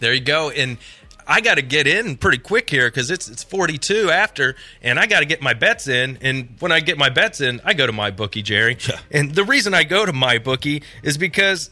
There 0.00 0.14
you 0.14 0.20
go. 0.20 0.50
And 0.50 0.78
I 1.32 1.40
got 1.40 1.54
to 1.54 1.62
get 1.62 1.86
in 1.86 2.18
pretty 2.18 2.36
quick 2.36 2.68
here 2.68 2.88
because 2.88 3.10
it's 3.10 3.26
it's 3.26 3.42
42 3.42 4.10
after, 4.10 4.54
and 4.82 5.00
I 5.00 5.06
got 5.06 5.20
to 5.20 5.24
get 5.24 5.40
my 5.40 5.54
bets 5.54 5.88
in. 5.88 6.18
And 6.20 6.56
when 6.60 6.70
I 6.70 6.80
get 6.80 6.98
my 6.98 7.08
bets 7.08 7.40
in, 7.40 7.58
I 7.64 7.72
go 7.72 7.86
to 7.86 7.92
my 7.92 8.10
bookie, 8.10 8.42
Jerry. 8.42 8.76
And 9.10 9.34
the 9.34 9.42
reason 9.42 9.72
I 9.72 9.84
go 9.84 10.04
to 10.04 10.12
my 10.12 10.36
bookie 10.36 10.82
is 11.02 11.16
because 11.16 11.70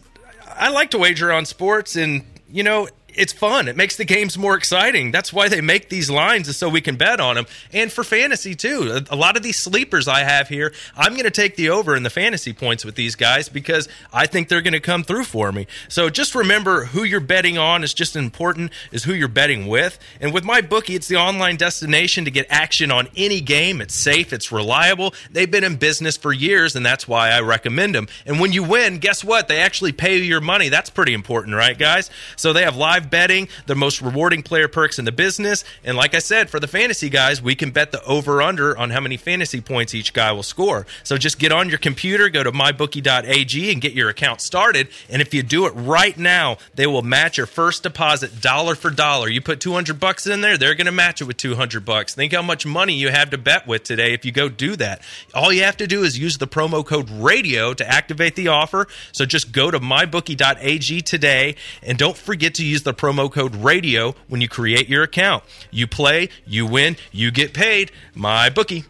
I 0.48 0.70
like 0.70 0.92
to 0.92 0.98
wager 0.98 1.30
on 1.30 1.44
sports, 1.44 1.94
and 1.96 2.24
you 2.50 2.62
know. 2.62 2.88
It's 3.14 3.32
fun. 3.32 3.68
It 3.68 3.76
makes 3.76 3.96
the 3.96 4.04
games 4.04 4.38
more 4.38 4.56
exciting. 4.56 5.10
That's 5.10 5.32
why 5.32 5.48
they 5.48 5.60
make 5.60 5.88
these 5.88 6.10
lines, 6.10 6.48
is 6.48 6.56
so 6.56 6.68
we 6.68 6.80
can 6.80 6.96
bet 6.96 7.20
on 7.20 7.36
them. 7.36 7.46
And 7.72 7.92
for 7.92 8.04
fantasy, 8.04 8.54
too. 8.54 9.00
A 9.10 9.16
lot 9.16 9.36
of 9.36 9.42
these 9.42 9.58
sleepers 9.58 10.08
I 10.08 10.20
have 10.20 10.48
here, 10.48 10.72
I'm 10.96 11.12
going 11.12 11.24
to 11.24 11.30
take 11.30 11.56
the 11.56 11.70
over 11.70 11.96
in 11.96 12.02
the 12.02 12.10
fantasy 12.10 12.52
points 12.52 12.84
with 12.84 12.94
these 12.94 13.14
guys 13.14 13.48
because 13.48 13.88
I 14.12 14.26
think 14.26 14.48
they're 14.48 14.62
going 14.62 14.72
to 14.72 14.80
come 14.80 15.02
through 15.02 15.24
for 15.24 15.52
me. 15.52 15.66
So 15.88 16.10
just 16.10 16.34
remember 16.34 16.86
who 16.86 17.04
you're 17.04 17.20
betting 17.20 17.58
on 17.58 17.82
is 17.84 17.94
just 17.94 18.16
important 18.16 18.72
as 18.92 19.04
who 19.04 19.14
you're 19.14 19.28
betting 19.28 19.66
with. 19.66 19.98
And 20.20 20.34
with 20.34 20.44
my 20.44 20.60
bookie, 20.60 20.94
it's 20.94 21.08
the 21.08 21.16
online 21.16 21.56
destination 21.56 22.24
to 22.24 22.30
get 22.30 22.46
action 22.50 22.90
on 22.90 23.08
any 23.16 23.40
game. 23.40 23.80
It's 23.80 24.02
safe, 24.02 24.32
it's 24.32 24.52
reliable. 24.52 25.14
They've 25.30 25.50
been 25.50 25.64
in 25.64 25.76
business 25.76 26.16
for 26.16 26.32
years, 26.32 26.76
and 26.76 26.84
that's 26.84 27.08
why 27.08 27.30
I 27.30 27.40
recommend 27.40 27.94
them. 27.94 28.08
And 28.26 28.40
when 28.40 28.52
you 28.52 28.62
win, 28.62 28.98
guess 28.98 29.24
what? 29.24 29.48
They 29.48 29.58
actually 29.60 29.92
pay 29.92 30.16
you 30.16 30.24
your 30.24 30.40
money. 30.40 30.68
That's 30.68 30.90
pretty 30.90 31.14
important, 31.14 31.56
right, 31.56 31.78
guys? 31.78 32.10
So 32.36 32.52
they 32.52 32.62
have 32.62 32.76
live 32.76 32.99
betting, 33.00 33.48
the 33.66 33.74
most 33.74 34.02
rewarding 34.02 34.42
player 34.42 34.68
perks 34.68 34.98
in 34.98 35.04
the 35.04 35.12
business. 35.12 35.64
And 35.84 35.96
like 35.96 36.14
I 36.14 36.18
said, 36.18 36.50
for 36.50 36.60
the 36.60 36.68
fantasy 36.68 37.08
guys, 37.08 37.40
we 37.40 37.54
can 37.54 37.70
bet 37.70 37.92
the 37.92 38.02
over 38.04 38.42
under 38.42 38.76
on 38.76 38.90
how 38.90 39.00
many 39.00 39.16
fantasy 39.16 39.60
points 39.60 39.94
each 39.94 40.12
guy 40.12 40.32
will 40.32 40.42
score. 40.42 40.86
So 41.04 41.16
just 41.16 41.38
get 41.38 41.52
on 41.52 41.68
your 41.68 41.78
computer, 41.78 42.28
go 42.28 42.42
to 42.42 42.52
mybookie.ag 42.52 43.72
and 43.72 43.80
get 43.80 43.92
your 43.92 44.08
account 44.08 44.40
started. 44.40 44.88
And 45.08 45.22
if 45.22 45.32
you 45.32 45.42
do 45.42 45.66
it 45.66 45.70
right 45.70 46.16
now, 46.18 46.58
they 46.74 46.86
will 46.86 47.02
match 47.02 47.38
your 47.38 47.46
first 47.46 47.82
deposit 47.82 48.40
dollar 48.40 48.74
for 48.74 48.90
dollar. 48.90 49.28
You 49.28 49.40
put 49.40 49.60
200 49.60 49.98
bucks 49.98 50.26
in 50.26 50.40
there, 50.40 50.58
they're 50.58 50.74
going 50.74 50.86
to 50.86 50.92
match 50.92 51.20
it 51.20 51.24
with 51.24 51.36
200 51.36 51.84
bucks. 51.84 52.14
Think 52.14 52.32
how 52.32 52.42
much 52.42 52.66
money 52.66 52.94
you 52.94 53.08
have 53.08 53.30
to 53.30 53.38
bet 53.38 53.66
with 53.66 53.84
today 53.84 54.12
if 54.12 54.24
you 54.24 54.32
go 54.32 54.48
do 54.48 54.76
that. 54.76 55.02
All 55.34 55.52
you 55.52 55.62
have 55.62 55.76
to 55.78 55.86
do 55.86 56.02
is 56.02 56.18
use 56.18 56.38
the 56.38 56.48
promo 56.48 56.84
code 56.84 57.10
radio 57.10 57.74
to 57.74 57.88
activate 57.88 58.36
the 58.36 58.48
offer. 58.48 58.86
So 59.12 59.24
just 59.24 59.52
go 59.52 59.70
to 59.70 59.78
mybookie.ag 59.78 61.00
today 61.02 61.56
and 61.82 61.98
don't 61.98 62.16
forget 62.16 62.54
to 62.54 62.64
use 62.64 62.82
the 62.82 62.89
promo 62.92 63.30
code 63.30 63.54
radio 63.56 64.14
when 64.28 64.40
you 64.40 64.48
create 64.48 64.88
your 64.88 65.02
account. 65.02 65.44
You 65.70 65.86
play, 65.86 66.28
you 66.46 66.66
win, 66.66 66.96
you 67.12 67.30
get 67.30 67.54
paid. 67.54 67.92
My 68.14 68.50
bookie. 68.50 68.84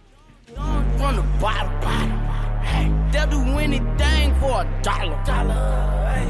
From 0.54 1.16
the 1.16 1.22
bottom, 1.40 1.80
bottom. 1.80 2.10
Hey, 2.62 2.92
they'll 3.12 3.26
do 3.26 3.58
anything 3.58 4.34
for 4.40 4.62
a 4.62 4.80
dollar. 4.82 5.16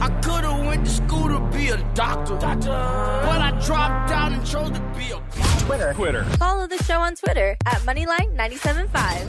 I 0.03 0.09
could've 0.23 0.66
went 0.66 0.87
to 0.87 0.91
school 0.91 1.29
to 1.29 1.41
be 1.57 1.68
a 1.68 1.77
doctor, 1.95 2.37
but 2.37 3.41
I 3.41 3.51
dropped 3.66 4.11
out 4.11 4.33
and 4.33 4.47
chose 4.47 4.71
to 4.71 4.81
be 4.97 5.11
a 5.11 5.21
Twitter. 5.66 5.93
Twitter. 5.95 6.25
Follow 6.39 6.66
the 6.66 6.83
show 6.85 7.01
on 7.01 7.14
Twitter 7.16 7.57
at 7.66 7.81
Moneyline975. 7.83 9.29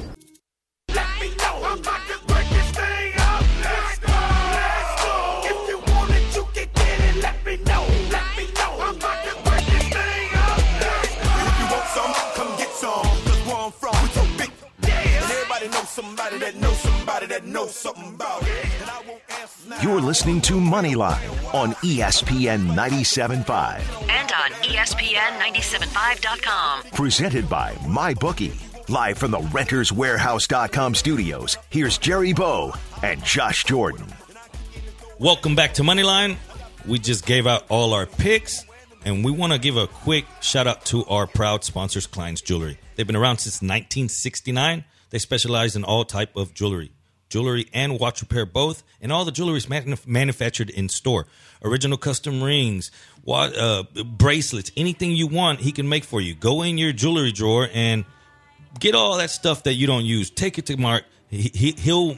Let 0.96 1.08
me 1.20 1.36
know 1.38 1.62
I'm 1.64 1.80
about 1.80 2.08
to 2.08 2.20
break 2.28 2.50
this 2.50 2.72
thing 2.72 3.21
somebody 15.92 16.38
that 16.38 16.56
knows 16.56 16.78
somebody 16.78 17.26
that 17.26 17.46
knows 17.46 17.76
something 17.76 18.16
about 18.16 18.44
it. 18.44 18.66
And 18.82 18.90
I 18.90 19.02
won't 19.06 19.22
answer 19.30 19.70
now. 19.70 19.82
You're 19.82 20.00
listening 20.00 20.40
to 20.42 20.54
Moneyline 20.54 21.54
on 21.54 21.74
ESPN 21.84 22.74
97.5. 22.74 23.82
And 24.10 24.32
on 24.32 24.52
E 24.64 24.76
ESPN 24.78 25.38
975.com. 25.54 26.84
Presented 26.94 27.50
by 27.50 27.74
MyBookie. 27.82 28.90
Live 28.90 29.18
from 29.18 29.32
the 29.32 29.40
RentersWarehouse.com 29.40 30.96
studios, 30.96 31.58
here's 31.70 31.98
Jerry 31.98 32.34
Bow 32.34 32.74
and 33.04 33.24
Josh 33.24 33.66
Jordan. 33.66 34.08
Welcome 35.20 35.56
back 35.56 35.74
to 35.76 35.84
Moneyline. 35.84 36.38
We 36.88 37.00
just 37.00 37.26
gave 37.26 37.48
out 37.48 37.66
all 37.70 37.94
our 37.94 38.06
picks, 38.06 38.66
and 39.06 39.24
we 39.24 39.32
want 39.32 39.54
to 39.54 39.60
give 39.60 39.78
a 39.78 39.88
quick 39.88 40.26
shout 40.42 40.68
out 40.68 40.86
to 40.86 41.06
our 41.06 41.28
proud 41.28 41.64
sponsors, 41.64 42.08
Klein's 42.08 42.42
Jewelry. 42.42 42.80
They've 42.96 43.06
been 43.06 43.16
around 43.16 43.38
since 43.40 43.56
1969. 43.62 44.86
They 45.12 45.20
specialize 45.20 45.76
in 45.76 45.84
all 45.84 46.04
type 46.04 46.36
of 46.36 46.54
jewelry, 46.54 46.92
jewelry 47.30 47.68
and 47.74 48.00
watch 48.00 48.22
repair 48.22 48.46
both, 48.46 48.84
and 49.00 49.12
all 49.12 49.24
the 49.24 49.32
jewelry 49.32 49.58
is 49.58 49.70
manu- 49.70 49.96
manufactured 50.06 50.70
in 50.70 50.90
store. 50.90 51.28
Original 51.64 51.98
custom 51.98 52.42
rings, 52.42 52.92
wa- 53.24 53.52
uh, 53.56 53.84
bracelets, 54.04 54.72
anything 54.76 55.12
you 55.12 55.28
want, 55.28 55.60
he 55.60 55.72
can 55.72 55.88
make 55.88 56.04
for 56.04 56.20
you. 56.20 56.34
Go 56.34 56.64
in 56.64 56.78
your 56.78 56.92
jewelry 56.94 57.32
drawer 57.32 57.70
and 57.74 58.06
get 58.80 58.96
all 58.96 59.18
that 59.18 59.30
stuff 59.30 59.64
that 59.64 59.74
you 59.74 59.86
don't 59.86 60.06
use. 60.06 60.30
Take 60.32 60.58
it 60.58 60.66
to 60.68 60.78
Mark. 60.78 61.04
He, 61.30 61.76
he'll 61.78 62.18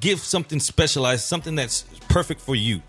give 0.00 0.20
something 0.20 0.60
specialized, 0.60 1.24
something 1.24 1.54
that's 1.54 1.84
perfect 2.08 2.40
for 2.40 2.54
you. 2.54 2.82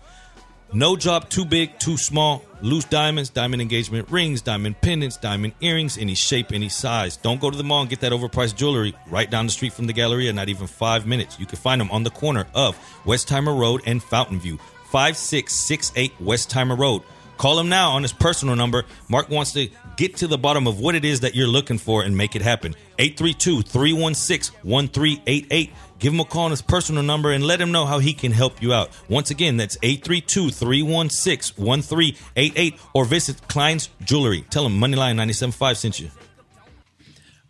No 0.74 0.96
job 0.96 1.28
too 1.28 1.44
big, 1.44 1.78
too 1.78 1.98
small. 1.98 2.42
Loose 2.62 2.86
diamonds, 2.86 3.28
diamond 3.28 3.60
engagement 3.60 4.08
rings, 4.10 4.40
diamond 4.40 4.80
pendants, 4.80 5.18
diamond 5.18 5.52
earrings, 5.60 5.98
any 5.98 6.14
shape, 6.14 6.50
any 6.50 6.70
size. 6.70 7.18
Don't 7.18 7.42
go 7.42 7.50
to 7.50 7.56
the 7.58 7.64
mall 7.64 7.82
and 7.82 7.90
get 7.90 8.00
that 8.00 8.12
overpriced 8.12 8.56
jewelry 8.56 8.94
right 9.10 9.30
down 9.30 9.44
the 9.44 9.52
street 9.52 9.74
from 9.74 9.86
the 9.86 9.92
Galleria, 9.92 10.32
not 10.32 10.48
even 10.48 10.66
five 10.66 11.06
minutes. 11.06 11.38
You 11.38 11.44
can 11.44 11.58
find 11.58 11.78
them 11.78 11.90
on 11.90 12.04
the 12.04 12.10
corner 12.10 12.46
of 12.54 12.78
Westheimer 13.04 13.58
Road 13.58 13.82
and 13.84 14.02
Fountain 14.02 14.40
View, 14.40 14.56
5668 14.90 16.18
Westheimer 16.20 16.78
Road. 16.78 17.02
Call 17.36 17.58
him 17.58 17.68
now 17.68 17.90
on 17.90 18.02
his 18.02 18.12
personal 18.12 18.56
number. 18.56 18.84
Mark 19.08 19.28
wants 19.28 19.52
to 19.52 19.68
get 19.96 20.16
to 20.16 20.26
the 20.26 20.38
bottom 20.38 20.66
of 20.66 20.80
what 20.80 20.94
it 20.94 21.04
is 21.04 21.20
that 21.20 21.34
you're 21.34 21.46
looking 21.46 21.78
for 21.78 22.02
and 22.02 22.16
make 22.16 22.36
it 22.36 22.42
happen. 22.42 22.74
832 22.98 23.62
316 23.62 24.54
1388. 24.62 25.70
Give 25.98 26.12
him 26.12 26.20
a 26.20 26.24
call 26.24 26.46
on 26.46 26.50
his 26.50 26.62
personal 26.62 27.02
number 27.02 27.30
and 27.30 27.44
let 27.44 27.60
him 27.60 27.70
know 27.70 27.86
how 27.86 28.00
he 28.00 28.12
can 28.12 28.32
help 28.32 28.60
you 28.60 28.72
out. 28.72 28.90
Once 29.08 29.30
again, 29.30 29.56
that's 29.56 29.76
832 29.82 30.50
316 30.50 31.64
1388 31.64 32.80
or 32.92 33.04
visit 33.04 33.46
Klein's 33.48 33.88
Jewelry. 34.04 34.44
Tell 34.50 34.66
him 34.66 34.72
Moneyline 34.72 35.16
975 35.16 35.78
sent 35.78 36.00
you. 36.00 36.10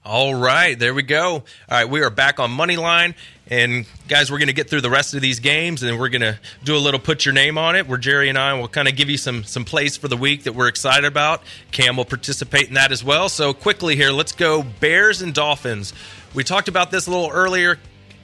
All 0.04 0.34
right, 0.34 0.76
there 0.76 0.94
we 0.94 1.02
go. 1.02 1.34
All 1.34 1.44
right, 1.70 1.88
we 1.88 2.02
are 2.02 2.10
back 2.10 2.40
on 2.40 2.50
Moneyline. 2.50 3.14
And 3.52 3.84
guys, 4.08 4.30
we're 4.30 4.38
going 4.38 4.46
to 4.46 4.54
get 4.54 4.70
through 4.70 4.80
the 4.80 4.88
rest 4.88 5.12
of 5.12 5.20
these 5.20 5.38
games 5.38 5.82
and 5.82 6.00
we're 6.00 6.08
going 6.08 6.22
to 6.22 6.38
do 6.64 6.74
a 6.74 6.78
little 6.78 6.98
put 6.98 7.26
your 7.26 7.34
name 7.34 7.58
on 7.58 7.76
it 7.76 7.86
where 7.86 7.98
Jerry 7.98 8.30
and 8.30 8.38
I 8.38 8.54
will 8.54 8.66
kind 8.66 8.88
of 8.88 8.96
give 8.96 9.10
you 9.10 9.18
some 9.18 9.44
some 9.44 9.66
plays 9.66 9.94
for 9.94 10.08
the 10.08 10.16
week 10.16 10.44
that 10.44 10.54
we're 10.54 10.68
excited 10.68 11.04
about. 11.04 11.42
Cam 11.70 11.98
will 11.98 12.06
participate 12.06 12.68
in 12.68 12.74
that 12.74 12.92
as 12.92 13.04
well. 13.04 13.28
So 13.28 13.52
quickly 13.52 13.94
here, 13.94 14.10
let's 14.10 14.32
go 14.32 14.62
Bears 14.62 15.20
and 15.20 15.34
Dolphins. 15.34 15.92
We 16.32 16.44
talked 16.44 16.68
about 16.68 16.90
this 16.90 17.06
a 17.06 17.10
little 17.10 17.28
earlier. 17.28 17.78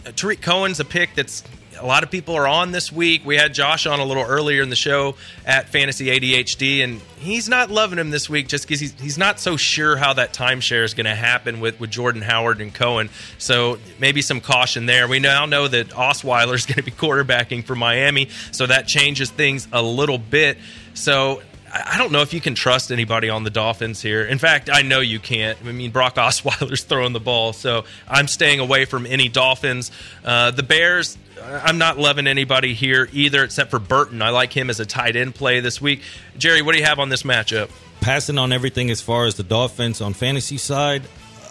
Uh, 0.06 0.12
Tarik 0.12 0.40
Cohen's 0.40 0.80
a 0.80 0.84
pick 0.86 1.14
that's 1.14 1.44
a 1.80 1.86
lot 1.86 2.02
of 2.02 2.10
people 2.10 2.34
are 2.34 2.46
on 2.46 2.72
this 2.72 2.92
week. 2.92 3.24
We 3.24 3.36
had 3.36 3.54
Josh 3.54 3.86
on 3.86 4.00
a 4.00 4.04
little 4.04 4.22
earlier 4.22 4.62
in 4.62 4.70
the 4.70 4.76
show 4.76 5.16
at 5.46 5.68
Fantasy 5.68 6.06
ADHD, 6.06 6.84
and 6.84 7.00
he's 7.18 7.48
not 7.48 7.70
loving 7.70 7.98
him 7.98 8.10
this 8.10 8.28
week 8.28 8.48
just 8.48 8.64
because 8.64 8.80
he's, 8.80 8.92
he's 9.00 9.18
not 9.18 9.40
so 9.40 9.56
sure 9.56 9.96
how 9.96 10.12
that 10.14 10.32
timeshare 10.32 10.84
is 10.84 10.94
going 10.94 11.06
to 11.06 11.14
happen 11.14 11.60
with, 11.60 11.78
with 11.80 11.90
Jordan 11.90 12.22
Howard 12.22 12.60
and 12.60 12.72
Cohen. 12.72 13.10
So 13.38 13.78
maybe 13.98 14.22
some 14.22 14.40
caution 14.40 14.86
there. 14.86 15.08
We 15.08 15.18
now 15.18 15.46
know 15.46 15.68
that 15.68 15.88
Osweiler 15.90 16.54
is 16.54 16.66
going 16.66 16.76
to 16.76 16.82
be 16.82 16.90
quarterbacking 16.90 17.64
for 17.64 17.74
Miami, 17.74 18.28
so 18.52 18.66
that 18.66 18.86
changes 18.86 19.30
things 19.30 19.68
a 19.72 19.82
little 19.82 20.18
bit. 20.18 20.58
So 20.94 21.42
I 21.72 21.98
don't 21.98 22.12
know 22.12 22.22
if 22.22 22.32
you 22.32 22.40
can 22.40 22.54
trust 22.54 22.90
anybody 22.90 23.28
on 23.28 23.44
the 23.44 23.50
Dolphins 23.50 24.00
here. 24.00 24.24
In 24.24 24.38
fact, 24.38 24.70
I 24.72 24.82
know 24.82 25.00
you 25.00 25.18
can't. 25.18 25.58
I 25.64 25.72
mean, 25.72 25.90
Brock 25.90 26.16
Osweiler's 26.16 26.84
throwing 26.84 27.12
the 27.12 27.20
ball, 27.20 27.52
so 27.52 27.84
I'm 28.08 28.28
staying 28.28 28.60
away 28.60 28.84
from 28.84 29.06
any 29.06 29.28
Dolphins. 29.28 29.90
Uh, 30.24 30.50
the 30.50 30.62
Bears, 30.62 31.18
I'm 31.42 31.78
not 31.78 31.98
loving 31.98 32.26
anybody 32.26 32.74
here 32.74 33.08
either, 33.12 33.44
except 33.44 33.70
for 33.70 33.78
Burton. 33.78 34.22
I 34.22 34.30
like 34.30 34.52
him 34.52 34.70
as 34.70 34.80
a 34.80 34.86
tight 34.86 35.16
end 35.16 35.34
play 35.34 35.60
this 35.60 35.80
week. 35.80 36.02
Jerry, 36.36 36.62
what 36.62 36.72
do 36.72 36.78
you 36.78 36.84
have 36.84 36.98
on 36.98 37.08
this 37.08 37.22
matchup? 37.22 37.70
Passing 38.00 38.38
on 38.38 38.52
everything 38.52 38.90
as 38.90 39.00
far 39.00 39.26
as 39.26 39.34
the 39.34 39.42
Dolphins 39.42 40.00
on 40.00 40.14
fantasy 40.14 40.56
side, 40.56 41.02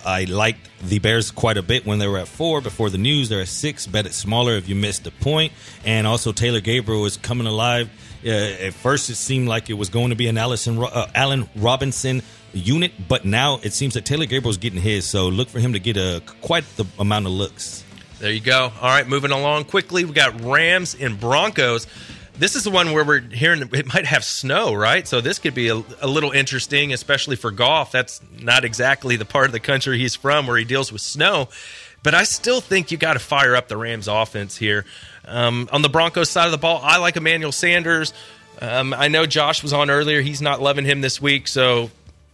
I 0.05 0.25
liked 0.25 0.69
the 0.81 0.99
Bears 0.99 1.31
quite 1.31 1.57
a 1.57 1.61
bit 1.61 1.85
when 1.85 1.99
they 1.99 2.07
were 2.07 2.17
at 2.17 2.27
four 2.27 2.61
before 2.61 2.89
the 2.89 2.97
news. 2.97 3.29
They're 3.29 3.41
at 3.41 3.47
six. 3.47 3.87
Bet 3.87 4.05
it 4.05 4.13
smaller 4.13 4.53
if 4.53 4.69
you 4.69 4.75
missed 4.75 5.03
the 5.03 5.11
point. 5.11 5.53
And 5.85 6.07
also 6.07 6.31
Taylor 6.31 6.61
Gabriel 6.61 7.05
is 7.05 7.17
coming 7.17 7.47
alive. 7.47 7.89
Uh, 8.25 8.29
at 8.29 8.73
first, 8.73 9.09
it 9.09 9.15
seemed 9.15 9.47
like 9.47 9.69
it 9.69 9.75
was 9.75 9.89
going 9.89 10.09
to 10.09 10.15
be 10.15 10.27
an 10.27 10.37
Allison, 10.37 10.79
uh, 10.79 11.07
Allen 11.13 11.49
Robinson 11.55 12.21
unit, 12.53 12.91
but 13.07 13.25
now 13.25 13.59
it 13.63 13.73
seems 13.73 13.93
that 13.93 14.05
Taylor 14.05 14.25
Gabriel's 14.25 14.57
getting 14.57 14.81
his. 14.81 15.05
So 15.05 15.27
look 15.27 15.49
for 15.49 15.59
him 15.59 15.73
to 15.73 15.79
get 15.79 15.97
a 15.97 16.21
quite 16.41 16.63
the 16.75 16.85
amount 16.99 17.25
of 17.25 17.31
looks. 17.31 17.83
There 18.19 18.31
you 18.31 18.39
go. 18.39 18.71
All 18.81 18.89
right, 18.89 19.07
moving 19.07 19.31
along 19.31 19.65
quickly. 19.65 20.03
We 20.03 20.13
got 20.13 20.41
Rams 20.41 20.95
and 20.99 21.19
Broncos. 21.19 21.85
This 22.39 22.55
is 22.55 22.63
the 22.63 22.69
one 22.69 22.91
where 22.91 23.03
we're 23.03 23.21
hearing 23.21 23.61
it 23.73 23.93
might 23.93 24.05
have 24.05 24.23
snow, 24.23 24.73
right? 24.73 25.07
So 25.07 25.21
this 25.21 25.39
could 25.39 25.55
be 25.55 25.69
a, 25.69 25.83
a 26.01 26.07
little 26.07 26.31
interesting, 26.31 26.93
especially 26.93 27.35
for 27.35 27.51
Goff. 27.51 27.91
That's 27.91 28.21
not 28.39 28.63
exactly 28.63 29.15
the 29.15 29.25
part 29.25 29.47
of 29.47 29.51
the 29.51 29.59
country 29.59 29.97
he's 29.97 30.15
from 30.15 30.45
where 30.45 30.57
he 30.57 30.63
deals 30.63 30.91
with 30.91 31.01
snow. 31.01 31.49
But 32.03 32.13
I 32.13 32.23
still 32.23 32.61
think 32.61 32.91
you 32.91 32.97
got 32.97 33.13
to 33.13 33.19
fire 33.19 33.55
up 33.55 33.67
the 33.67 33.77
Rams 33.77 34.07
offense 34.07 34.55
here. 34.55 34.85
Um, 35.25 35.67
on 35.71 35.81
the 35.81 35.89
Broncos 35.89 36.29
side 36.29 36.45
of 36.45 36.51
the 36.51 36.57
ball, 36.57 36.79
I 36.83 36.97
like 36.97 37.17
Emmanuel 37.17 37.51
Sanders. 37.51 38.13
Um, 38.61 38.93
I 38.93 39.07
know 39.07 39.25
Josh 39.25 39.61
was 39.63 39.73
on 39.73 39.89
earlier. 39.89 40.21
He's 40.21 40.41
not 40.41 40.61
loving 40.61 40.85
him 40.85 41.01
this 41.01 41.21
week, 41.21 41.47
so 41.47 41.89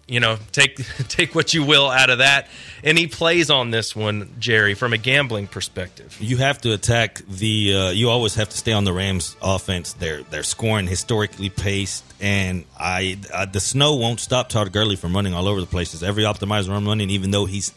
you 0.08 0.20
know 0.20 0.38
take 0.52 0.76
take 1.10 1.34
what 1.36 1.54
you 1.54 1.64
will 1.64 1.90
out 1.90 2.10
of 2.10 2.18
that. 2.20 2.48
And 2.84 2.98
he 2.98 3.08
plays 3.08 3.50
on 3.50 3.72
this 3.72 3.96
one, 3.96 4.30
Jerry, 4.40 4.74
from 4.74 4.92
a 4.92 4.98
gambling 4.98 5.48
perspective. 5.48 6.18
You 6.20 6.38
have 6.38 6.60
to 6.62 6.74
attack 6.74 7.22
the. 7.28 7.74
Uh, 7.76 7.90
you 7.92 8.10
always 8.10 8.36
have 8.36 8.50
to 8.50 8.58
stay 8.58 8.74
on 8.74 8.84
the 8.84 8.92
Rams' 8.94 9.36
offense. 9.42 9.94
They're 9.94 10.24
they're 10.24 10.44
scoring 10.44 10.88
historically 10.88 11.50
paced, 11.50 12.04
and 12.20 12.66
I 12.78 13.18
uh, 13.34 13.46
the 13.46 13.62
snow 13.62 13.96
won't 13.96 14.20
stop 14.20 14.50
Todd 14.50 14.72
Gurley 14.74 14.98
from 14.98 15.16
running 15.16 15.34
all 15.34 15.48
over 15.48 15.62
the 15.62 15.68
places. 15.68 16.04
Every 16.04 16.24
optimizer 16.24 16.70
I'm 16.72 16.86
running, 16.86 17.10
even 17.10 17.32
though 17.32 17.46
he's 17.46 17.74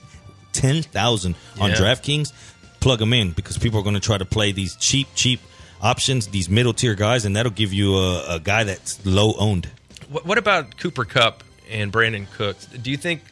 ten 0.52 0.82
thousand 0.82 1.36
on 1.60 1.70
Yeah. 1.70 1.76
DraftKings, 1.76 2.32
plug 2.80 3.00
him 3.00 3.12
in 3.12 3.30
because 3.30 3.58
people 3.58 3.78
are 3.78 3.84
going 3.84 3.94
to 3.94 4.00
try 4.00 4.18
to 4.18 4.24
play 4.24 4.50
these 4.50 4.74
cheap 4.76 5.06
cheap 5.14 5.40
options, 5.80 6.26
these 6.28 6.48
middle 6.48 6.72
tier 6.72 6.96
guys, 6.96 7.24
and 7.24 7.36
that'll 7.36 7.52
give 7.52 7.72
you 7.72 7.94
a, 7.96 8.36
a 8.36 8.40
guy 8.40 8.64
that's 8.64 9.04
low 9.06 9.34
owned. 9.38 9.68
What, 10.08 10.26
what 10.26 10.38
about 10.38 10.76
Cooper 10.78 11.04
Kupp 11.04 11.44
and 11.70 11.92
Brandin 11.92 12.30
Cooks? 12.32 12.66
Do 12.66 12.90
you 12.90 12.96
think 12.96 13.22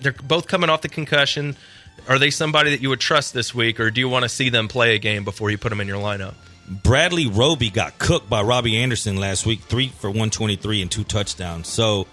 they're 0.00 0.12
both 0.12 0.46
coming 0.46 0.70
off 0.70 0.82
the 0.82 0.88
concussion? 0.88 1.56
Are 2.08 2.18
they 2.18 2.30
somebody 2.30 2.70
that 2.70 2.80
you 2.80 2.88
would 2.88 3.00
trust 3.00 3.34
this 3.34 3.54
week, 3.54 3.78
or 3.78 3.90
do 3.90 4.00
you 4.00 4.08
want 4.08 4.24
to 4.24 4.28
see 4.28 4.48
them 4.48 4.68
play 4.68 4.94
a 4.94 4.98
game 4.98 5.24
before 5.24 5.50
you 5.50 5.58
put 5.58 5.68
them 5.68 5.80
in 5.80 5.86
your 5.88 5.98
lineup? 5.98 6.34
Bradley 6.68 7.26
Roby 7.26 7.70
got 7.70 7.98
cooked 7.98 8.30
by 8.30 8.42
Robbie 8.42 8.78
Anderson 8.78 9.16
last 9.16 9.46
week, 9.46 9.60
three 9.60 9.88
for 9.88 10.08
123 10.08 10.82
and 10.82 10.90
two 10.90 11.04
touchdowns. 11.04 11.68
So 11.68 12.06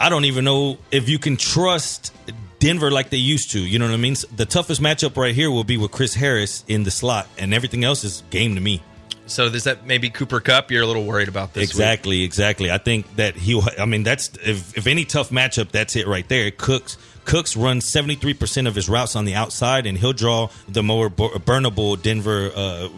I 0.00 0.08
don't 0.08 0.24
even 0.24 0.44
know 0.44 0.78
if 0.90 1.08
you 1.08 1.18
can 1.18 1.36
trust 1.36 2.12
Denver 2.58 2.90
like 2.90 3.10
they 3.10 3.18
used 3.18 3.52
to. 3.52 3.60
You 3.60 3.78
know 3.78 3.86
what 3.86 3.94
I 3.94 3.98
mean? 3.98 4.16
The 4.34 4.46
toughest 4.46 4.80
matchup 4.80 5.16
right 5.16 5.34
here 5.34 5.50
will 5.50 5.64
be 5.64 5.76
with 5.76 5.90
Chris 5.90 6.14
Harris 6.14 6.64
in 6.68 6.82
the 6.82 6.90
slot, 6.90 7.26
and 7.38 7.54
everything 7.54 7.84
else 7.84 8.04
is 8.04 8.22
game 8.30 8.54
to 8.56 8.60
me. 8.60 8.82
So 9.26 9.48
does 9.48 9.64
that 9.64 9.86
maybe 9.86 10.10
Cooper 10.10 10.40
Kupp? 10.40 10.70
You're 10.70 10.82
a 10.82 10.86
little 10.86 11.04
worried 11.04 11.28
about 11.28 11.54
this. 11.54 11.62
week? 11.62 11.70
exactly, 11.70 12.22
exactly. 12.22 12.70
I 12.70 12.78
think 12.78 13.16
that 13.16 13.36
he. 13.36 13.60
I 13.78 13.86
mean, 13.86 14.02
that's 14.02 14.30
if, 14.44 14.76
if 14.76 14.86
any 14.86 15.04
tough 15.04 15.30
matchup, 15.30 15.70
that's 15.70 15.96
it 15.96 16.06
right 16.06 16.28
there. 16.28 16.50
Cooks 16.50 16.98
Cooks 17.24 17.56
runs 17.56 17.86
seventy 17.86 18.16
three 18.16 18.34
percent 18.34 18.66
of 18.66 18.74
his 18.74 18.88
routes 18.88 19.14
on 19.16 19.24
the 19.24 19.34
outside, 19.34 19.86
and 19.86 19.96
he'll 19.96 20.12
draw 20.12 20.48
the 20.68 20.82
more 20.82 21.08
burnable 21.08 22.00
Denver 22.00 22.50
uh, 22.54 22.88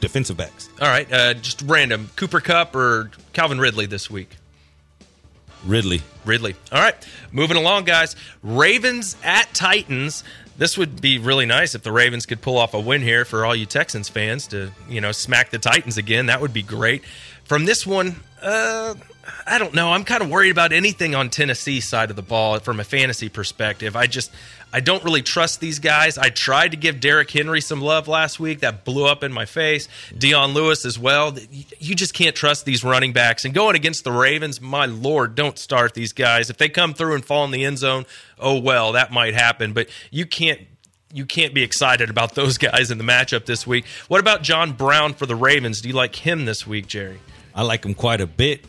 defensive 0.00 0.36
backs. 0.36 0.68
All 0.80 0.88
right, 0.88 1.10
uh, 1.12 1.34
just 1.34 1.62
random 1.62 2.10
Cooper 2.16 2.40
Kupp 2.40 2.76
or 2.76 3.10
Calvin 3.32 3.58
Ridley 3.58 3.86
this 3.86 4.10
week. 4.10 4.36
Ridley. 5.64 6.02
Ridley. 6.24 6.54
All 6.70 6.80
right, 6.80 6.94
moving 7.30 7.56
along, 7.56 7.84
guys. 7.84 8.16
Ravens 8.42 9.16
at 9.22 9.52
Titans. 9.54 10.24
This 10.56 10.76
would 10.76 11.00
be 11.00 11.18
really 11.18 11.46
nice 11.46 11.74
if 11.74 11.82
the 11.82 11.92
Ravens 11.92 12.26
could 12.26 12.40
pull 12.40 12.58
off 12.58 12.74
a 12.74 12.80
win 12.80 13.02
here 13.02 13.24
for 13.24 13.44
all 13.44 13.54
you 13.54 13.66
Texans 13.66 14.08
fans 14.08 14.46
to, 14.48 14.70
you 14.88 15.00
know, 15.00 15.12
smack 15.12 15.50
the 15.50 15.58
Titans 15.58 15.96
again. 15.96 16.26
That 16.26 16.40
would 16.40 16.52
be 16.52 16.62
great. 16.62 17.04
From 17.44 17.64
this 17.64 17.86
one, 17.86 18.16
uh, 18.40 18.94
I 19.46 19.58
don't 19.58 19.74
know. 19.74 19.92
I'm 19.92 20.04
kind 20.04 20.22
of 20.22 20.30
worried 20.30 20.50
about 20.50 20.72
anything 20.72 21.14
on 21.14 21.30
Tennessee 21.30 21.80
side 21.80 22.10
of 22.10 22.16
the 22.16 22.22
ball 22.22 22.58
from 22.58 22.80
a 22.80 22.84
fantasy 22.84 23.28
perspective. 23.28 23.96
I 23.96 24.06
just 24.06 24.30
I 24.72 24.80
don't 24.80 25.04
really 25.04 25.22
trust 25.22 25.60
these 25.60 25.78
guys. 25.78 26.16
I 26.16 26.30
tried 26.30 26.70
to 26.70 26.76
give 26.76 26.98
Derrick 26.98 27.30
Henry 27.30 27.60
some 27.60 27.80
love 27.80 28.08
last 28.08 28.40
week. 28.40 28.60
That 28.60 28.84
blew 28.84 29.06
up 29.06 29.22
in 29.22 29.32
my 29.32 29.44
face. 29.44 29.88
Dion 30.16 30.54
Lewis 30.54 30.84
as 30.86 30.98
well. 30.98 31.36
You 31.78 31.94
just 31.94 32.14
can't 32.14 32.34
trust 32.34 32.64
these 32.64 32.82
running 32.82 33.12
backs. 33.12 33.44
And 33.44 33.52
going 33.52 33.76
against 33.76 34.04
the 34.04 34.12
Ravens, 34.12 34.60
my 34.60 34.86
lord, 34.86 35.34
don't 35.34 35.58
start 35.58 35.94
these 35.94 36.12
guys. 36.12 36.48
If 36.48 36.56
they 36.56 36.68
come 36.68 36.94
through 36.94 37.14
and 37.14 37.24
fall 37.24 37.44
in 37.44 37.50
the 37.50 37.64
end 37.64 37.78
zone, 37.78 38.06
oh 38.38 38.58
well, 38.58 38.92
that 38.92 39.12
might 39.12 39.34
happen. 39.34 39.72
But 39.72 39.88
you 40.10 40.24
can't 40.26 40.60
you 41.12 41.26
can't 41.26 41.52
be 41.52 41.62
excited 41.62 42.08
about 42.08 42.34
those 42.34 42.56
guys 42.56 42.90
in 42.90 42.98
the 42.98 43.04
matchup 43.04 43.44
this 43.44 43.66
week. 43.66 43.84
What 44.08 44.20
about 44.20 44.42
John 44.42 44.72
Brown 44.72 45.14
for 45.14 45.26
the 45.26 45.36
Ravens? 45.36 45.80
Do 45.82 45.88
you 45.88 45.94
like 45.94 46.16
him 46.16 46.46
this 46.46 46.66
week, 46.66 46.86
Jerry? 46.86 47.20
I 47.54 47.62
like 47.62 47.84
him 47.84 47.94
quite 47.94 48.22
a 48.22 48.26
bit. 48.26 48.64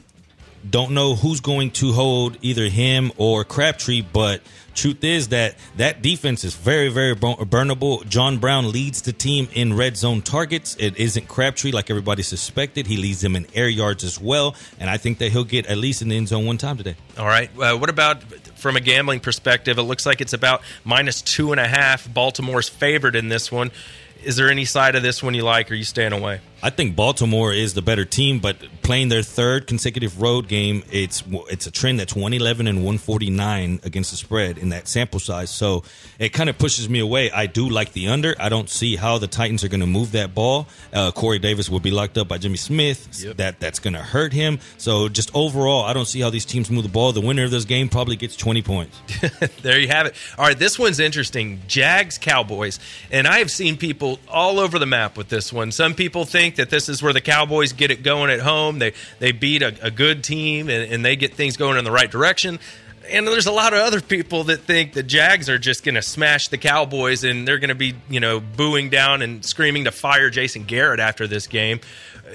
Don't 0.69 0.91
know 0.91 1.15
who's 1.15 1.41
going 1.41 1.71
to 1.71 1.91
hold 1.91 2.37
either 2.41 2.69
him 2.69 3.11
or 3.17 3.43
Crabtree, 3.43 4.01
but 4.01 4.41
truth 4.73 5.03
is 5.03 5.27
that 5.29 5.55
that 5.77 6.01
defense 6.01 6.43
is 6.43 6.55
very, 6.55 6.89
very 6.89 7.15
burnable. 7.15 8.07
John 8.07 8.37
Brown 8.37 8.71
leads 8.71 9.01
the 9.01 9.11
team 9.11 9.49
in 9.53 9.75
red 9.75 9.97
zone 9.97 10.21
targets. 10.21 10.75
It 10.79 10.97
isn't 10.97 11.27
Crabtree 11.27 11.71
like 11.71 11.89
everybody 11.89 12.23
suspected. 12.23 12.87
He 12.87 12.97
leads 12.97 13.21
them 13.21 13.35
in 13.35 13.45
air 13.53 13.67
yards 13.67 14.03
as 14.03 14.19
well, 14.21 14.55
and 14.79 14.89
I 14.89 14.97
think 14.97 15.17
that 15.17 15.31
he'll 15.31 15.43
get 15.43 15.65
at 15.65 15.77
least 15.77 16.01
in 16.01 16.07
the 16.07 16.15
end 16.15 16.29
zone 16.29 16.45
one 16.45 16.57
time 16.57 16.77
today. 16.77 16.95
All 17.17 17.27
right. 17.27 17.49
Uh, 17.59 17.77
what 17.77 17.89
about 17.89 18.23
from 18.57 18.77
a 18.77 18.79
gambling 18.79 19.19
perspective? 19.19 19.77
It 19.77 19.83
looks 19.83 20.05
like 20.05 20.21
it's 20.21 20.33
about 20.33 20.61
minus 20.85 21.21
two 21.21 21.51
and 21.51 21.59
a 21.59 21.67
half. 21.67 22.11
Baltimore's 22.11 22.69
favored 22.69 23.15
in 23.15 23.27
this 23.27 23.51
one. 23.51 23.71
Is 24.23 24.37
there 24.37 24.49
any 24.49 24.63
side 24.63 24.95
of 24.95 25.03
this 25.03 25.21
one 25.21 25.33
you 25.33 25.43
like, 25.43 25.69
or 25.69 25.73
are 25.73 25.77
you 25.77 25.83
staying 25.83 26.13
away? 26.13 26.39
I 26.63 26.69
think 26.69 26.95
Baltimore 26.95 27.51
is 27.51 27.73
the 27.73 27.81
better 27.81 28.05
team, 28.05 28.39
but 28.39 28.55
playing 28.83 29.09
their 29.09 29.21
third 29.21 29.67
consecutive 29.67 30.21
road 30.21 30.47
game, 30.47 30.83
it's 30.89 31.21
it's 31.49 31.67
a 31.67 31.71
trend 31.71 31.99
that's 31.99 32.15
111 32.15 32.67
and 32.67 32.77
149 32.77 33.81
against 33.83 34.11
the 34.11 34.17
spread 34.17 34.57
in 34.57 34.69
that 34.69 34.87
sample 34.87 35.19
size. 35.19 35.49
So 35.49 35.83
it 36.19 36.29
kind 36.29 36.49
of 36.49 36.57
pushes 36.57 36.87
me 36.87 36.99
away. 36.99 37.29
I 37.31 37.47
do 37.47 37.67
like 37.67 37.91
the 37.91 38.07
under. 38.07 38.33
I 38.39 38.47
don't 38.47 38.69
see 38.69 38.95
how 38.95 39.17
the 39.17 39.27
Titans 39.27 39.65
are 39.65 39.67
going 39.67 39.81
to 39.81 39.87
move 39.87 40.13
that 40.13 40.33
ball. 40.33 40.69
Uh, 40.93 41.11
Corey 41.11 41.37
Davis 41.37 41.69
will 41.69 41.81
be 41.81 41.91
locked 41.91 42.17
up 42.17 42.29
by 42.29 42.37
Jimmy 42.37 42.55
Smith. 42.55 43.35
That 43.35 43.59
that's 43.59 43.79
going 43.79 43.95
to 43.95 44.01
hurt 44.01 44.31
him. 44.31 44.59
So 44.77 45.09
just 45.09 45.35
overall, 45.35 45.83
I 45.83 45.91
don't 45.91 46.07
see 46.07 46.21
how 46.21 46.29
these 46.29 46.45
teams 46.45 46.71
move 46.71 46.83
the 46.83 46.89
ball. 46.89 47.11
The 47.11 47.19
winner 47.19 47.43
of 47.43 47.51
this 47.51 47.65
game 47.65 47.89
probably 47.89 48.15
gets 48.15 48.37
20 48.37 48.61
points. 48.61 48.97
there 49.63 49.79
you 49.79 49.89
have 49.89 50.05
it. 50.05 50.15
All 50.37 50.45
right, 50.45 50.57
this 50.57 50.79
one's 50.79 51.01
interesting. 51.01 51.59
Jags 51.67 52.17
Cowboys. 52.17 52.79
And 53.11 53.27
I 53.27 53.39
have 53.39 53.51
seen 53.51 53.75
people 53.75 54.19
all 54.29 54.59
over 54.59 54.79
the 54.79 54.85
map 54.85 55.17
with 55.17 55.27
this 55.27 55.51
one. 55.51 55.73
Some 55.73 55.93
people 55.93 56.23
think 56.23 56.52
that 56.57 56.69
this 56.69 56.89
is 56.89 57.01
where 57.01 57.13
the 57.13 57.21
Cowboys 57.21 57.73
get 57.73 57.91
it 57.91 58.03
going 58.03 58.29
at 58.31 58.39
home. 58.39 58.79
They 58.79 58.93
they 59.19 59.31
beat 59.31 59.61
a, 59.61 59.75
a 59.85 59.91
good 59.91 60.23
team 60.23 60.69
and, 60.69 60.91
and 60.91 61.05
they 61.05 61.15
get 61.15 61.33
things 61.33 61.57
going 61.57 61.77
in 61.77 61.85
the 61.85 61.91
right 61.91 62.09
direction. 62.09 62.59
And 63.09 63.27
there's 63.27 63.47
a 63.47 63.51
lot 63.51 63.73
of 63.73 63.79
other 63.79 63.99
people 63.99 64.45
that 64.45 64.61
think 64.61 64.93
the 64.93 65.03
Jags 65.03 65.49
are 65.49 65.59
just 65.59 65.83
going 65.83 65.95
to 65.95 66.01
smash 66.01 66.47
the 66.47 66.57
Cowboys 66.57 67.25
and 67.25 67.45
they're 67.45 67.59
going 67.59 67.69
to 67.69 67.75
be, 67.75 67.95
you 68.09 68.21
know, 68.21 68.39
booing 68.39 68.89
down 68.89 69.21
and 69.21 69.43
screaming 69.43 69.83
to 69.85 69.91
fire 69.91 70.29
Jason 70.29 70.63
Garrett 70.63 71.01
after 71.01 71.27
this 71.27 71.47
game. 71.47 71.81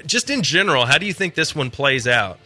Just 0.05 0.29
in 0.29 0.43
general, 0.43 0.85
how 0.85 0.99
do 0.99 1.07
you 1.07 1.13
think 1.13 1.33
this 1.33 1.55
one 1.55 1.71
plays 1.71 2.07
out? 2.07 2.39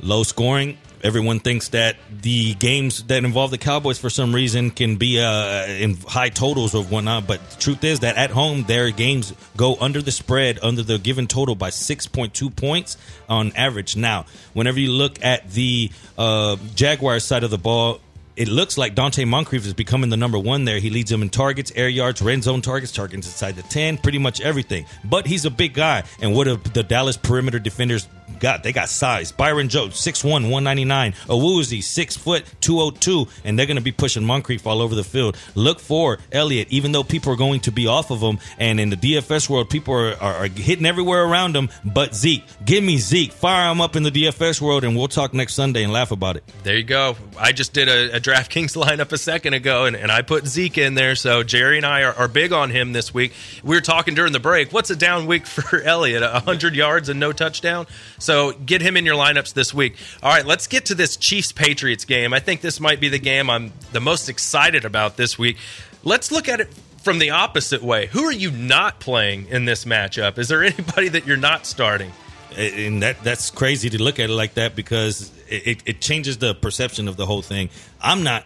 Low 0.00 0.22
scoring. 0.22 0.78
Everyone 1.02 1.40
thinks 1.40 1.68
that 1.68 1.96
the 2.22 2.54
games 2.54 3.04
that 3.04 3.24
involve 3.24 3.50
the 3.50 3.58
Cowboys 3.58 3.98
for 3.98 4.10
some 4.10 4.34
reason 4.34 4.70
can 4.70 4.96
be 4.96 5.20
uh, 5.20 5.66
in 5.66 5.96
high 5.96 6.30
totals 6.30 6.74
or 6.74 6.82
whatnot. 6.82 7.26
But 7.26 7.48
the 7.50 7.56
truth 7.58 7.84
is 7.84 8.00
that 8.00 8.16
at 8.16 8.30
home, 8.30 8.64
their 8.64 8.90
games 8.90 9.32
go 9.56 9.76
under 9.76 10.02
the 10.02 10.10
spread, 10.10 10.58
under 10.62 10.82
the 10.82 10.98
given 10.98 11.26
total 11.26 11.54
by 11.54 11.70
6.2 11.70 12.56
points 12.56 12.96
on 13.28 13.52
average. 13.52 13.94
Now, 13.94 14.24
whenever 14.54 14.80
you 14.80 14.90
look 14.90 15.22
at 15.24 15.50
the 15.50 15.90
uh, 16.18 16.56
Jaguars 16.74 17.24
side 17.24 17.44
of 17.44 17.50
the 17.50 17.58
ball, 17.58 18.00
it 18.36 18.48
looks 18.48 18.76
like 18.76 18.94
Donte 18.94 19.26
Moncrief 19.26 19.64
is 19.64 19.72
becoming 19.72 20.10
the 20.10 20.16
number 20.16 20.38
one 20.38 20.66
there. 20.66 20.78
He 20.78 20.90
leads 20.90 21.10
them 21.10 21.22
in 21.22 21.30
targets, 21.30 21.72
air 21.74 21.88
yards, 21.88 22.20
red 22.20 22.42
zone 22.42 22.60
targets, 22.60 22.92
targets 22.92 23.26
inside 23.26 23.56
the 23.56 23.62
10, 23.62 23.98
pretty 23.98 24.18
much 24.18 24.42
everything. 24.42 24.84
But 25.04 25.26
he's 25.26 25.46
a 25.46 25.50
big 25.50 25.72
guy. 25.72 26.02
And 26.20 26.34
what 26.34 26.44
do 26.44 26.56
the 26.56 26.82
Dallas 26.82 27.16
perimeter 27.16 27.58
defenders 27.58 28.06
God, 28.38 28.62
they 28.62 28.72
got 28.72 28.88
size. 28.88 29.32
Byron 29.32 29.68
Jones, 29.68 29.94
6'1", 29.94 30.24
199. 30.24 31.12
Awuzie, 31.28 31.82
6 31.82 32.16
foot, 32.16 32.44
202. 32.60 33.26
And 33.44 33.58
they're 33.58 33.66
going 33.66 33.76
to 33.76 33.82
be 33.82 33.92
pushing 33.92 34.24
Moncrief 34.24 34.66
all 34.66 34.80
over 34.80 34.94
the 34.94 35.04
field. 35.04 35.36
Look 35.54 35.80
for 35.80 36.18
Elliott, 36.32 36.68
even 36.70 36.92
though 36.92 37.04
people 37.04 37.32
are 37.32 37.36
going 37.36 37.60
to 37.60 37.72
be 37.72 37.86
off 37.86 38.10
of 38.10 38.20
him. 38.20 38.38
And 38.58 38.78
in 38.78 38.90
the 38.90 38.96
DFS 38.96 39.48
world, 39.48 39.70
people 39.70 39.94
are, 39.94 40.14
are, 40.20 40.34
are 40.44 40.48
hitting 40.48 40.86
everywhere 40.86 41.24
around 41.24 41.56
him. 41.56 41.70
But 41.84 42.14
Zeke, 42.14 42.44
give 42.64 42.82
me 42.82 42.98
Zeke. 42.98 43.32
Fire 43.32 43.70
him 43.70 43.80
up 43.80 43.96
in 43.96 44.02
the 44.02 44.10
DFS 44.10 44.60
world, 44.60 44.84
and 44.84 44.96
we'll 44.96 45.08
talk 45.08 45.32
next 45.32 45.54
Sunday 45.54 45.82
and 45.82 45.92
laugh 45.92 46.10
about 46.10 46.36
it. 46.36 46.44
There 46.62 46.76
you 46.76 46.84
go. 46.84 47.16
I 47.38 47.52
just 47.52 47.72
did 47.72 47.88
a, 47.88 48.16
a 48.16 48.20
DraftKings 48.20 48.76
lineup 48.82 49.12
a 49.12 49.18
second 49.18 49.54
ago, 49.54 49.86
and, 49.86 49.96
and 49.96 50.10
I 50.10 50.22
put 50.22 50.46
Zeke 50.46 50.78
in 50.78 50.94
there. 50.94 51.14
So 51.14 51.42
Jerry 51.42 51.76
and 51.78 51.86
I 51.86 52.02
are, 52.02 52.14
are 52.14 52.28
big 52.28 52.52
on 52.52 52.70
him 52.70 52.92
this 52.92 53.14
week. 53.14 53.32
We 53.62 53.76
were 53.76 53.80
talking 53.80 54.14
during 54.14 54.32
the 54.32 54.40
break. 54.40 54.72
What's 54.72 54.90
a 54.90 54.96
down 54.96 55.26
week 55.26 55.46
for 55.46 55.80
Elliott? 55.80 56.22
100 56.22 56.74
yards 56.74 57.08
and 57.08 57.18
no 57.20 57.32
touchdown? 57.32 57.86
So 58.18 58.52
get 58.52 58.82
him 58.82 58.96
in 58.96 59.04
your 59.04 59.16
lineups 59.16 59.54
this 59.54 59.72
week. 59.74 59.96
All 60.22 60.30
right, 60.30 60.46
let's 60.46 60.66
get 60.66 60.86
to 60.86 60.94
this 60.94 61.16
Chiefs 61.16 61.52
Patriots 61.52 62.04
game. 62.04 62.32
I 62.32 62.40
think 62.40 62.60
this 62.60 62.80
might 62.80 63.00
be 63.00 63.08
the 63.08 63.18
game 63.18 63.50
I'm 63.50 63.72
the 63.92 64.00
most 64.00 64.28
excited 64.28 64.84
about 64.84 65.16
this 65.16 65.38
week. 65.38 65.56
Let's 66.04 66.30
look 66.30 66.48
at 66.48 66.60
it 66.60 66.68
from 67.02 67.18
the 67.18 67.30
opposite 67.30 67.82
way. 67.82 68.06
Who 68.06 68.24
are 68.24 68.32
you 68.32 68.50
not 68.50 69.00
playing 69.00 69.48
in 69.48 69.64
this 69.64 69.84
matchup? 69.84 70.38
Is 70.38 70.48
there 70.48 70.62
anybody 70.64 71.08
that 71.08 71.26
you're 71.26 71.36
not 71.36 71.66
starting? 71.66 72.12
and 72.56 73.02
that 73.02 73.22
that's 73.22 73.50
crazy 73.50 73.90
to 73.90 74.02
look 74.02 74.18
at 74.18 74.30
it 74.30 74.32
like 74.32 74.54
that 74.54 74.74
because 74.74 75.30
it, 75.48 75.82
it 75.84 76.00
changes 76.00 76.38
the 76.38 76.54
perception 76.54 77.08
of 77.08 77.16
the 77.16 77.26
whole 77.26 77.42
thing. 77.42 77.68
I'm 78.00 78.22
not 78.22 78.44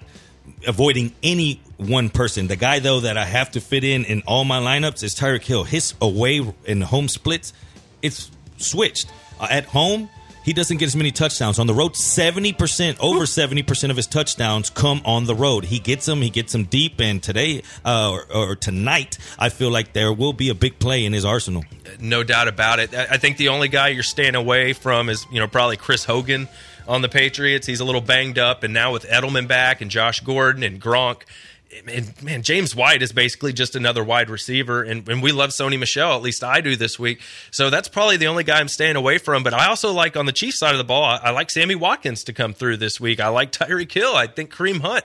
avoiding 0.66 1.12
any 1.22 1.60
one 1.76 2.10
person. 2.10 2.48
The 2.48 2.56
guy 2.56 2.80
though 2.80 3.00
that 3.00 3.16
I 3.16 3.24
have 3.24 3.52
to 3.52 3.60
fit 3.60 3.84
in 3.84 4.04
in 4.04 4.22
all 4.26 4.44
my 4.44 4.58
lineups 4.58 5.02
is 5.02 5.14
Tyreek 5.14 5.42
Hill. 5.42 5.64
His 5.64 5.94
away 6.00 6.42
and 6.66 6.82
home 6.82 7.08
splits, 7.08 7.52
it's 8.02 8.30
switched. 8.56 9.10
Uh, 9.40 9.46
at 9.50 9.64
home, 9.64 10.08
he 10.42 10.52
doesn't 10.52 10.78
get 10.78 10.86
as 10.86 10.96
many 10.96 11.10
touchdowns. 11.10 11.58
On 11.58 11.66
the 11.66 11.74
road, 11.74 11.92
70%, 11.92 12.98
over 13.00 13.20
70% 13.20 13.90
of 13.90 13.96
his 13.96 14.06
touchdowns 14.06 14.70
come 14.70 15.02
on 15.04 15.24
the 15.24 15.34
road. 15.34 15.64
He 15.64 15.78
gets 15.78 16.06
them, 16.06 16.22
he 16.22 16.30
gets 16.30 16.52
them 16.52 16.64
deep. 16.64 17.00
And 17.00 17.22
today, 17.22 17.62
uh, 17.84 18.10
or, 18.10 18.32
or, 18.32 18.56
tonight, 18.56 19.18
I 19.38 19.48
feel 19.48 19.70
like 19.70 19.92
there 19.92 20.12
will 20.12 20.32
be 20.32 20.48
a 20.48 20.54
big 20.54 20.78
play 20.78 21.04
in 21.04 21.12
his 21.12 21.24
arsenal. 21.24 21.64
No 21.98 22.22
doubt 22.22 22.48
about 22.48 22.78
it. 22.78 22.94
I 22.94 23.18
think 23.18 23.36
the 23.36 23.48
only 23.48 23.68
guy 23.68 23.88
you're 23.88 24.02
staying 24.02 24.34
away 24.34 24.72
from 24.72 25.08
is, 25.08 25.26
you 25.30 25.40
know, 25.40 25.46
probably 25.46 25.76
Chris 25.76 26.04
Hogan 26.04 26.48
on 26.88 27.02
the 27.02 27.08
Patriots. 27.08 27.66
He's 27.66 27.80
a 27.80 27.84
little 27.84 28.00
banged 28.00 28.38
up. 28.38 28.62
And 28.62 28.72
now 28.72 28.92
with 28.92 29.04
Edelman 29.04 29.46
back 29.46 29.80
and 29.80 29.90
Josh 29.90 30.20
Gordon 30.20 30.62
and 30.62 30.80
Gronk, 30.80 31.22
and 31.86 32.22
man, 32.22 32.42
James 32.42 32.74
White 32.74 33.02
is 33.02 33.12
basically 33.12 33.52
just 33.52 33.76
another 33.76 34.02
wide 34.02 34.30
receiver, 34.30 34.82
and, 34.82 35.08
and 35.08 35.22
we 35.22 35.32
love 35.32 35.50
Sony 35.50 35.78
Michel. 35.78 36.14
At 36.16 36.22
least 36.22 36.42
I 36.42 36.60
do 36.60 36.76
this 36.76 36.98
week. 36.98 37.20
So 37.50 37.70
that's 37.70 37.88
probably 37.88 38.16
the 38.16 38.26
only 38.26 38.44
guy 38.44 38.58
I'm 38.58 38.68
staying 38.68 38.96
away 38.96 39.18
from. 39.18 39.42
But 39.42 39.54
I 39.54 39.66
also 39.66 39.92
like 39.92 40.16
on 40.16 40.26
the 40.26 40.32
Chiefs 40.32 40.58
side 40.58 40.72
of 40.72 40.78
the 40.78 40.84
ball, 40.84 41.04
I, 41.04 41.16
I 41.24 41.30
like 41.30 41.50
Sammy 41.50 41.74
Watkins 41.74 42.24
to 42.24 42.32
come 42.32 42.52
through 42.52 42.78
this 42.78 43.00
week. 43.00 43.20
I 43.20 43.28
like 43.28 43.52
Tyreek 43.52 43.92
Hill. 43.92 44.14
I 44.14 44.26
think 44.26 44.52
Kareem 44.52 44.80
Hunt. 44.80 45.04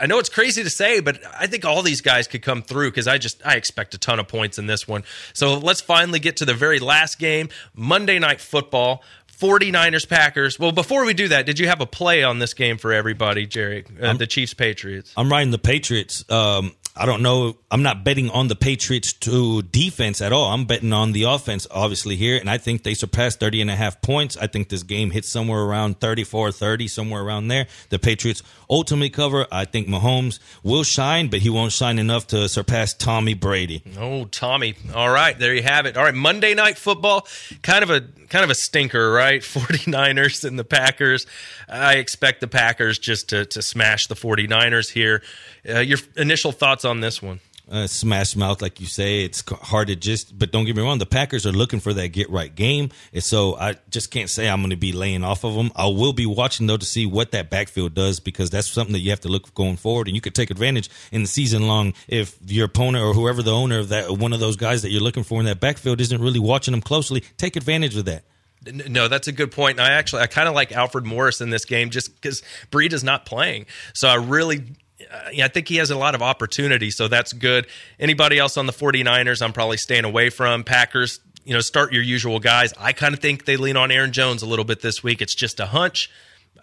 I 0.00 0.06
know 0.06 0.18
it's 0.18 0.30
crazy 0.30 0.62
to 0.62 0.70
say, 0.70 1.00
but 1.00 1.20
I 1.38 1.46
think 1.46 1.66
all 1.66 1.82
these 1.82 2.00
guys 2.00 2.26
could 2.26 2.42
come 2.42 2.62
through 2.62 2.90
because 2.90 3.06
I 3.06 3.18
just 3.18 3.44
I 3.44 3.56
expect 3.56 3.92
a 3.94 3.98
ton 3.98 4.18
of 4.18 4.26
points 4.26 4.58
in 4.58 4.66
this 4.66 4.88
one. 4.88 5.04
So 5.34 5.58
let's 5.58 5.82
finally 5.82 6.18
get 6.18 6.38
to 6.38 6.46
the 6.46 6.54
very 6.54 6.78
last 6.78 7.18
game, 7.18 7.50
Monday 7.74 8.18
Night 8.18 8.40
Football. 8.40 9.02
49ers 9.42 10.08
Packers. 10.08 10.58
Well, 10.58 10.70
before 10.72 11.04
we 11.04 11.14
do 11.14 11.28
that, 11.28 11.46
did 11.46 11.58
you 11.58 11.66
have 11.66 11.80
a 11.80 11.86
play 11.86 12.22
on 12.22 12.38
this 12.38 12.54
game 12.54 12.78
for 12.78 12.92
everybody, 12.92 13.46
Jerry? 13.46 13.84
Uh, 14.00 14.14
the 14.14 14.26
Chiefs 14.26 14.54
Patriots. 14.54 15.12
I'm 15.16 15.30
riding 15.30 15.50
the 15.50 15.58
Patriots. 15.58 16.24
Um, 16.30 16.74
I 16.94 17.06
don't 17.06 17.22
know. 17.22 17.56
I'm 17.70 17.82
not 17.82 18.04
betting 18.04 18.28
on 18.28 18.48
the 18.48 18.54
Patriots 18.54 19.14
to 19.20 19.62
defense 19.62 20.20
at 20.20 20.30
all. 20.30 20.52
I'm 20.52 20.66
betting 20.66 20.92
on 20.92 21.12
the 21.12 21.22
offense, 21.22 21.66
obviously, 21.70 22.16
here. 22.16 22.36
And 22.36 22.50
I 22.50 22.58
think 22.58 22.82
they 22.82 22.92
surpassed 22.92 23.40
30 23.40 23.62
and 23.62 23.70
a 23.70 23.76
half 23.76 24.02
points. 24.02 24.36
I 24.36 24.46
think 24.46 24.68
this 24.68 24.82
game 24.82 25.10
hits 25.10 25.30
somewhere 25.30 25.62
around 25.62 26.00
34 26.00 26.52
30, 26.52 26.88
somewhere 26.88 27.22
around 27.22 27.48
there. 27.48 27.66
The 27.88 27.98
Patriots 27.98 28.42
ultimately 28.68 29.08
cover. 29.08 29.46
I 29.50 29.64
think 29.64 29.88
Mahomes 29.88 30.38
will 30.62 30.84
shine, 30.84 31.28
but 31.28 31.40
he 31.40 31.48
won't 31.48 31.72
shine 31.72 31.98
enough 31.98 32.26
to 32.28 32.46
surpass 32.48 32.92
Tommy 32.92 33.32
Brady. 33.32 33.82
Oh, 33.98 34.26
Tommy. 34.26 34.74
All 34.94 35.10
right. 35.10 35.38
There 35.38 35.54
you 35.54 35.62
have 35.62 35.86
it. 35.86 35.96
All 35.96 36.04
right. 36.04 36.14
Monday 36.14 36.54
Night 36.54 36.76
Football. 36.76 37.26
Kind 37.62 37.84
of 37.84 37.90
a 37.90 38.02
kind 38.28 38.44
of 38.44 38.50
a 38.50 38.54
stinker, 38.54 39.10
right? 39.12 39.40
49ers 39.42 40.44
and 40.44 40.58
the 40.58 40.64
Packers. 40.64 41.26
I 41.68 41.94
expect 41.94 42.40
the 42.40 42.48
Packers 42.48 42.98
just 42.98 43.28
to, 43.28 43.44
to 43.46 43.62
smash 43.62 44.06
the 44.08 44.14
49ers 44.14 44.90
here. 44.90 45.22
Uh, 45.68 45.78
your 45.78 45.98
initial 46.16 46.50
thoughts 46.50 46.81
on 46.84 47.00
this 47.00 47.22
one? 47.22 47.40
Uh, 47.70 47.86
smash 47.86 48.34
mouth, 48.34 48.60
like 48.60 48.80
you 48.80 48.86
say, 48.86 49.24
it's 49.24 49.42
hard 49.48 49.86
to 49.86 49.94
just. 49.94 50.36
But 50.36 50.50
don't 50.50 50.64
get 50.64 50.76
me 50.76 50.82
wrong, 50.82 50.98
the 50.98 51.06
Packers 51.06 51.46
are 51.46 51.52
looking 51.52 51.78
for 51.78 51.94
that 51.94 52.08
get 52.08 52.28
right 52.28 52.52
game, 52.52 52.90
and 53.12 53.22
so 53.22 53.56
I 53.56 53.76
just 53.88 54.10
can't 54.10 54.28
say 54.28 54.48
I'm 54.48 54.60
going 54.60 54.70
to 54.70 54.76
be 54.76 54.92
laying 54.92 55.22
off 55.22 55.44
of 55.44 55.54
them. 55.54 55.70
I 55.76 55.86
will 55.86 56.12
be 56.12 56.26
watching 56.26 56.66
though 56.66 56.76
to 56.76 56.84
see 56.84 57.06
what 57.06 57.30
that 57.30 57.50
backfield 57.50 57.94
does 57.94 58.18
because 58.18 58.50
that's 58.50 58.68
something 58.68 58.92
that 58.94 58.98
you 58.98 59.10
have 59.10 59.20
to 59.20 59.28
look 59.28 59.54
going 59.54 59.76
forward, 59.76 60.08
and 60.08 60.16
you 60.16 60.20
could 60.20 60.34
take 60.34 60.50
advantage 60.50 60.90
in 61.12 61.22
the 61.22 61.28
season 61.28 61.68
long 61.68 61.94
if 62.08 62.36
your 62.44 62.66
opponent 62.66 63.04
or 63.04 63.14
whoever 63.14 63.42
the 63.42 63.54
owner 63.54 63.78
of 63.78 63.90
that 63.90 64.10
one 64.10 64.32
of 64.32 64.40
those 64.40 64.56
guys 64.56 64.82
that 64.82 64.90
you're 64.90 65.00
looking 65.00 65.22
for 65.22 65.38
in 65.38 65.46
that 65.46 65.60
backfield 65.60 66.00
isn't 66.00 66.20
really 66.20 66.40
watching 66.40 66.72
them 66.72 66.82
closely. 66.82 67.22
Take 67.38 67.54
advantage 67.54 67.96
of 67.96 68.06
that. 68.06 68.24
No, 68.64 69.08
that's 69.08 69.28
a 69.28 69.32
good 69.32 69.50
point. 69.50 69.78
And 69.78 69.86
I 69.86 69.92
actually 69.92 70.22
I 70.22 70.26
kind 70.26 70.48
of 70.48 70.54
like 70.54 70.72
Alfred 70.72 71.06
Morris 71.06 71.40
in 71.40 71.50
this 71.50 71.64
game 71.64 71.90
just 71.90 72.14
because 72.14 72.42
Breed 72.70 72.92
is 72.92 73.02
not 73.02 73.24
playing. 73.24 73.66
So 73.92 74.08
I 74.08 74.16
really 74.16 74.64
I 75.12 75.48
think 75.48 75.68
he 75.68 75.76
has 75.76 75.90
a 75.90 75.96
lot 75.96 76.14
of 76.14 76.22
opportunity, 76.22 76.90
so 76.90 77.08
that's 77.08 77.32
good. 77.32 77.66
Anybody 77.98 78.38
else 78.38 78.56
on 78.56 78.66
the 78.66 78.72
49ers, 78.72 79.42
I'm 79.42 79.52
probably 79.52 79.76
staying 79.76 80.04
away 80.04 80.30
from. 80.30 80.64
Packers, 80.64 81.20
you 81.44 81.54
know, 81.54 81.60
start 81.60 81.92
your 81.92 82.02
usual 82.02 82.38
guys. 82.38 82.72
I 82.78 82.92
kind 82.92 83.14
of 83.14 83.20
think 83.20 83.44
they 83.44 83.56
lean 83.56 83.76
on 83.76 83.90
Aaron 83.90 84.12
Jones 84.12 84.42
a 84.42 84.46
little 84.46 84.64
bit 84.64 84.80
this 84.80 85.02
week. 85.02 85.20
It's 85.20 85.34
just 85.34 85.60
a 85.60 85.66
hunch. 85.66 86.10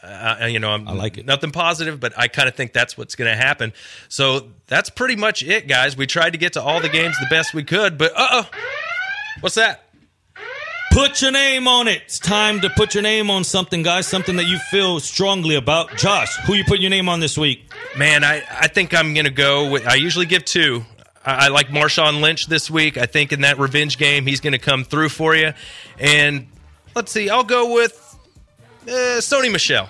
Uh, 0.01 0.47
you 0.49 0.59
know, 0.59 0.71
I'm, 0.71 0.87
i 0.87 0.93
like 0.93 1.17
it. 1.17 1.25
Nothing 1.25 1.51
positive, 1.51 1.99
but 1.99 2.13
I 2.17 2.29
kind 2.29 2.47
of 2.47 2.55
think 2.55 2.71
that's 2.71 2.97
what's 2.97 3.15
going 3.15 3.29
to 3.29 3.35
happen. 3.35 3.73
So 4.07 4.49
that's 4.67 4.89
pretty 4.89 5.17
much 5.17 5.43
it, 5.43 5.67
guys. 5.67 5.97
We 5.97 6.07
tried 6.07 6.31
to 6.31 6.37
get 6.37 6.53
to 6.53 6.61
all 6.61 6.79
the 6.79 6.89
games 6.89 7.15
the 7.19 7.27
best 7.29 7.53
we 7.53 7.63
could, 7.63 7.97
but 7.97 8.13
uh 8.15 8.27
oh, 8.31 8.49
what's 9.41 9.55
that? 9.55 9.88
Put 10.91 11.21
your 11.21 11.31
name 11.31 11.67
on 11.67 11.87
it. 11.87 12.01
It's 12.05 12.19
time 12.19 12.61
to 12.61 12.69
put 12.69 12.93
your 12.93 13.03
name 13.03 13.29
on 13.29 13.43
something, 13.43 13.83
guys. 13.83 14.07
Something 14.07 14.37
that 14.37 14.45
you 14.45 14.57
feel 14.57 14.99
strongly 14.99 15.55
about. 15.55 15.95
Josh, 15.97 16.35
who 16.45 16.53
you 16.55 16.63
put 16.63 16.79
your 16.79 16.89
name 16.89 17.07
on 17.07 17.19
this 17.19 17.37
week? 17.37 17.71
Man, 17.95 18.23
I, 18.23 18.43
I 18.49 18.67
think 18.67 18.93
I'm 18.93 19.13
going 19.13 19.25
to 19.25 19.31
go 19.31 19.69
with. 19.69 19.87
I 19.87 19.95
usually 19.95 20.25
give 20.25 20.45
two. 20.45 20.83
I, 21.25 21.45
I 21.45 21.47
like 21.49 21.67
Marshawn 21.67 22.21
Lynch 22.21 22.47
this 22.47 22.69
week. 22.71 22.97
I 22.97 23.05
think 23.05 23.31
in 23.31 23.41
that 23.41 23.59
revenge 23.59 23.97
game, 23.97 24.25
he's 24.25 24.39
going 24.41 24.53
to 24.53 24.59
come 24.59 24.83
through 24.83 25.09
for 25.09 25.35
you. 25.35 25.53
And 25.99 26.47
let's 26.95 27.11
see, 27.11 27.29
I'll 27.29 27.43
go 27.43 27.73
with 27.73 28.17
uh, 28.87 29.21
Sony 29.21 29.51
Michel. 29.51 29.89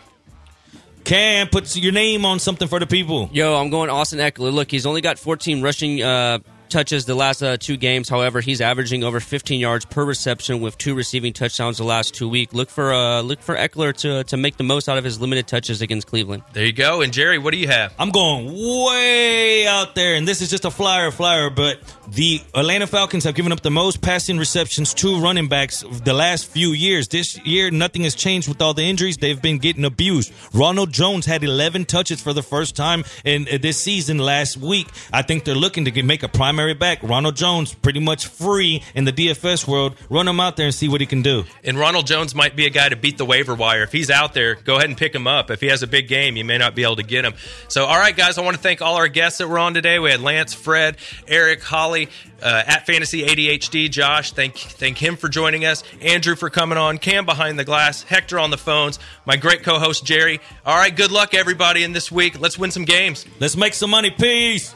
Cam, 1.06 1.48
put 1.48 1.76
your 1.76 1.94
name 1.94 2.26
on 2.26 2.40
something 2.40 2.68
for 2.68 2.80
the 2.80 2.86
people. 2.86 3.30
Yo, 3.32 3.56
I'm 3.56 3.70
going 3.70 3.90
Austin 3.90 4.20
Ekeler. 4.20 4.54
Look, 4.54 4.70
he's 4.70 4.86
only 4.86 5.02
got 5.02 5.18
14 5.18 5.62
rushing 5.62 6.04
uh, 6.04 6.40
touches 6.70 7.06
the 7.06 7.16
last 7.16 7.42
uh, 7.42 7.58
two 7.58 7.78
games. 7.78 8.10
However, 8.10 8.42
he's 8.42 8.62
averaging 8.62 9.04
over 9.04 9.20
15 9.20 9.60
yards 9.60 9.86
per 9.86 10.04
reception 10.04 10.62
with 10.62 10.78
two 10.78 10.96
receiving 10.96 11.34
touchdowns 11.34 11.78
the 11.78 11.84
last 11.84 12.14
two 12.14 12.30
weeks. 12.30 12.54
Look 12.54 12.70
for 12.70 12.94
uh, 12.94 13.22
look 13.22 13.42
for 13.42 13.56
Ekeler 13.56 13.96
to 13.98 14.24
to 14.26 14.38
make 14.38 14.58
the 14.58 14.64
most 14.64 14.90
out 14.90 14.98
of 14.98 15.04
his 15.04 15.20
limited 15.20 15.48
touches 15.48 15.82
against 15.82 16.08
Cleveland. 16.08 16.44
There 16.54 16.66
you 16.66 16.74
go. 16.74 17.02
And 17.02 17.14
Jerry, 17.14 17.38
what 17.38 17.52
do 17.52 17.58
you 17.58 17.68
have? 17.68 17.94
I'm 17.98 18.12
going 18.12 18.46
way 18.48 19.68
out 19.68 19.96
there, 19.96 20.16
and 20.16 20.28
this 20.28 20.42
is 20.42 20.50
just 20.50 20.66
a 20.66 20.72
flyer 20.72 21.12
flyer, 21.12 21.50
but 21.50 21.80
the 22.08 22.42
Atlanta 22.54 22.88
Falcons 22.88 23.24
have 23.24 23.36
given 23.36 23.52
up 23.52 23.62
the 23.62 23.72
most 23.72 24.02
passing 24.02 24.38
receptions 24.38 24.94
to 24.96 25.20
running 25.20 25.48
backs 25.48 25.84
the 26.04 26.14
last 26.14 26.46
few 26.46 26.70
years. 26.70 27.08
This 27.08 27.38
year, 27.46 27.72
nothing 27.72 28.04
has 28.04 28.16
changed 28.16 28.48
with 28.48 28.62
all 28.62 28.74
the 28.74 28.84
injuries. 28.84 29.18
They've 29.18 29.42
been 29.42 29.60
getting 29.60 29.86
abused. 29.86 30.34
Ronald 30.54 30.92
Jones 30.92 31.26
had 31.26 31.44
11 31.44 31.86
touches 31.86 32.22
for 32.22 32.34
the 32.34 32.44
first 32.44 32.76
time 32.76 33.04
in 33.24 33.48
uh, 33.48 33.58
this 33.62 33.82
season 33.82 34.18
last 34.18 34.58
week. 34.58 34.88
I 35.14 35.22
think 35.22 35.46
they're 35.46 35.56
looking 35.56 35.86
to 35.86 35.92
get, 35.92 36.06
make 36.06 36.24
a 36.24 36.28
primary 36.28 36.59
back. 36.74 37.04
Ronald 37.04 37.36
Jones, 37.36 37.74
pretty 37.74 38.00
much 38.00 38.28
free 38.28 38.84
in 38.96 39.06
the 39.06 39.12
DFS 39.12 39.68
world. 39.68 39.96
Run 40.10 40.28
him 40.28 40.40
out 40.40 40.58
there 40.58 40.66
and 40.66 40.76
see 40.76 40.88
what 40.88 41.02
he 41.02 41.08
can 41.08 41.22
do. 41.22 41.44
And 41.64 41.78
Ronald 41.78 42.08
Jones 42.08 42.36
might 42.36 42.56
be 42.56 42.66
a 42.66 42.70
guy 42.70 42.90
to 42.90 42.96
beat 42.96 43.18
the 43.18 43.26
waiver 43.26 43.56
wire. 43.56 43.84
If 43.84 43.92
he's 43.92 44.10
out 44.10 44.34
there, 44.34 44.56
go 44.56 44.76
ahead 44.76 44.90
and 44.90 44.98
pick 44.98 45.14
him 45.14 45.28
up. 45.28 45.50
If 45.52 45.62
he 45.62 45.68
has 45.68 45.84
a 45.84 45.88
big 45.88 46.08
game, 46.08 46.38
you 46.38 46.46
may 46.46 46.58
not 46.58 46.76
be 46.76 46.84
able 46.84 46.98
to 46.98 47.04
get 47.04 47.26
him. 47.26 47.34
So, 47.68 47.86
all 47.86 47.98
right, 47.98 48.16
guys, 48.16 48.38
I 48.38 48.42
want 48.42 48.58
to 48.58 48.62
thank 48.62 48.82
all 48.82 48.96
our 48.96 49.08
guests 49.08 49.40
that 49.40 49.48
were 49.48 49.60
on 49.60 49.74
today. 49.74 50.00
We 50.00 50.12
had 50.12 50.22
Lance, 50.22 50.54
Fred, 50.54 50.98
Eric, 51.28 51.64
Holly, 51.64 52.10
uh, 52.42 52.64
at 52.66 52.86
Fantasy 52.86 53.26
ADHD, 53.26 53.90
Josh. 53.90 54.32
Thank 54.32 54.56
thank 54.56 54.98
him 54.98 55.18
for 55.18 55.30
joining 55.30 55.66
us. 55.66 55.84
Andrew 56.02 56.36
for 56.36 56.50
coming 56.50 56.78
on. 56.78 56.98
Cam 56.98 57.26
behind 57.26 57.60
the 57.60 57.66
glass. 57.66 58.04
Hector 58.04 58.40
on 58.40 58.52
the 58.52 58.58
phones. 58.58 59.00
My 59.26 59.36
great 59.36 59.64
co-host 59.64 60.06
Jerry. 60.06 60.40
All 60.66 60.78
right, 60.78 60.96
good 60.96 61.12
luck 61.12 61.34
everybody 61.34 61.84
in 61.84 61.94
this 61.94 62.12
week. 62.12 62.40
Let's 62.40 62.58
win 62.58 62.72
some 62.72 62.86
games. 62.86 63.26
Let's 63.40 63.58
make 63.58 63.74
some 63.74 63.90
money. 63.90 64.12
Peace. 64.12 64.74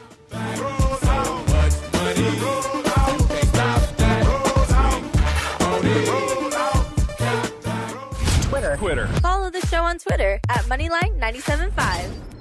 On 9.94 9.98
Twitter 10.00 10.40
at 10.48 10.64
Moneyline975. 10.64 12.33